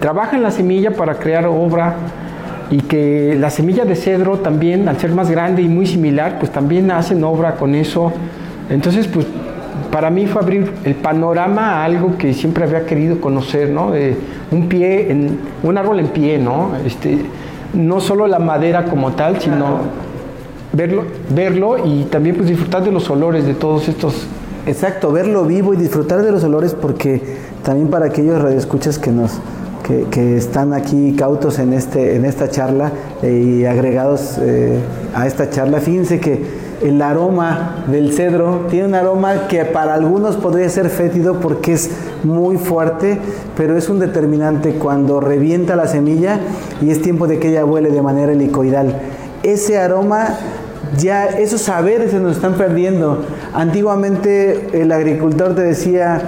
trabajan 0.00 0.42
la 0.42 0.50
semilla 0.50 0.92
para 0.92 1.16
crear 1.16 1.46
obra 1.46 1.96
y 2.70 2.78
que 2.78 3.36
la 3.38 3.50
semilla 3.50 3.84
de 3.84 3.96
cedro 3.96 4.38
también, 4.38 4.88
al 4.88 4.98
ser 4.98 5.10
más 5.10 5.30
grande 5.30 5.62
y 5.62 5.68
muy 5.68 5.86
similar, 5.86 6.38
pues 6.38 6.50
también 6.52 6.90
hacen 6.90 7.22
obra 7.24 7.56
con 7.56 7.74
eso. 7.74 8.12
Entonces, 8.70 9.06
pues 9.08 9.26
para 9.92 10.08
mí 10.08 10.26
fue 10.26 10.40
abrir 10.40 10.72
el 10.84 10.94
panorama 10.94 11.74
a 11.74 11.84
algo 11.84 12.16
que 12.16 12.32
siempre 12.32 12.64
había 12.64 12.86
querido 12.86 13.20
conocer, 13.20 13.68
¿no? 13.68 13.90
De 13.90 14.16
un 14.50 14.66
pie, 14.66 15.12
en, 15.12 15.38
un 15.62 15.76
árbol 15.76 16.00
en 16.00 16.08
pie, 16.08 16.38
¿no? 16.38 16.70
Este, 16.84 17.18
no 17.74 18.00
solo 18.00 18.26
la 18.26 18.38
madera 18.38 18.86
como 18.86 19.12
tal, 19.12 19.38
sino 19.38 19.80
verlo, 20.72 21.04
verlo 21.34 21.86
y 21.86 22.04
también 22.04 22.36
pues 22.36 22.48
disfrutar 22.48 22.82
de 22.82 22.90
los 22.90 23.08
olores 23.10 23.44
de 23.44 23.52
todos 23.52 23.86
estos. 23.86 24.26
Exacto, 24.66 25.12
verlo 25.12 25.44
vivo 25.44 25.74
y 25.74 25.76
disfrutar 25.76 26.22
de 26.22 26.32
los 26.32 26.42
olores 26.42 26.74
porque 26.74 27.20
también 27.62 27.88
para 27.88 28.06
aquellos 28.06 28.40
radioescuchas 28.40 28.98
que 28.98 29.10
nos 29.10 29.32
que, 29.86 30.06
que 30.10 30.36
están 30.36 30.72
aquí 30.72 31.14
cautos 31.18 31.58
en 31.58 31.72
este 31.72 32.14
en 32.14 32.24
esta 32.24 32.48
charla 32.48 32.92
eh, 33.22 33.32
y 33.32 33.64
agregados 33.66 34.38
eh, 34.40 34.78
a 35.14 35.26
esta 35.26 35.50
charla, 35.50 35.80
fíjense 35.80 36.20
que 36.20 36.61
el 36.82 37.00
aroma 37.02 37.84
del 37.86 38.12
cedro 38.12 38.66
tiene 38.70 38.88
un 38.88 38.94
aroma 38.94 39.46
que 39.48 39.64
para 39.64 39.94
algunos 39.94 40.36
podría 40.36 40.68
ser 40.68 40.90
fétido 40.90 41.40
porque 41.40 41.74
es 41.74 41.90
muy 42.24 42.56
fuerte, 42.56 43.18
pero 43.56 43.76
es 43.76 43.88
un 43.88 43.98
determinante 43.98 44.74
cuando 44.74 45.20
revienta 45.20 45.76
la 45.76 45.86
semilla 45.86 46.40
y 46.80 46.90
es 46.90 47.00
tiempo 47.02 47.26
de 47.26 47.38
que 47.38 47.50
ella 47.50 47.64
huele 47.64 47.90
de 47.90 48.02
manera 48.02 48.32
helicoidal. 48.32 49.00
Ese 49.42 49.78
aroma 49.78 50.38
ya 50.98 51.26
esos 51.26 51.62
saberes 51.62 52.10
se 52.10 52.20
nos 52.20 52.36
están 52.36 52.54
perdiendo. 52.54 53.24
Antiguamente 53.54 54.80
el 54.80 54.92
agricultor 54.92 55.54
te 55.54 55.62
decía, 55.62 56.20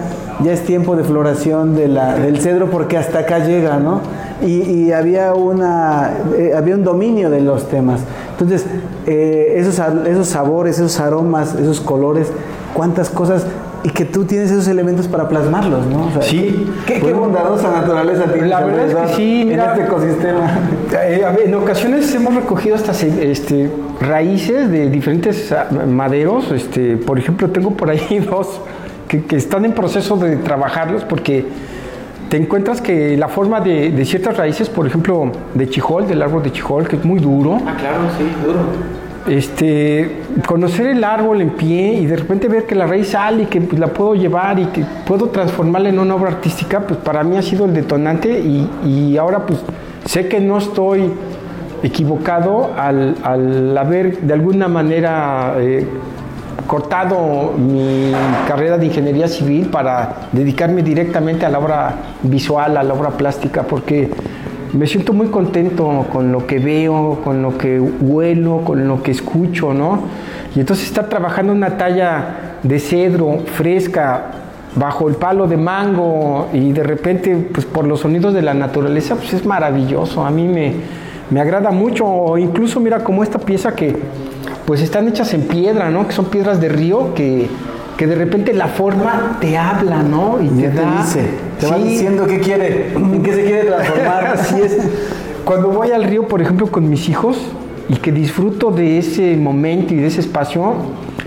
ya 0.42 0.52
es 0.52 0.64
tiempo 0.64 0.96
de 0.96 1.04
floración 1.04 1.74
del 1.74 2.40
cedro 2.40 2.70
porque 2.70 2.96
hasta 2.96 3.20
acá 3.20 3.40
llega, 3.40 3.78
¿no? 3.78 4.00
Y, 4.44 4.62
y 4.62 4.92
había, 4.92 5.34
una, 5.34 6.12
eh, 6.36 6.52
había 6.54 6.74
un 6.74 6.84
dominio 6.84 7.30
de 7.30 7.40
los 7.40 7.68
temas. 7.68 8.00
Entonces, 8.32 8.66
eh, 9.06 9.54
esos, 9.56 9.80
esos 10.06 10.28
sabores, 10.28 10.78
esos 10.78 11.00
aromas, 11.00 11.54
esos 11.54 11.80
colores, 11.80 12.30
cuántas 12.74 13.08
cosas 13.08 13.46
y 13.84 13.90
que 13.90 14.06
tú 14.06 14.24
tienes 14.24 14.50
esos 14.50 14.66
elementos 14.66 15.06
para 15.06 15.28
plasmarlos, 15.28 15.86
¿no? 15.86 16.06
O 16.06 16.10
sea, 16.10 16.22
sí. 16.22 16.72
Qué, 16.86 17.00
qué 17.00 17.12
bondadosa 17.12 17.70
naturaleza 17.70 18.24
tienes. 18.32 18.48
La 18.48 18.64
verdad 18.64 18.86
es 18.86 18.94
que 18.94 19.14
sí, 19.14 19.44
mira, 19.46 19.64
en 19.64 19.70
este 19.70 19.84
ecosistema. 19.84 20.58
Eh, 21.02 21.22
en 21.44 21.54
ocasiones 21.54 22.14
hemos 22.14 22.34
recogido 22.34 22.76
estas 22.76 23.02
este, 23.02 23.70
raíces 24.00 24.70
de 24.70 24.88
diferentes 24.88 25.54
maderos. 25.86 26.50
Este, 26.50 26.96
por 26.96 27.18
ejemplo, 27.18 27.50
tengo 27.50 27.72
por 27.72 27.90
ahí 27.90 28.26
dos 28.30 28.58
que, 29.06 29.22
que 29.24 29.36
están 29.36 29.66
en 29.66 29.72
proceso 29.72 30.16
de 30.16 30.36
trabajarlos 30.36 31.04
porque 31.04 31.44
te 32.34 32.40
encuentras 32.42 32.80
que 32.80 33.16
la 33.16 33.28
forma 33.28 33.60
de, 33.60 33.92
de, 33.92 34.04
ciertas 34.04 34.36
raíces, 34.36 34.68
por 34.68 34.88
ejemplo, 34.88 35.30
de 35.54 35.68
chijol, 35.68 36.08
del 36.08 36.20
árbol 36.20 36.42
de 36.42 36.50
chijol, 36.50 36.88
que 36.88 36.96
es 36.96 37.04
muy 37.04 37.20
duro. 37.20 37.60
Ah, 37.64 37.76
claro, 37.78 37.98
sí, 38.18 38.24
duro. 38.44 38.58
Este, 39.28 40.16
conocer 40.44 40.88
el 40.88 41.04
árbol 41.04 41.42
en 41.42 41.50
pie 41.50 41.92
y 41.94 42.06
de 42.06 42.16
repente 42.16 42.48
ver 42.48 42.66
que 42.66 42.74
la 42.74 42.88
raíz 42.88 43.10
sale 43.10 43.44
y 43.44 43.46
que 43.46 43.60
pues, 43.60 43.78
la 43.78 43.86
puedo 43.86 44.16
llevar 44.16 44.58
y 44.58 44.64
que 44.64 44.84
puedo 45.06 45.28
transformarla 45.28 45.90
en 45.90 46.00
una 46.00 46.16
obra 46.16 46.30
artística, 46.30 46.80
pues 46.80 46.98
para 46.98 47.22
mí 47.22 47.36
ha 47.36 47.42
sido 47.42 47.66
el 47.66 47.72
detonante 47.72 48.40
y, 48.40 48.68
y 48.84 49.16
ahora 49.16 49.46
pues 49.46 49.60
sé 50.04 50.26
que 50.26 50.40
no 50.40 50.58
estoy 50.58 51.12
equivocado 51.84 52.72
al, 52.76 53.14
al 53.22 53.78
haber 53.78 54.18
de 54.22 54.34
alguna 54.34 54.66
manera 54.66 55.54
eh, 55.58 55.86
cortado 56.66 57.52
mi 57.56 58.12
carrera 58.46 58.78
de 58.78 58.86
ingeniería 58.86 59.28
civil 59.28 59.66
para 59.66 60.28
dedicarme 60.32 60.82
directamente 60.82 61.46
a 61.46 61.50
la 61.50 61.58
obra 61.58 61.94
visual, 62.22 62.76
a 62.76 62.82
la 62.82 62.94
obra 62.94 63.10
plástica, 63.10 63.62
porque 63.62 64.10
me 64.72 64.86
siento 64.86 65.12
muy 65.12 65.28
contento 65.28 66.06
con 66.12 66.32
lo 66.32 66.46
que 66.46 66.58
veo, 66.58 67.20
con 67.22 67.42
lo 67.42 67.56
que 67.56 67.80
huelo, 67.80 68.62
con 68.64 68.88
lo 68.88 69.02
que 69.02 69.12
escucho, 69.12 69.72
¿no? 69.72 70.02
Y 70.56 70.60
entonces 70.60 70.86
estar 70.86 71.08
trabajando 71.08 71.52
una 71.52 71.76
talla 71.76 72.58
de 72.62 72.80
cedro 72.80 73.40
fresca 73.46 74.32
bajo 74.74 75.08
el 75.08 75.14
palo 75.14 75.46
de 75.46 75.56
mango 75.56 76.48
y 76.52 76.72
de 76.72 76.82
repente, 76.82 77.48
pues 77.52 77.66
por 77.66 77.86
los 77.86 78.00
sonidos 78.00 78.34
de 78.34 78.42
la 78.42 78.54
naturaleza, 78.54 79.14
pues 79.14 79.32
es 79.34 79.46
maravilloso. 79.46 80.24
A 80.24 80.30
mí 80.30 80.48
me, 80.48 80.74
me 81.30 81.40
agrada 81.40 81.70
mucho, 81.70 82.06
o 82.06 82.36
incluso 82.38 82.80
mira 82.80 83.04
como 83.04 83.22
esta 83.22 83.38
pieza 83.38 83.74
que 83.74 83.96
pues 84.66 84.80
están 84.80 85.08
hechas 85.08 85.34
en 85.34 85.42
piedra, 85.42 85.90
¿no? 85.90 86.06
Que 86.06 86.14
son 86.14 86.26
piedras 86.26 86.60
de 86.60 86.68
río 86.68 87.14
que, 87.14 87.48
que 87.96 88.06
de 88.06 88.14
repente 88.14 88.52
la 88.52 88.68
forma 88.68 89.36
te 89.40 89.56
habla, 89.58 90.02
¿no? 90.02 90.38
Y 90.42 90.48
te, 90.48 90.70
da, 90.70 90.82
te 90.82 91.02
dice, 91.02 91.30
te 91.60 91.66
sí. 91.66 91.72
va 91.72 91.78
diciendo 91.78 92.26
qué 92.26 92.40
quiere, 92.40 92.92
en 92.94 93.22
qué 93.22 93.32
se 93.34 93.44
quiere 93.44 93.64
transformar. 93.64 94.26
Así 94.34 94.60
es. 94.60 94.78
cuando 95.44 95.68
voy 95.68 95.90
al 95.90 96.04
río, 96.04 96.26
por 96.28 96.40
ejemplo, 96.40 96.66
con 96.68 96.88
mis 96.88 97.08
hijos 97.08 97.36
y 97.88 97.96
que 97.96 98.12
disfruto 98.12 98.70
de 98.70 98.98
ese 98.98 99.36
momento 99.36 99.92
y 99.92 99.98
de 99.98 100.06
ese 100.06 100.20
espacio, 100.20 100.74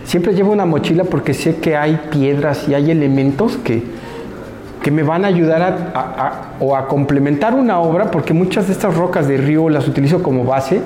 siempre 0.03 0.33
llevo 0.33 0.51
una 0.51 0.65
mochila 0.65 1.03
porque 1.03 1.33
sé 1.33 1.57
que 1.57 1.77
hay 1.77 1.99
piedras 2.09 2.67
y 2.67 2.73
hay 2.73 2.89
elementos 2.89 3.57
que, 3.57 3.83
que 4.81 4.89
me 4.89 5.03
van 5.03 5.25
a 5.25 5.27
ayudar 5.27 5.91
a, 5.93 6.55
o 6.59 6.75
a 6.75 6.88
complementar 6.88 7.53
una 7.53 7.79
obra, 7.79 8.09
porque 8.09 8.33
muchas 8.33 8.65
de 8.65 8.73
estas 8.73 8.95
rocas 8.95 9.27
de 9.27 9.38
río 9.38 9.69
las 9.69 9.88
utilizo 9.88 10.23
como 10.23 10.43
base, 10.43 10.81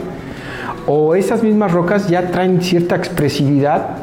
o 0.87 1.15
esas 1.15 1.43
mismas 1.43 1.71
rocas 1.71 2.07
ya 2.07 2.31
traen 2.31 2.61
cierta 2.61 2.95
expresividad 2.95 3.97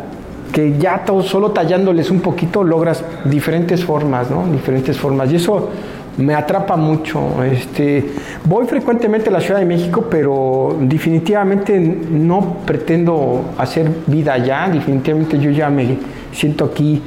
que 0.52 0.78
ya 0.78 1.04
solo 1.22 1.50
tallándoles 1.50 2.10
un 2.10 2.20
poquito 2.20 2.64
logras 2.64 3.04
diferentes 3.24 3.84
formas, 3.84 4.30
¿no? 4.30 4.46
Diferentes 4.50 4.96
formas. 4.96 5.30
Y 5.30 5.36
eso 5.36 5.68
me 6.16 6.34
atrapa 6.34 6.76
mucho. 6.76 7.44
Este, 7.44 8.04
voy 8.44 8.66
frecuentemente 8.66 9.28
a 9.28 9.32
la 9.32 9.40
Ciudad 9.40 9.60
de 9.60 9.66
México, 9.66 10.06
pero 10.10 10.76
definitivamente 10.80 11.78
no 11.78 12.58
pretendo 12.66 13.44
hacer 13.58 13.90
vida 14.06 14.34
allá. 14.34 14.68
Definitivamente 14.72 15.38
yo 15.38 15.50
ya 15.50 15.68
me 15.68 15.98
siento 16.32 16.64
aquí, 16.64 17.02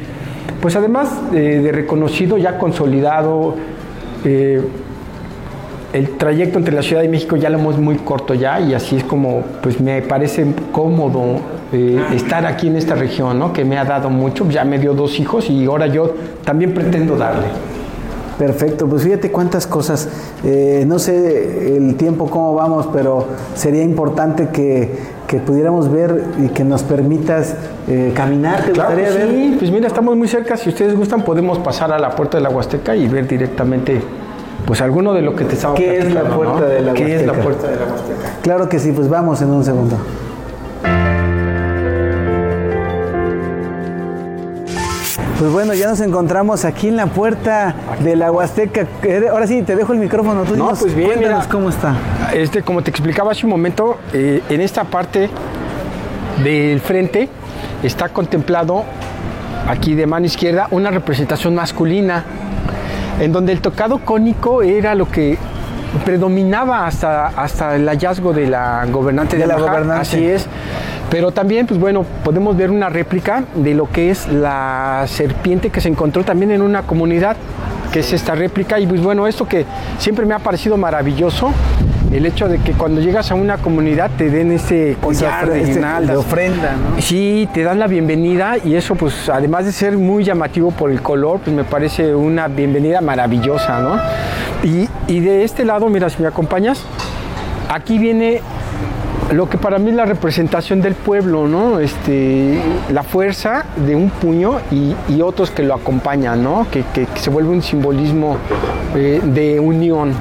pues 0.61 0.76
además 0.76 1.32
de 1.32 1.72
reconocido, 1.72 2.38
ya 2.38 2.57
consolidado. 2.57 3.55
Eh, 4.24 4.61
el 5.93 6.17
trayecto 6.17 6.57
entre 6.57 6.73
la 6.73 6.81
Ciudad 6.81 7.01
de 7.01 7.09
México 7.09 7.35
ya 7.35 7.49
lo 7.49 7.59
hemos 7.59 7.77
muy 7.77 7.97
corto 7.97 8.33
ya 8.33 8.59
y 8.59 8.73
así 8.73 8.97
es 8.97 9.03
como 9.03 9.43
pues 9.61 9.81
me 9.81 10.01
parece 10.01 10.45
cómodo 10.71 11.39
eh, 11.73 12.01
estar 12.13 12.45
aquí 12.45 12.67
en 12.67 12.77
esta 12.77 12.95
región, 12.95 13.39
¿no? 13.39 13.53
que 13.53 13.65
me 13.65 13.77
ha 13.77 13.85
dado 13.85 14.09
mucho, 14.09 14.49
ya 14.49 14.63
me 14.63 14.79
dio 14.79 14.93
dos 14.93 15.19
hijos 15.19 15.49
y 15.49 15.65
ahora 15.65 15.87
yo 15.87 16.13
también 16.43 16.73
pretendo 16.73 17.17
darle. 17.17 17.47
Perfecto, 18.37 18.87
pues 18.87 19.03
fíjate 19.03 19.31
cuántas 19.31 19.67
cosas, 19.67 20.09
eh, 20.43 20.83
no 20.87 20.97
sé 20.97 21.77
el 21.77 21.95
tiempo 21.95 22.27
cómo 22.27 22.55
vamos, 22.55 22.87
pero 22.91 23.27
sería 23.53 23.83
importante 23.83 24.49
que, 24.49 25.21
pudiéramos 25.45 25.89
ver 25.89 26.25
y 26.43 26.49
que 26.49 26.65
nos 26.65 26.83
permitas 26.83 27.55
eh, 27.87 28.11
caminar. 28.13 28.63
¿Te 28.63 28.73
gustaría 28.73 29.09
ver? 29.09 29.29
Sí, 29.29 29.55
pues 29.57 29.71
mira, 29.71 29.87
estamos 29.87 30.17
muy 30.17 30.27
cerca, 30.27 30.57
si 30.57 30.67
ustedes 30.69 30.93
gustan 30.93 31.23
podemos 31.23 31.59
pasar 31.59 31.93
a 31.93 31.99
la 31.99 32.09
puerta 32.15 32.37
de 32.37 32.43
la 32.43 32.49
Huasteca 32.49 32.97
y 32.97 33.07
ver 33.07 33.27
directamente 33.27 34.01
pues 34.66 34.82
alguno 34.82 35.14
de 35.14 35.22
lo 35.22 35.36
que 35.36 35.45
te 35.45 35.55
estaba 35.55 35.76
¿Qué 35.76 35.99
es 35.99 36.14
la 36.14 36.24
puerta 36.24 36.66
de 36.66 36.82
la? 36.82 36.93
¿Qué 36.93 37.16
es 37.16 37.26
la 37.26 37.34
puerta 37.34 37.68
de 37.68 37.76
la 37.76 37.86
Huasteca? 37.86 38.39
Claro 38.41 38.70
que 38.70 38.80
sí, 38.80 38.91
pues 38.91 39.09
vamos 39.09 39.41
en 39.41 39.49
un 39.49 39.64
segundo. 39.64 39.97
Pues 45.39 45.51
bueno, 45.51 45.74
ya 45.74 45.88
nos 45.88 45.99
encontramos 46.01 46.66
aquí 46.66 46.89
en 46.89 46.97
la 46.97 47.07
puerta 47.07 47.74
de 48.03 48.16
la 48.16 48.32
Huasteca. 48.32 48.86
Ahora 49.32 49.47
sí, 49.47 49.64
te 49.64 49.76
dejo 49.76 49.91
el 49.91 49.97
micrófono. 49.97 50.43
Tú 50.43 50.55
no, 50.55 50.70
pues 50.70 50.93
bien, 50.93 51.14
cuéntanos 51.14 51.47
cómo 51.47 51.70
está. 51.70 51.95
Este, 52.32 52.62
como 52.62 52.84
te 52.84 52.91
explicaba 52.91 53.32
hace 53.32 53.47
un 53.47 53.49
momento, 53.49 53.97
eh, 54.14 54.43
en 54.49 54.62
esta 54.62 54.84
parte 54.84 55.32
del 56.43 56.80
frente 56.80 57.28
está 57.82 58.09
contemplado 58.09 58.84
aquí 59.68 59.95
de 59.95 60.05
mano 60.05 60.26
izquierda 60.28 60.68
una 60.72 60.91
representación 60.91 61.55
masculina, 61.55 62.24
en 63.22 63.32
donde 63.32 63.51
el 63.53 63.61
tocado 63.61 63.99
cónico 63.99 64.63
era 64.63 64.95
lo 64.95 65.07
que 65.07 65.38
predominaba 66.03 66.88
hasta, 66.88 67.28
hasta 67.28 67.76
el 67.76 67.88
hallazgo 67.88 68.34
de 68.34 68.47
la 68.47 68.86
gobernante 68.91 69.38
de, 69.38 69.45
la 69.45 69.59
gobernante. 69.59 70.01
Así 70.01 70.26
es. 70.26 70.47
Pero 71.11 71.32
también, 71.32 71.67
pues 71.67 71.80
bueno, 71.80 72.03
podemos 72.24 72.57
ver 72.57 72.72
una 72.72 72.89
réplica 72.89 73.43
de 73.53 73.76
lo 73.76 73.89
que 73.89 74.09
es 74.09 74.28
la 74.28 75.03
serpiente 75.07 75.69
que 75.69 75.82
se 75.82 75.89
encontró 75.89 76.24
también 76.24 76.51
en 76.51 76.63
una 76.63 76.84
comunidad, 76.84 77.36
que 77.91 77.99
es 77.99 78.11
esta 78.11 78.34
réplica. 78.34 78.80
Y 78.80 78.88
pues 78.88 79.01
bueno, 79.01 79.28
esto 79.28 79.47
que 79.47 79.65
siempre 79.99 80.26
me 80.26 80.34
ha 80.34 80.39
parecido 80.39 80.78
maravilloso, 80.78 81.51
el 82.12 82.26
hecho 82.26 82.47
de 82.47 82.59
que 82.59 82.74
cuando 82.74 83.01
llegas 83.01 83.32
a 83.32 83.36
una 83.36 83.57
comunidad 83.57 84.12
te 84.18 84.30
den 84.30 84.51
ese 84.51 84.97
collar 85.01 85.49
de, 85.49 86.16
ofrenda, 86.16 86.76
¿no? 86.76 87.01
Sí, 87.01 87.47
te 87.53 87.64
dan 87.64 87.80
la 87.80 87.88
bienvenida 87.88 88.57
y 88.64 88.76
eso 88.76 88.95
pues 88.95 89.30
además 89.30 89.66
de 89.66 89.72
ser 89.72 89.97
muy 89.97 90.24
llamativo 90.24 90.72
por 90.72 90.91
el 90.91 91.01
color, 91.01 91.39
pues 91.39 91.55
me 91.55 91.64
parece 91.64 92.14
una 92.14 92.47
bienvenida 92.47 93.01
maravillosa, 93.01 93.80
¿no? 93.80 93.99
Y, 94.64 94.89
y 95.07 95.20
de 95.22 95.43
este 95.43 95.64
lado, 95.66 95.89
mira, 95.89 96.09
si 96.09 96.22
me 96.22 96.28
acompañas, 96.28 96.84
aquí 97.70 97.97
viene 97.97 98.41
lo 99.32 99.49
que 99.49 99.57
para 99.57 99.80
mí 99.80 99.91
es 99.91 99.95
la 99.95 100.05
representación 100.05 100.82
del 100.82 100.93
pueblo, 100.93 101.47
¿no? 101.47 101.80
Este, 101.80 102.59
la 102.91 103.03
fuerza 103.03 103.66
de 103.78 103.95
un 103.95 104.09
puño 104.09 104.59
y, 104.72 105.22
otros 105.22 105.51
que 105.51 105.64
lo 105.64 105.76
acompañan, 105.76 106.43
¿no? 106.43 106.68
Que, 106.70 106.84
se 107.16 107.30
vuelve 107.30 107.49
un 107.51 107.62
simbolismo 107.62 108.38
eh, 108.95 109.22
de 109.24 109.59
unión. 109.59 110.14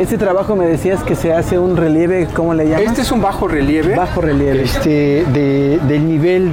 Este 0.00 0.18
trabajo 0.18 0.56
me 0.56 0.66
decías 0.66 1.02
que 1.04 1.14
se 1.14 1.32
hace 1.32 1.58
un 1.58 1.76
relieve, 1.76 2.26
¿cómo 2.34 2.54
le 2.54 2.68
llamas? 2.68 2.86
Este 2.86 3.02
es 3.02 3.12
un 3.12 3.20
bajo 3.20 3.46
relieve. 3.46 3.94
Bajo 3.94 4.20
relieve. 4.20 4.62
Este, 4.62 5.24
del 5.26 6.08
nivel 6.08 6.52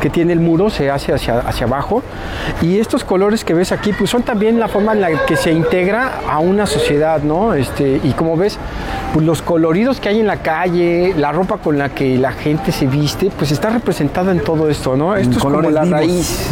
que 0.00 0.10
tiene 0.10 0.32
el 0.32 0.40
muro 0.40 0.70
se 0.70 0.90
hace 0.90 1.12
hacia, 1.12 1.40
hacia 1.40 1.66
abajo 1.66 2.02
y 2.62 2.78
estos 2.78 3.04
colores 3.04 3.44
que 3.44 3.54
ves 3.54 3.70
aquí 3.70 3.92
pues 3.92 4.08
son 4.08 4.22
también 4.22 4.58
la 4.58 4.68
forma 4.68 4.92
en 4.92 5.00
la 5.00 5.26
que 5.26 5.36
se 5.36 5.52
integra 5.52 6.20
a 6.28 6.38
una 6.38 6.66
sociedad, 6.66 7.22
¿no? 7.22 7.54
Este, 7.54 8.00
y 8.02 8.12
como 8.12 8.36
ves, 8.36 8.58
pues 9.12 9.26
los 9.26 9.42
coloridos 9.42 10.00
que 10.00 10.08
hay 10.08 10.20
en 10.20 10.26
la 10.26 10.38
calle, 10.38 11.14
la 11.16 11.32
ropa 11.32 11.58
con 11.58 11.78
la 11.78 11.90
que 11.90 12.16
la 12.18 12.32
gente 12.32 12.72
se 12.72 12.86
viste, 12.86 13.30
pues 13.36 13.52
está 13.52 13.70
representada 13.70 14.32
en 14.32 14.40
todo 14.40 14.68
esto, 14.70 14.96
¿no? 14.96 15.14
Esto 15.16 15.36
es 15.36 15.42
como 15.42 15.60
la 15.60 15.84
raíz. 15.84 16.50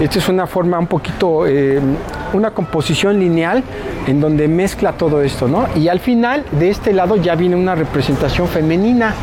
Esto 0.00 0.18
es 0.18 0.28
una 0.28 0.46
forma 0.46 0.78
un 0.78 0.86
poquito, 0.86 1.46
eh, 1.46 1.80
una 2.32 2.50
composición 2.50 3.18
lineal 3.18 3.62
en 4.06 4.20
donde 4.20 4.48
mezcla 4.48 4.92
todo 4.92 5.22
esto, 5.22 5.48
¿no? 5.48 5.66
Y 5.76 5.88
al 5.88 6.00
final 6.00 6.44
de 6.52 6.70
este 6.70 6.92
lado 6.92 7.16
ya 7.16 7.34
viene 7.34 7.56
una 7.56 7.74
representación 7.74 8.48
femenina. 8.48 9.14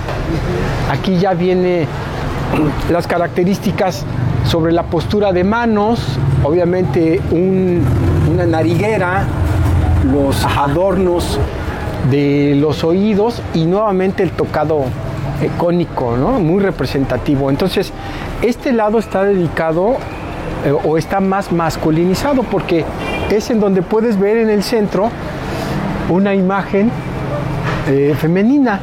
Aquí 0.91 1.17
ya 1.17 1.33
viene 1.33 1.87
las 2.89 3.07
características 3.07 4.05
sobre 4.45 4.71
la 4.71 4.83
postura 4.83 5.31
de 5.33 5.43
manos, 5.43 6.17
obviamente 6.43 7.19
una 7.31 8.45
nariguera, 8.45 9.25
los 10.11 10.45
adornos 10.45 11.39
de 12.11 12.55
los 12.59 12.83
oídos 12.83 13.41
y 13.53 13.65
nuevamente 13.65 14.23
el 14.23 14.31
tocado 14.31 14.83
cónico, 15.57 16.15
¿no? 16.17 16.39
muy 16.39 16.61
representativo. 16.61 17.49
Entonces, 17.49 17.91
este 18.41 18.71
lado 18.71 18.99
está 18.99 19.23
dedicado 19.23 19.97
eh, 20.65 20.71
o 20.71 20.97
está 20.97 21.19
más 21.19 21.51
masculinizado 21.51 22.43
porque 22.43 22.83
es 23.29 23.49
en 23.49 23.59
donde 23.59 23.81
puedes 23.81 24.19
ver 24.19 24.37
en 24.37 24.49
el 24.49 24.63
centro 24.63 25.09
una 26.09 26.33
imagen 26.33 26.91
eh, 27.87 28.15
femenina 28.19 28.79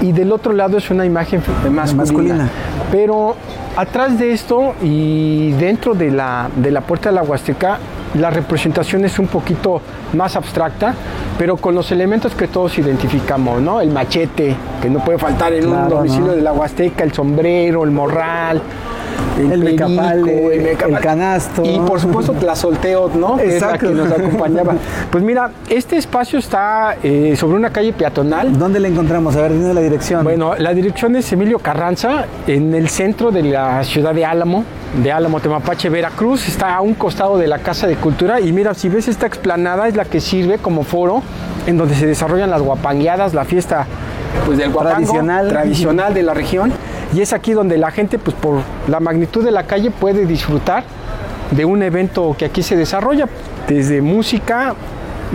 y 0.00 0.12
del 0.12 0.32
otro 0.32 0.52
lado 0.52 0.76
es 0.76 0.90
una 0.90 1.06
imagen 1.06 1.42
masculina. 1.70 2.50
Pero 2.92 3.34
atrás 3.76 4.18
de 4.18 4.32
esto 4.32 4.74
y 4.82 5.52
dentro 5.52 5.94
de 5.94 6.10
la, 6.10 6.50
de 6.54 6.70
la 6.70 6.82
puerta 6.82 7.08
de 7.08 7.14
la 7.14 7.22
Huasteca, 7.22 7.78
la 8.14 8.30
representación 8.30 9.04
es 9.04 9.18
un 9.18 9.26
poquito 9.26 9.80
más 10.12 10.36
abstracta, 10.36 10.94
pero 11.38 11.56
con 11.56 11.74
los 11.74 11.90
elementos 11.90 12.34
que 12.34 12.46
todos 12.46 12.78
identificamos, 12.78 13.60
¿no? 13.60 13.80
El 13.80 13.90
machete, 13.90 14.54
que 14.80 14.90
no 14.90 15.00
puede 15.00 15.18
faltar 15.18 15.52
en 15.52 15.66
un 15.66 15.88
domicilio 15.88 16.32
de 16.32 16.42
la 16.42 16.52
Huasteca, 16.52 17.02
el 17.02 17.12
sombrero, 17.12 17.82
el 17.84 17.90
morral, 17.90 18.60
el, 19.38 19.52
el, 19.52 19.68
el, 19.68 21.00
canasto. 21.00 21.62
Y 21.64 21.78
por 21.80 22.00
supuesto 22.00 22.34
la 22.42 22.54
solteo, 22.54 23.10
¿no? 23.14 23.36
Que 23.36 23.54
Exacto. 23.54 23.88
que 23.88 23.94
nos 23.94 24.10
acompañaba. 24.10 24.74
Pues 25.10 25.22
mira, 25.22 25.50
este 25.68 25.96
espacio 25.96 26.38
está 26.38 26.96
eh, 27.02 27.34
sobre 27.36 27.56
una 27.56 27.70
calle 27.70 27.92
peatonal. 27.92 28.58
¿Dónde 28.58 28.80
le 28.80 28.88
encontramos? 28.88 29.36
A 29.36 29.42
ver, 29.42 29.52
dime 29.52 29.72
la 29.72 29.80
dirección. 29.80 30.24
Bueno, 30.24 30.54
la 30.56 30.74
dirección 30.74 31.14
es 31.16 31.32
Emilio 31.32 31.58
Carranza, 31.58 32.26
en 32.46 32.74
el 32.74 32.88
centro 32.88 33.30
de 33.30 33.42
la 33.42 33.84
ciudad 33.84 34.14
de 34.14 34.24
Álamo, 34.24 34.64
de 35.02 35.12
Álamo, 35.12 35.40
Temapache, 35.40 35.88
Veracruz. 35.88 36.48
Está 36.48 36.74
a 36.74 36.80
un 36.80 36.94
costado 36.94 37.38
de 37.38 37.46
la 37.46 37.58
Casa 37.58 37.86
de 37.86 37.96
Cultura. 37.96 38.40
Y 38.40 38.52
mira, 38.52 38.74
si 38.74 38.88
ves 38.88 39.08
esta 39.08 39.26
explanada, 39.26 39.88
es 39.88 39.96
la 39.96 40.04
que 40.04 40.20
sirve 40.20 40.58
como 40.58 40.82
foro 40.82 41.22
en 41.66 41.78
donde 41.78 41.94
se 41.94 42.06
desarrollan 42.06 42.50
las 42.50 42.62
guapangueadas, 42.62 43.34
la 43.34 43.44
fiesta 43.44 43.86
pues 44.46 44.58
del 44.58 44.70
guapango, 44.70 44.94
tradicional. 44.96 45.48
tradicional 45.48 46.14
de 46.14 46.22
la 46.22 46.34
región 46.34 46.72
y 47.14 47.20
es 47.20 47.32
aquí 47.32 47.52
donde 47.52 47.78
la 47.78 47.92
gente, 47.92 48.18
pues 48.18 48.36
por 48.36 48.60
la 48.88 48.98
magnitud 48.98 49.44
de 49.44 49.52
la 49.52 49.64
calle, 49.64 49.90
puede 49.92 50.26
disfrutar 50.26 50.82
de 51.52 51.64
un 51.64 51.82
evento 51.82 52.34
que 52.36 52.44
aquí 52.44 52.62
se 52.62 52.76
desarrolla, 52.76 53.28
desde 53.68 54.02
música, 54.02 54.74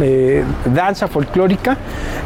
eh, 0.01 0.43
danza 0.65 1.07
folclórica 1.07 1.77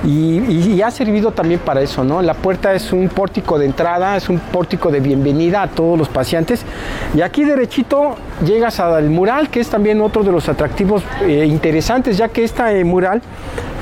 y, 0.05 0.81
ha 0.81 0.91
servido 0.91 1.31
también 1.31 1.61
para 1.61 1.81
eso, 1.81 2.03
¿no? 2.03 2.21
La 2.21 2.33
puerta 2.33 2.73
es 2.73 2.91
un 2.91 3.07
pórtico 3.07 3.57
de 3.57 3.65
entrada, 3.65 4.17
es 4.17 4.27
un 4.27 4.39
pórtico 4.39 4.91
de 4.91 4.99
bienvenida 4.99 5.61
a 5.61 5.67
todos 5.69 5.97
los 5.97 6.09
pacientes 6.09 6.65
y 7.15 7.21
aquí 7.21 7.45
derechito 7.45 8.17
llegas 8.45 8.81
al 8.81 9.09
mural, 9.09 9.49
que 9.49 9.61
es 9.61 9.69
también 9.69 10.01
otro 10.01 10.23
de 10.23 10.31
los 10.31 10.49
atractivos 10.49 11.03
eh, 11.21 11.45
interesantes, 11.45 12.17
ya 12.17 12.27
que 12.27 12.43
este 12.43 12.83
mural 12.83 13.21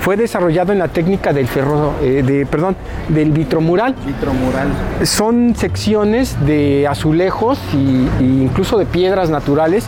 fue 0.01 0.17
desarrollado 0.17 0.73
en 0.73 0.79
la 0.79 0.87
técnica 0.87 1.31
del 1.31 1.47
ferro, 1.47 1.93
eh, 2.01 2.23
de, 2.25 2.45
perdón, 2.45 2.75
del 3.07 3.31
vitromural. 3.31 3.95
Vitromural. 4.05 4.67
Son 5.03 5.55
secciones 5.55 6.43
de 6.45 6.87
azulejos 6.87 7.59
e 7.73 8.23
incluso 8.23 8.77
de 8.77 8.85
piedras 8.85 9.29
naturales 9.29 9.87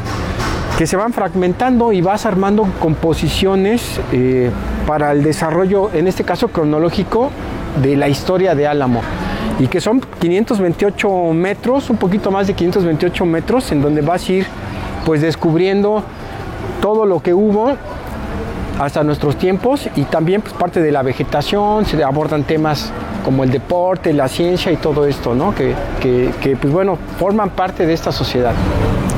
que 0.77 0.87
se 0.87 0.97
van 0.97 1.13
fragmentando 1.13 1.91
y 1.91 2.01
vas 2.01 2.25
armando 2.25 2.67
composiciones 2.79 3.99
eh, 4.11 4.49
para 4.87 5.11
el 5.11 5.23
desarrollo, 5.23 5.91
en 5.93 6.07
este 6.07 6.23
caso 6.23 6.47
cronológico, 6.47 7.29
de 7.81 7.95
la 7.95 8.07
historia 8.07 8.55
de 8.55 8.67
Álamo. 8.67 9.01
Y 9.59 9.67
que 9.67 9.79
son 9.79 10.01
528 10.19 11.33
metros, 11.33 11.89
un 11.91 11.97
poquito 11.97 12.31
más 12.31 12.47
de 12.47 12.53
528 12.53 13.25
metros, 13.25 13.71
en 13.71 13.81
donde 13.81 14.01
vas 14.01 14.27
a 14.27 14.33
ir 14.33 14.47
pues 15.05 15.21
descubriendo 15.21 16.03
todo 16.81 17.05
lo 17.05 17.21
que 17.21 17.33
hubo 17.33 17.73
hasta 18.79 19.03
nuestros 19.03 19.37
tiempos 19.37 19.87
y 19.95 20.03
también 20.05 20.41
pues, 20.41 20.53
parte 20.55 20.81
de 20.81 20.91
la 20.91 21.03
vegetación, 21.03 21.85
se 21.85 22.03
abordan 22.03 22.43
temas 22.43 22.91
como 23.23 23.43
el 23.43 23.51
deporte, 23.51 24.11
la 24.11 24.27
ciencia 24.27 24.71
y 24.71 24.77
todo 24.77 25.05
esto, 25.05 25.35
¿no? 25.35 25.53
que, 25.53 25.75
que 26.01 26.57
pues 26.59 26.73
bueno, 26.73 26.97
forman 27.19 27.51
parte 27.51 27.85
de 27.85 27.93
esta 27.93 28.11
sociedad. 28.11 28.53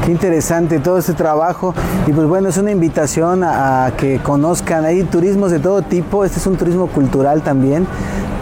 Qué 0.06 0.12
interesante 0.12 0.78
todo 0.78 1.00
este 1.00 1.14
trabajo. 1.14 1.74
Y 2.06 2.12
pues 2.12 2.28
bueno, 2.28 2.50
es 2.50 2.58
una 2.58 2.70
invitación 2.70 3.44
a, 3.44 3.92
que 3.98 4.20
conozcan, 4.20 4.86
hay 4.86 5.04
turismos 5.04 5.50
de 5.50 5.58
todo 5.58 5.82
tipo, 5.82 6.24
este 6.24 6.38
es 6.38 6.46
un 6.46 6.58
turismo 6.58 6.86
cultural 6.86 7.42
también, 7.42 7.88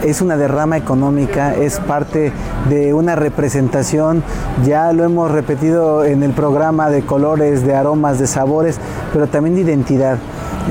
es 0.02 0.20
una 0.20 0.36
derrama 0.36 0.76
económica, 0.76 1.54
es 1.54 1.80
parte 1.80 2.32
de 2.68 2.92
una 2.92 3.16
representación, 3.16 4.22
ya 4.66 4.92
lo 4.92 5.04
hemos 5.04 5.30
repetido 5.30 6.04
en 6.04 6.22
el 6.22 6.32
programa 6.32 6.90
de 6.90 7.00
colores, 7.00 7.64
de 7.64 7.74
aromas, 7.74 8.18
de 8.18 8.26
sabores, 8.26 8.78
pero 9.14 9.26
también 9.26 9.54
de 9.54 9.62
identidad. 9.62 10.18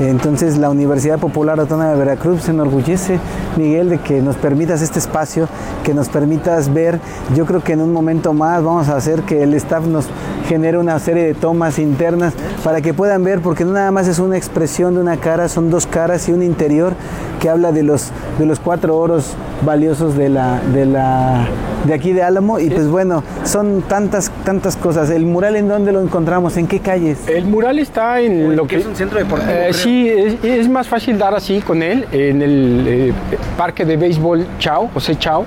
Entonces 0.00 0.58
la 0.58 0.70
Universidad 0.70 1.20
Popular 1.20 1.60
Autónoma 1.60 1.90
de 1.90 1.96
Veracruz 1.96 2.42
se 2.42 2.50
enorgullece, 2.50 3.20
Miguel, 3.56 3.90
de 3.90 3.98
que 3.98 4.20
nos 4.22 4.34
permitas 4.36 4.82
este 4.82 4.98
espacio, 4.98 5.48
que 5.84 5.94
nos 5.94 6.08
permitas 6.08 6.72
ver. 6.72 6.98
Yo 7.36 7.46
creo 7.46 7.62
que 7.62 7.74
en 7.74 7.80
un 7.80 7.92
momento 7.92 8.32
más 8.32 8.62
vamos 8.62 8.88
a 8.88 8.96
hacer 8.96 9.22
que 9.22 9.44
el 9.44 9.54
staff 9.54 9.86
nos 9.86 10.06
genere 10.48 10.78
una 10.78 10.98
serie 10.98 11.24
de 11.24 11.34
tomas 11.34 11.78
internas 11.78 12.34
para 12.62 12.80
que 12.80 12.94
puedan 12.94 13.24
ver, 13.24 13.40
porque 13.40 13.64
no 13.64 13.72
nada 13.72 13.90
más 13.90 14.08
es 14.08 14.18
una 14.18 14.36
expresión 14.36 14.94
de 14.94 15.00
una 15.00 15.16
cara, 15.16 15.48
son 15.48 15.70
dos 15.70 15.86
caras 15.86 16.28
y 16.28 16.32
un 16.32 16.42
interior 16.42 16.94
que 17.40 17.48
habla 17.48 17.72
de 17.72 17.82
los, 17.82 18.10
de 18.38 18.46
los 18.46 18.60
cuatro 18.60 18.96
oros 18.96 19.34
valiosos 19.64 20.16
de 20.16 20.28
la, 20.28 20.60
de 20.72 20.86
la 20.86 21.46
de 21.84 21.92
aquí 21.92 22.12
de 22.12 22.22
Álamo 22.22 22.58
y 22.58 22.70
pues 22.70 22.88
bueno, 22.88 23.22
son 23.44 23.82
tantas 23.82 24.30
tantas 24.44 24.76
cosas. 24.76 25.10
El 25.10 25.26
mural 25.26 25.56
en 25.56 25.68
dónde 25.68 25.92
lo 25.92 26.00
encontramos, 26.00 26.56
en 26.56 26.66
qué 26.66 26.80
calles? 26.80 27.28
El 27.28 27.44
mural 27.44 27.78
está 27.78 28.20
en 28.20 28.56
lo 28.56 28.66
que 28.66 28.76
es 28.76 28.86
un 28.86 28.96
centro 28.96 29.18
deportivo. 29.18 29.52
Eh, 29.52 29.72
sí, 29.72 30.08
es, 30.08 30.68
más 30.68 30.88
fácil 30.88 31.18
dar 31.18 31.34
así 31.34 31.60
con 31.60 31.82
él 31.82 32.06
en 32.10 32.42
el 32.42 32.84
eh, 32.86 33.12
parque 33.56 33.84
de 33.84 33.96
béisbol 33.96 34.46
Chao, 34.58 34.88
José 34.94 35.16
Chao. 35.16 35.44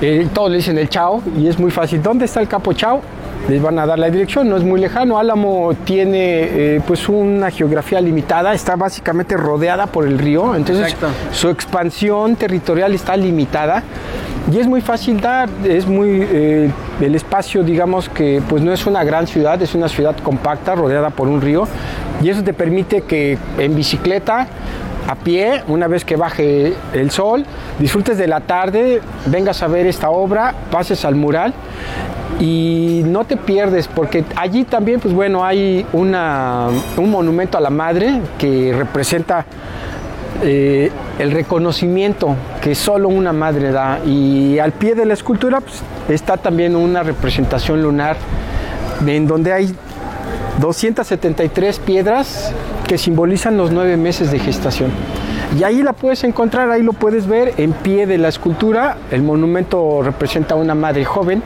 Eh, 0.00 0.26
todos 0.32 0.50
le 0.50 0.56
dicen 0.58 0.78
el 0.78 0.88
Chao 0.88 1.22
y 1.36 1.48
es 1.48 1.58
muy 1.58 1.70
fácil. 1.70 2.02
¿Dónde 2.02 2.24
está 2.24 2.40
el 2.40 2.48
capo 2.48 2.72
Chao? 2.72 3.00
Les 3.48 3.60
van 3.60 3.78
a 3.78 3.86
dar 3.86 3.98
la 3.98 4.10
dirección, 4.10 4.48
no 4.48 4.56
es 4.56 4.64
muy 4.64 4.80
lejano. 4.80 5.18
Álamo 5.18 5.72
tiene 5.84 6.80
pues 6.86 7.08
una 7.08 7.50
geografía 7.50 8.00
limitada, 8.00 8.54
está 8.54 8.76
básicamente 8.76 9.36
rodeada 9.36 9.86
por 9.86 10.06
el 10.06 10.18
río, 10.18 10.54
entonces 10.54 10.96
su 11.32 11.48
expansión 11.48 12.36
territorial 12.36 12.94
está 12.94 13.16
limitada 13.16 13.82
y 14.50 14.58
es 14.58 14.66
muy 14.66 14.80
fácil 14.80 15.20
dar, 15.20 15.48
es 15.64 15.86
muy 15.86 16.26
eh, 16.30 16.70
el 17.00 17.14
espacio, 17.14 17.62
digamos 17.62 18.08
que 18.08 18.42
pues 18.48 18.62
no 18.62 18.72
es 18.72 18.86
una 18.86 19.04
gran 19.04 19.26
ciudad, 19.26 19.60
es 19.62 19.74
una 19.74 19.88
ciudad 19.88 20.16
compacta 20.16 20.74
rodeada 20.74 21.10
por 21.10 21.28
un 21.28 21.40
río 21.40 21.68
y 22.22 22.28
eso 22.28 22.42
te 22.42 22.52
permite 22.52 23.02
que 23.02 23.38
en 23.58 23.76
bicicleta 23.76 24.48
a 25.08 25.14
pie, 25.16 25.62
una 25.68 25.88
vez 25.88 26.04
que 26.04 26.16
baje 26.16 26.74
el 26.92 27.10
sol, 27.10 27.44
disfrutes 27.78 28.18
de 28.18 28.26
la 28.26 28.40
tarde, 28.40 29.00
vengas 29.26 29.62
a 29.62 29.68
ver 29.68 29.86
esta 29.86 30.10
obra, 30.10 30.54
pases 30.70 31.04
al 31.04 31.14
mural 31.14 31.54
y 32.40 33.02
no 33.06 33.24
te 33.24 33.36
pierdes 33.36 33.88
porque 33.88 34.24
allí 34.36 34.64
también 34.64 35.00
pues 35.00 35.14
bueno 35.14 35.44
hay 35.44 35.86
un 35.92 37.10
monumento 37.10 37.58
a 37.58 37.60
la 37.60 37.70
madre 37.70 38.20
que 38.38 38.74
representa 38.76 39.46
eh, 40.44 40.90
el 41.20 41.30
reconocimiento 41.30 42.34
que 42.60 42.74
solo 42.74 43.08
una 43.08 43.32
madre 43.32 43.70
da. 43.70 44.00
Y 44.04 44.58
al 44.58 44.72
pie 44.72 44.94
de 44.94 45.04
la 45.06 45.14
escultura 45.14 45.60
pues, 45.60 45.82
está 46.08 46.36
también 46.36 46.74
una 46.74 47.02
representación 47.04 47.80
lunar 47.80 48.16
en 49.06 49.26
donde 49.26 49.52
hay 49.52 49.74
273 50.60 51.78
piedras 51.80 52.52
que 52.88 52.98
simbolizan 52.98 53.56
los 53.56 53.70
nueve 53.70 53.96
meses 53.96 54.32
de 54.32 54.38
gestación. 54.40 54.90
Y 55.58 55.64
ahí 55.64 55.82
la 55.82 55.92
puedes 55.92 56.24
encontrar, 56.24 56.70
ahí 56.70 56.82
lo 56.82 56.92
puedes 56.92 57.26
ver 57.26 57.54
en 57.58 57.72
pie 57.72 58.06
de 58.06 58.18
la 58.18 58.28
escultura. 58.28 58.96
El 59.10 59.22
monumento 59.22 60.00
representa 60.02 60.54
a 60.54 60.56
una 60.56 60.74
madre 60.74 61.04
joven 61.04 61.42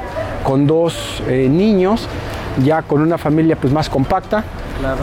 con 0.46 0.64
dos 0.64 1.20
eh, 1.26 1.48
niños, 1.50 2.08
ya 2.64 2.82
con 2.82 3.02
una 3.02 3.18
familia 3.18 3.56
pues 3.56 3.72
más 3.72 3.90
compacta 3.90 4.44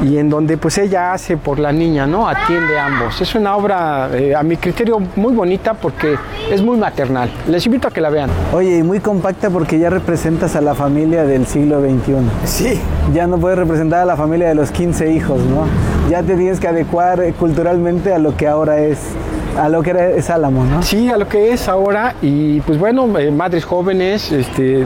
y 0.01 0.17
en 0.17 0.29
donde 0.29 0.55
pues 0.55 0.77
ella 0.77 1.11
hace 1.11 1.35
por 1.35 1.59
la 1.59 1.73
niña, 1.73 2.07
¿no? 2.07 2.29
Atiende 2.29 2.79
a 2.79 2.85
ambos. 2.85 3.19
Es 3.19 3.35
una 3.35 3.57
obra, 3.57 4.09
eh, 4.13 4.33
a 4.33 4.41
mi 4.41 4.55
criterio, 4.55 5.01
muy 5.17 5.33
bonita 5.33 5.73
porque 5.73 6.15
es 6.49 6.61
muy 6.61 6.77
maternal. 6.77 7.29
Les 7.49 7.65
invito 7.65 7.89
a 7.89 7.91
que 7.91 7.99
la 7.99 8.09
vean. 8.09 8.29
Oye, 8.53 8.77
y 8.77 8.83
muy 8.83 9.01
compacta 9.01 9.49
porque 9.49 9.77
ya 9.77 9.89
representas 9.89 10.55
a 10.55 10.61
la 10.61 10.75
familia 10.75 11.25
del 11.25 11.45
siglo 11.45 11.81
XXI. 11.81 12.15
Sí. 12.45 12.79
Ya 13.13 13.27
no 13.27 13.37
puedes 13.37 13.57
representar 13.57 13.99
a 13.99 14.05
la 14.05 14.15
familia 14.15 14.47
de 14.47 14.55
los 14.55 14.71
15 14.71 15.11
hijos, 15.11 15.41
¿no? 15.41 15.65
Ya 16.09 16.23
te 16.23 16.37
tienes 16.37 16.61
que 16.61 16.69
adecuar 16.69 17.21
eh, 17.21 17.33
culturalmente 17.37 18.13
a 18.13 18.17
lo 18.17 18.37
que 18.37 18.47
ahora 18.47 18.79
es 18.79 18.99
a 19.57 19.69
lo 19.69 19.83
que 19.83 20.15
es 20.17 20.29
Álamo, 20.29 20.63
¿no? 20.65 20.81
Sí, 20.81 21.09
a 21.09 21.17
lo 21.17 21.27
que 21.27 21.53
es 21.53 21.67
ahora 21.67 22.15
y 22.21 22.61
pues 22.61 22.79
bueno, 22.79 23.19
eh, 23.19 23.29
madres 23.29 23.65
jóvenes, 23.65 24.31
este, 24.31 24.85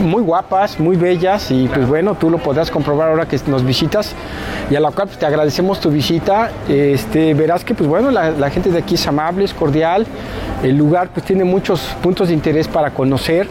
muy 0.00 0.22
guapas, 0.22 0.80
muy 0.80 0.96
bellas 0.96 1.50
y 1.50 1.68
pues 1.68 1.86
bueno, 1.86 2.14
tú 2.14 2.30
lo 2.30 2.38
podrás 2.38 2.70
comprobar 2.70 3.10
ahora 3.10 3.26
que 3.26 3.38
nos 3.46 3.64
visitas 3.64 4.14
y 4.70 4.74
a 4.74 4.80
la 4.80 4.90
cual 4.90 5.08
pues, 5.08 5.18
te 5.18 5.26
agradecemos 5.26 5.80
tu 5.80 5.90
visita. 5.90 6.50
Este, 6.68 7.34
verás 7.34 7.64
que 7.64 7.74
pues 7.74 7.88
bueno, 7.88 8.10
la, 8.10 8.50
gente 8.50 8.70
de 8.70 8.78
aquí 8.78 8.94
es 8.94 9.06
amable, 9.06 9.44
es 9.44 9.54
cordial, 9.54 10.06
el 10.62 10.76
lugar 10.76 11.10
pues 11.12 11.26
tiene 11.26 11.44
muchos 11.44 11.80
puntos 12.02 12.28
de 12.28 12.34
interés 12.34 12.68
para 12.68 12.90
conocer. 12.90 13.48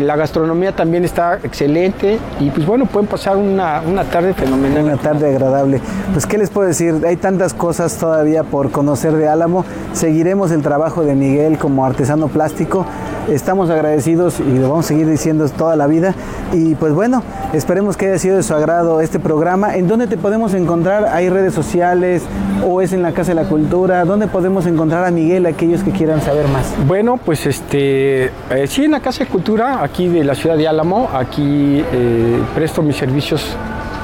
La 0.00 0.16
gastronomía 0.16 0.72
también 0.72 1.04
está 1.04 1.40
excelente 1.42 2.18
y 2.40 2.48
pues 2.48 2.66
bueno, 2.66 2.86
pueden 2.86 3.06
pasar 3.06 3.36
una, 3.36 3.82
una 3.86 4.04
tarde 4.04 4.32
fenomenal. 4.32 4.84
Una 4.84 4.96
tarde 4.96 5.28
agradable. 5.28 5.82
Pues 6.14 6.24
qué 6.24 6.38
les 6.38 6.48
puedo 6.48 6.66
decir, 6.66 6.94
hay 7.06 7.16
tantas 7.16 7.52
cosas 7.52 7.98
todavía 7.98 8.44
por 8.44 8.70
conocer 8.70 9.12
de 9.12 9.28
Álamo. 9.28 9.66
Seguiremos 9.92 10.52
el 10.52 10.62
trabajo 10.62 11.04
de 11.04 11.14
Miguel 11.14 11.58
como 11.58 11.84
artesano 11.84 12.28
plástico 12.28 12.86
Estamos 13.28 13.68
agradecidos 13.68 14.40
y 14.40 14.58
lo 14.58 14.70
vamos 14.70 14.86
a 14.86 14.88
seguir 14.88 15.06
diciendo 15.06 15.46
toda 15.50 15.76
la 15.76 15.86
vida. 15.86 16.14
Y 16.54 16.74
pues 16.76 16.94
bueno, 16.94 17.22
esperemos 17.52 17.98
que 17.98 18.06
haya 18.06 18.18
sido 18.18 18.36
de 18.38 18.42
su 18.42 18.54
agrado 18.54 19.02
este 19.02 19.18
programa. 19.18 19.76
¿En 19.76 19.86
dónde 19.86 20.06
te 20.06 20.16
podemos 20.16 20.54
encontrar? 20.54 21.04
¿Hay 21.12 21.28
redes 21.28 21.52
sociales 21.52 22.22
o 22.66 22.80
es 22.80 22.94
en 22.94 23.02
la 23.02 23.12
Casa 23.12 23.32
de 23.32 23.42
la 23.42 23.48
Cultura? 23.48 24.06
¿Dónde 24.06 24.28
podemos 24.28 24.64
encontrar 24.64 25.04
a 25.04 25.10
Miguel, 25.10 25.44
aquellos 25.44 25.82
que 25.82 25.90
quieran 25.90 26.22
saber 26.22 26.48
más? 26.48 26.72
Bueno, 26.86 27.18
pues 27.22 27.44
este, 27.44 28.26
eh, 28.26 28.66
sí, 28.66 28.84
en 28.84 28.92
la 28.92 29.00
Casa 29.00 29.24
de 29.24 29.30
Cultura, 29.30 29.82
aquí 29.82 30.08
de 30.08 30.24
la 30.24 30.34
ciudad 30.34 30.56
de 30.56 30.66
Álamo. 30.66 31.10
Aquí 31.12 31.84
eh, 31.92 32.42
presto 32.54 32.80
mis 32.80 32.96
servicios 32.96 33.44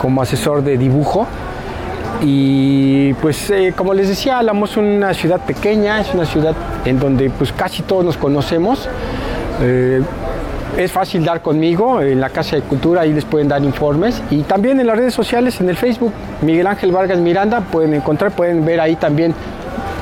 como 0.02 0.20
asesor 0.20 0.62
de 0.62 0.76
dibujo. 0.76 1.26
Y 2.22 3.12
pues 3.14 3.50
eh, 3.50 3.72
como 3.76 3.92
les 3.92 4.08
decía, 4.08 4.38
Álamo 4.38 4.66
es 4.66 4.76
una 4.76 5.12
ciudad 5.14 5.40
pequeña, 5.40 6.00
es 6.00 6.14
una 6.14 6.24
ciudad 6.24 6.54
en 6.84 6.98
donde 6.98 7.30
pues 7.30 7.52
casi 7.52 7.82
todos 7.82 8.04
nos 8.04 8.16
conocemos. 8.16 8.88
Eh, 9.60 10.02
es 10.76 10.90
fácil 10.90 11.24
dar 11.24 11.40
conmigo 11.40 12.00
en 12.00 12.20
la 12.20 12.30
Casa 12.30 12.56
de 12.56 12.62
Cultura, 12.62 13.02
ahí 13.02 13.12
les 13.12 13.24
pueden 13.24 13.48
dar 13.48 13.62
informes. 13.62 14.20
Y 14.30 14.42
también 14.42 14.80
en 14.80 14.86
las 14.86 14.96
redes 14.96 15.14
sociales, 15.14 15.60
en 15.60 15.68
el 15.68 15.76
Facebook, 15.76 16.12
Miguel 16.42 16.66
Ángel 16.66 16.90
Vargas 16.90 17.18
Miranda, 17.18 17.60
pueden 17.60 17.94
encontrar, 17.94 18.32
pueden 18.32 18.64
ver 18.64 18.80
ahí 18.80 18.96
también 18.96 19.34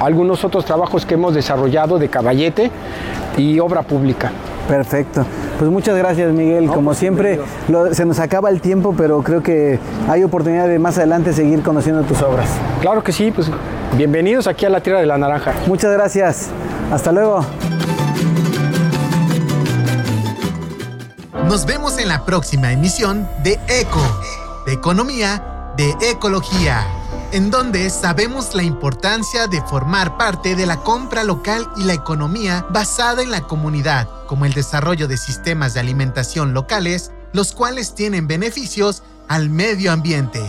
algunos 0.00 0.44
otros 0.44 0.64
trabajos 0.64 1.04
que 1.04 1.14
hemos 1.14 1.34
desarrollado 1.34 1.98
de 1.98 2.08
caballete 2.08 2.70
y 3.36 3.58
obra 3.60 3.82
pública. 3.82 4.32
Perfecto. 4.66 5.24
Pues 5.58 5.70
muchas 5.70 5.96
gracias 5.96 6.32
Miguel. 6.32 6.66
Como 6.66 6.86
pues, 6.86 6.98
siempre, 6.98 7.40
se 7.92 8.04
nos 8.04 8.18
acaba 8.18 8.48
el 8.48 8.60
tiempo, 8.60 8.94
pero 8.96 9.22
creo 9.22 9.42
que 9.42 9.78
hay 10.08 10.24
oportunidad 10.24 10.68
de 10.68 10.78
más 10.78 10.96
adelante 10.98 11.32
seguir 11.32 11.62
conociendo 11.62 12.02
tus 12.02 12.22
obras. 12.22 12.48
Claro 12.80 13.02
que 13.02 13.12
sí, 13.12 13.30
pues 13.30 13.50
bienvenidos 13.96 14.46
aquí 14.46 14.64
a 14.64 14.70
la 14.70 14.80
Tierra 14.80 15.00
de 15.00 15.06
la 15.06 15.18
Naranja. 15.18 15.52
Muchas 15.66 15.92
gracias. 15.92 16.48
Hasta 16.90 17.12
luego. 17.12 17.44
Nos 21.52 21.66
vemos 21.66 21.98
en 21.98 22.08
la 22.08 22.24
próxima 22.24 22.72
emisión 22.72 23.28
de 23.44 23.60
ECO, 23.68 24.00
de 24.64 24.72
Economía, 24.72 25.74
de 25.76 25.94
Ecología, 26.00 26.86
en 27.30 27.50
donde 27.50 27.90
sabemos 27.90 28.54
la 28.54 28.62
importancia 28.62 29.48
de 29.48 29.60
formar 29.60 30.16
parte 30.16 30.56
de 30.56 30.64
la 30.64 30.78
compra 30.78 31.24
local 31.24 31.68
y 31.76 31.84
la 31.84 31.92
economía 31.92 32.64
basada 32.70 33.20
en 33.20 33.30
la 33.30 33.42
comunidad, 33.42 34.08
como 34.28 34.46
el 34.46 34.54
desarrollo 34.54 35.08
de 35.08 35.18
sistemas 35.18 35.74
de 35.74 35.80
alimentación 35.80 36.54
locales, 36.54 37.10
los 37.34 37.52
cuales 37.52 37.94
tienen 37.94 38.26
beneficios 38.26 39.02
al 39.28 39.50
medio 39.50 39.92
ambiente. 39.92 40.40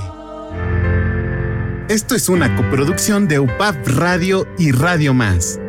Esto 1.89 2.15
es 2.15 2.29
una 2.29 2.55
coproducción 2.55 3.27
de 3.27 3.39
UPAP 3.39 3.75
Radio 3.87 4.47
y 4.57 4.71
Radio 4.71 5.13
Más. 5.13 5.59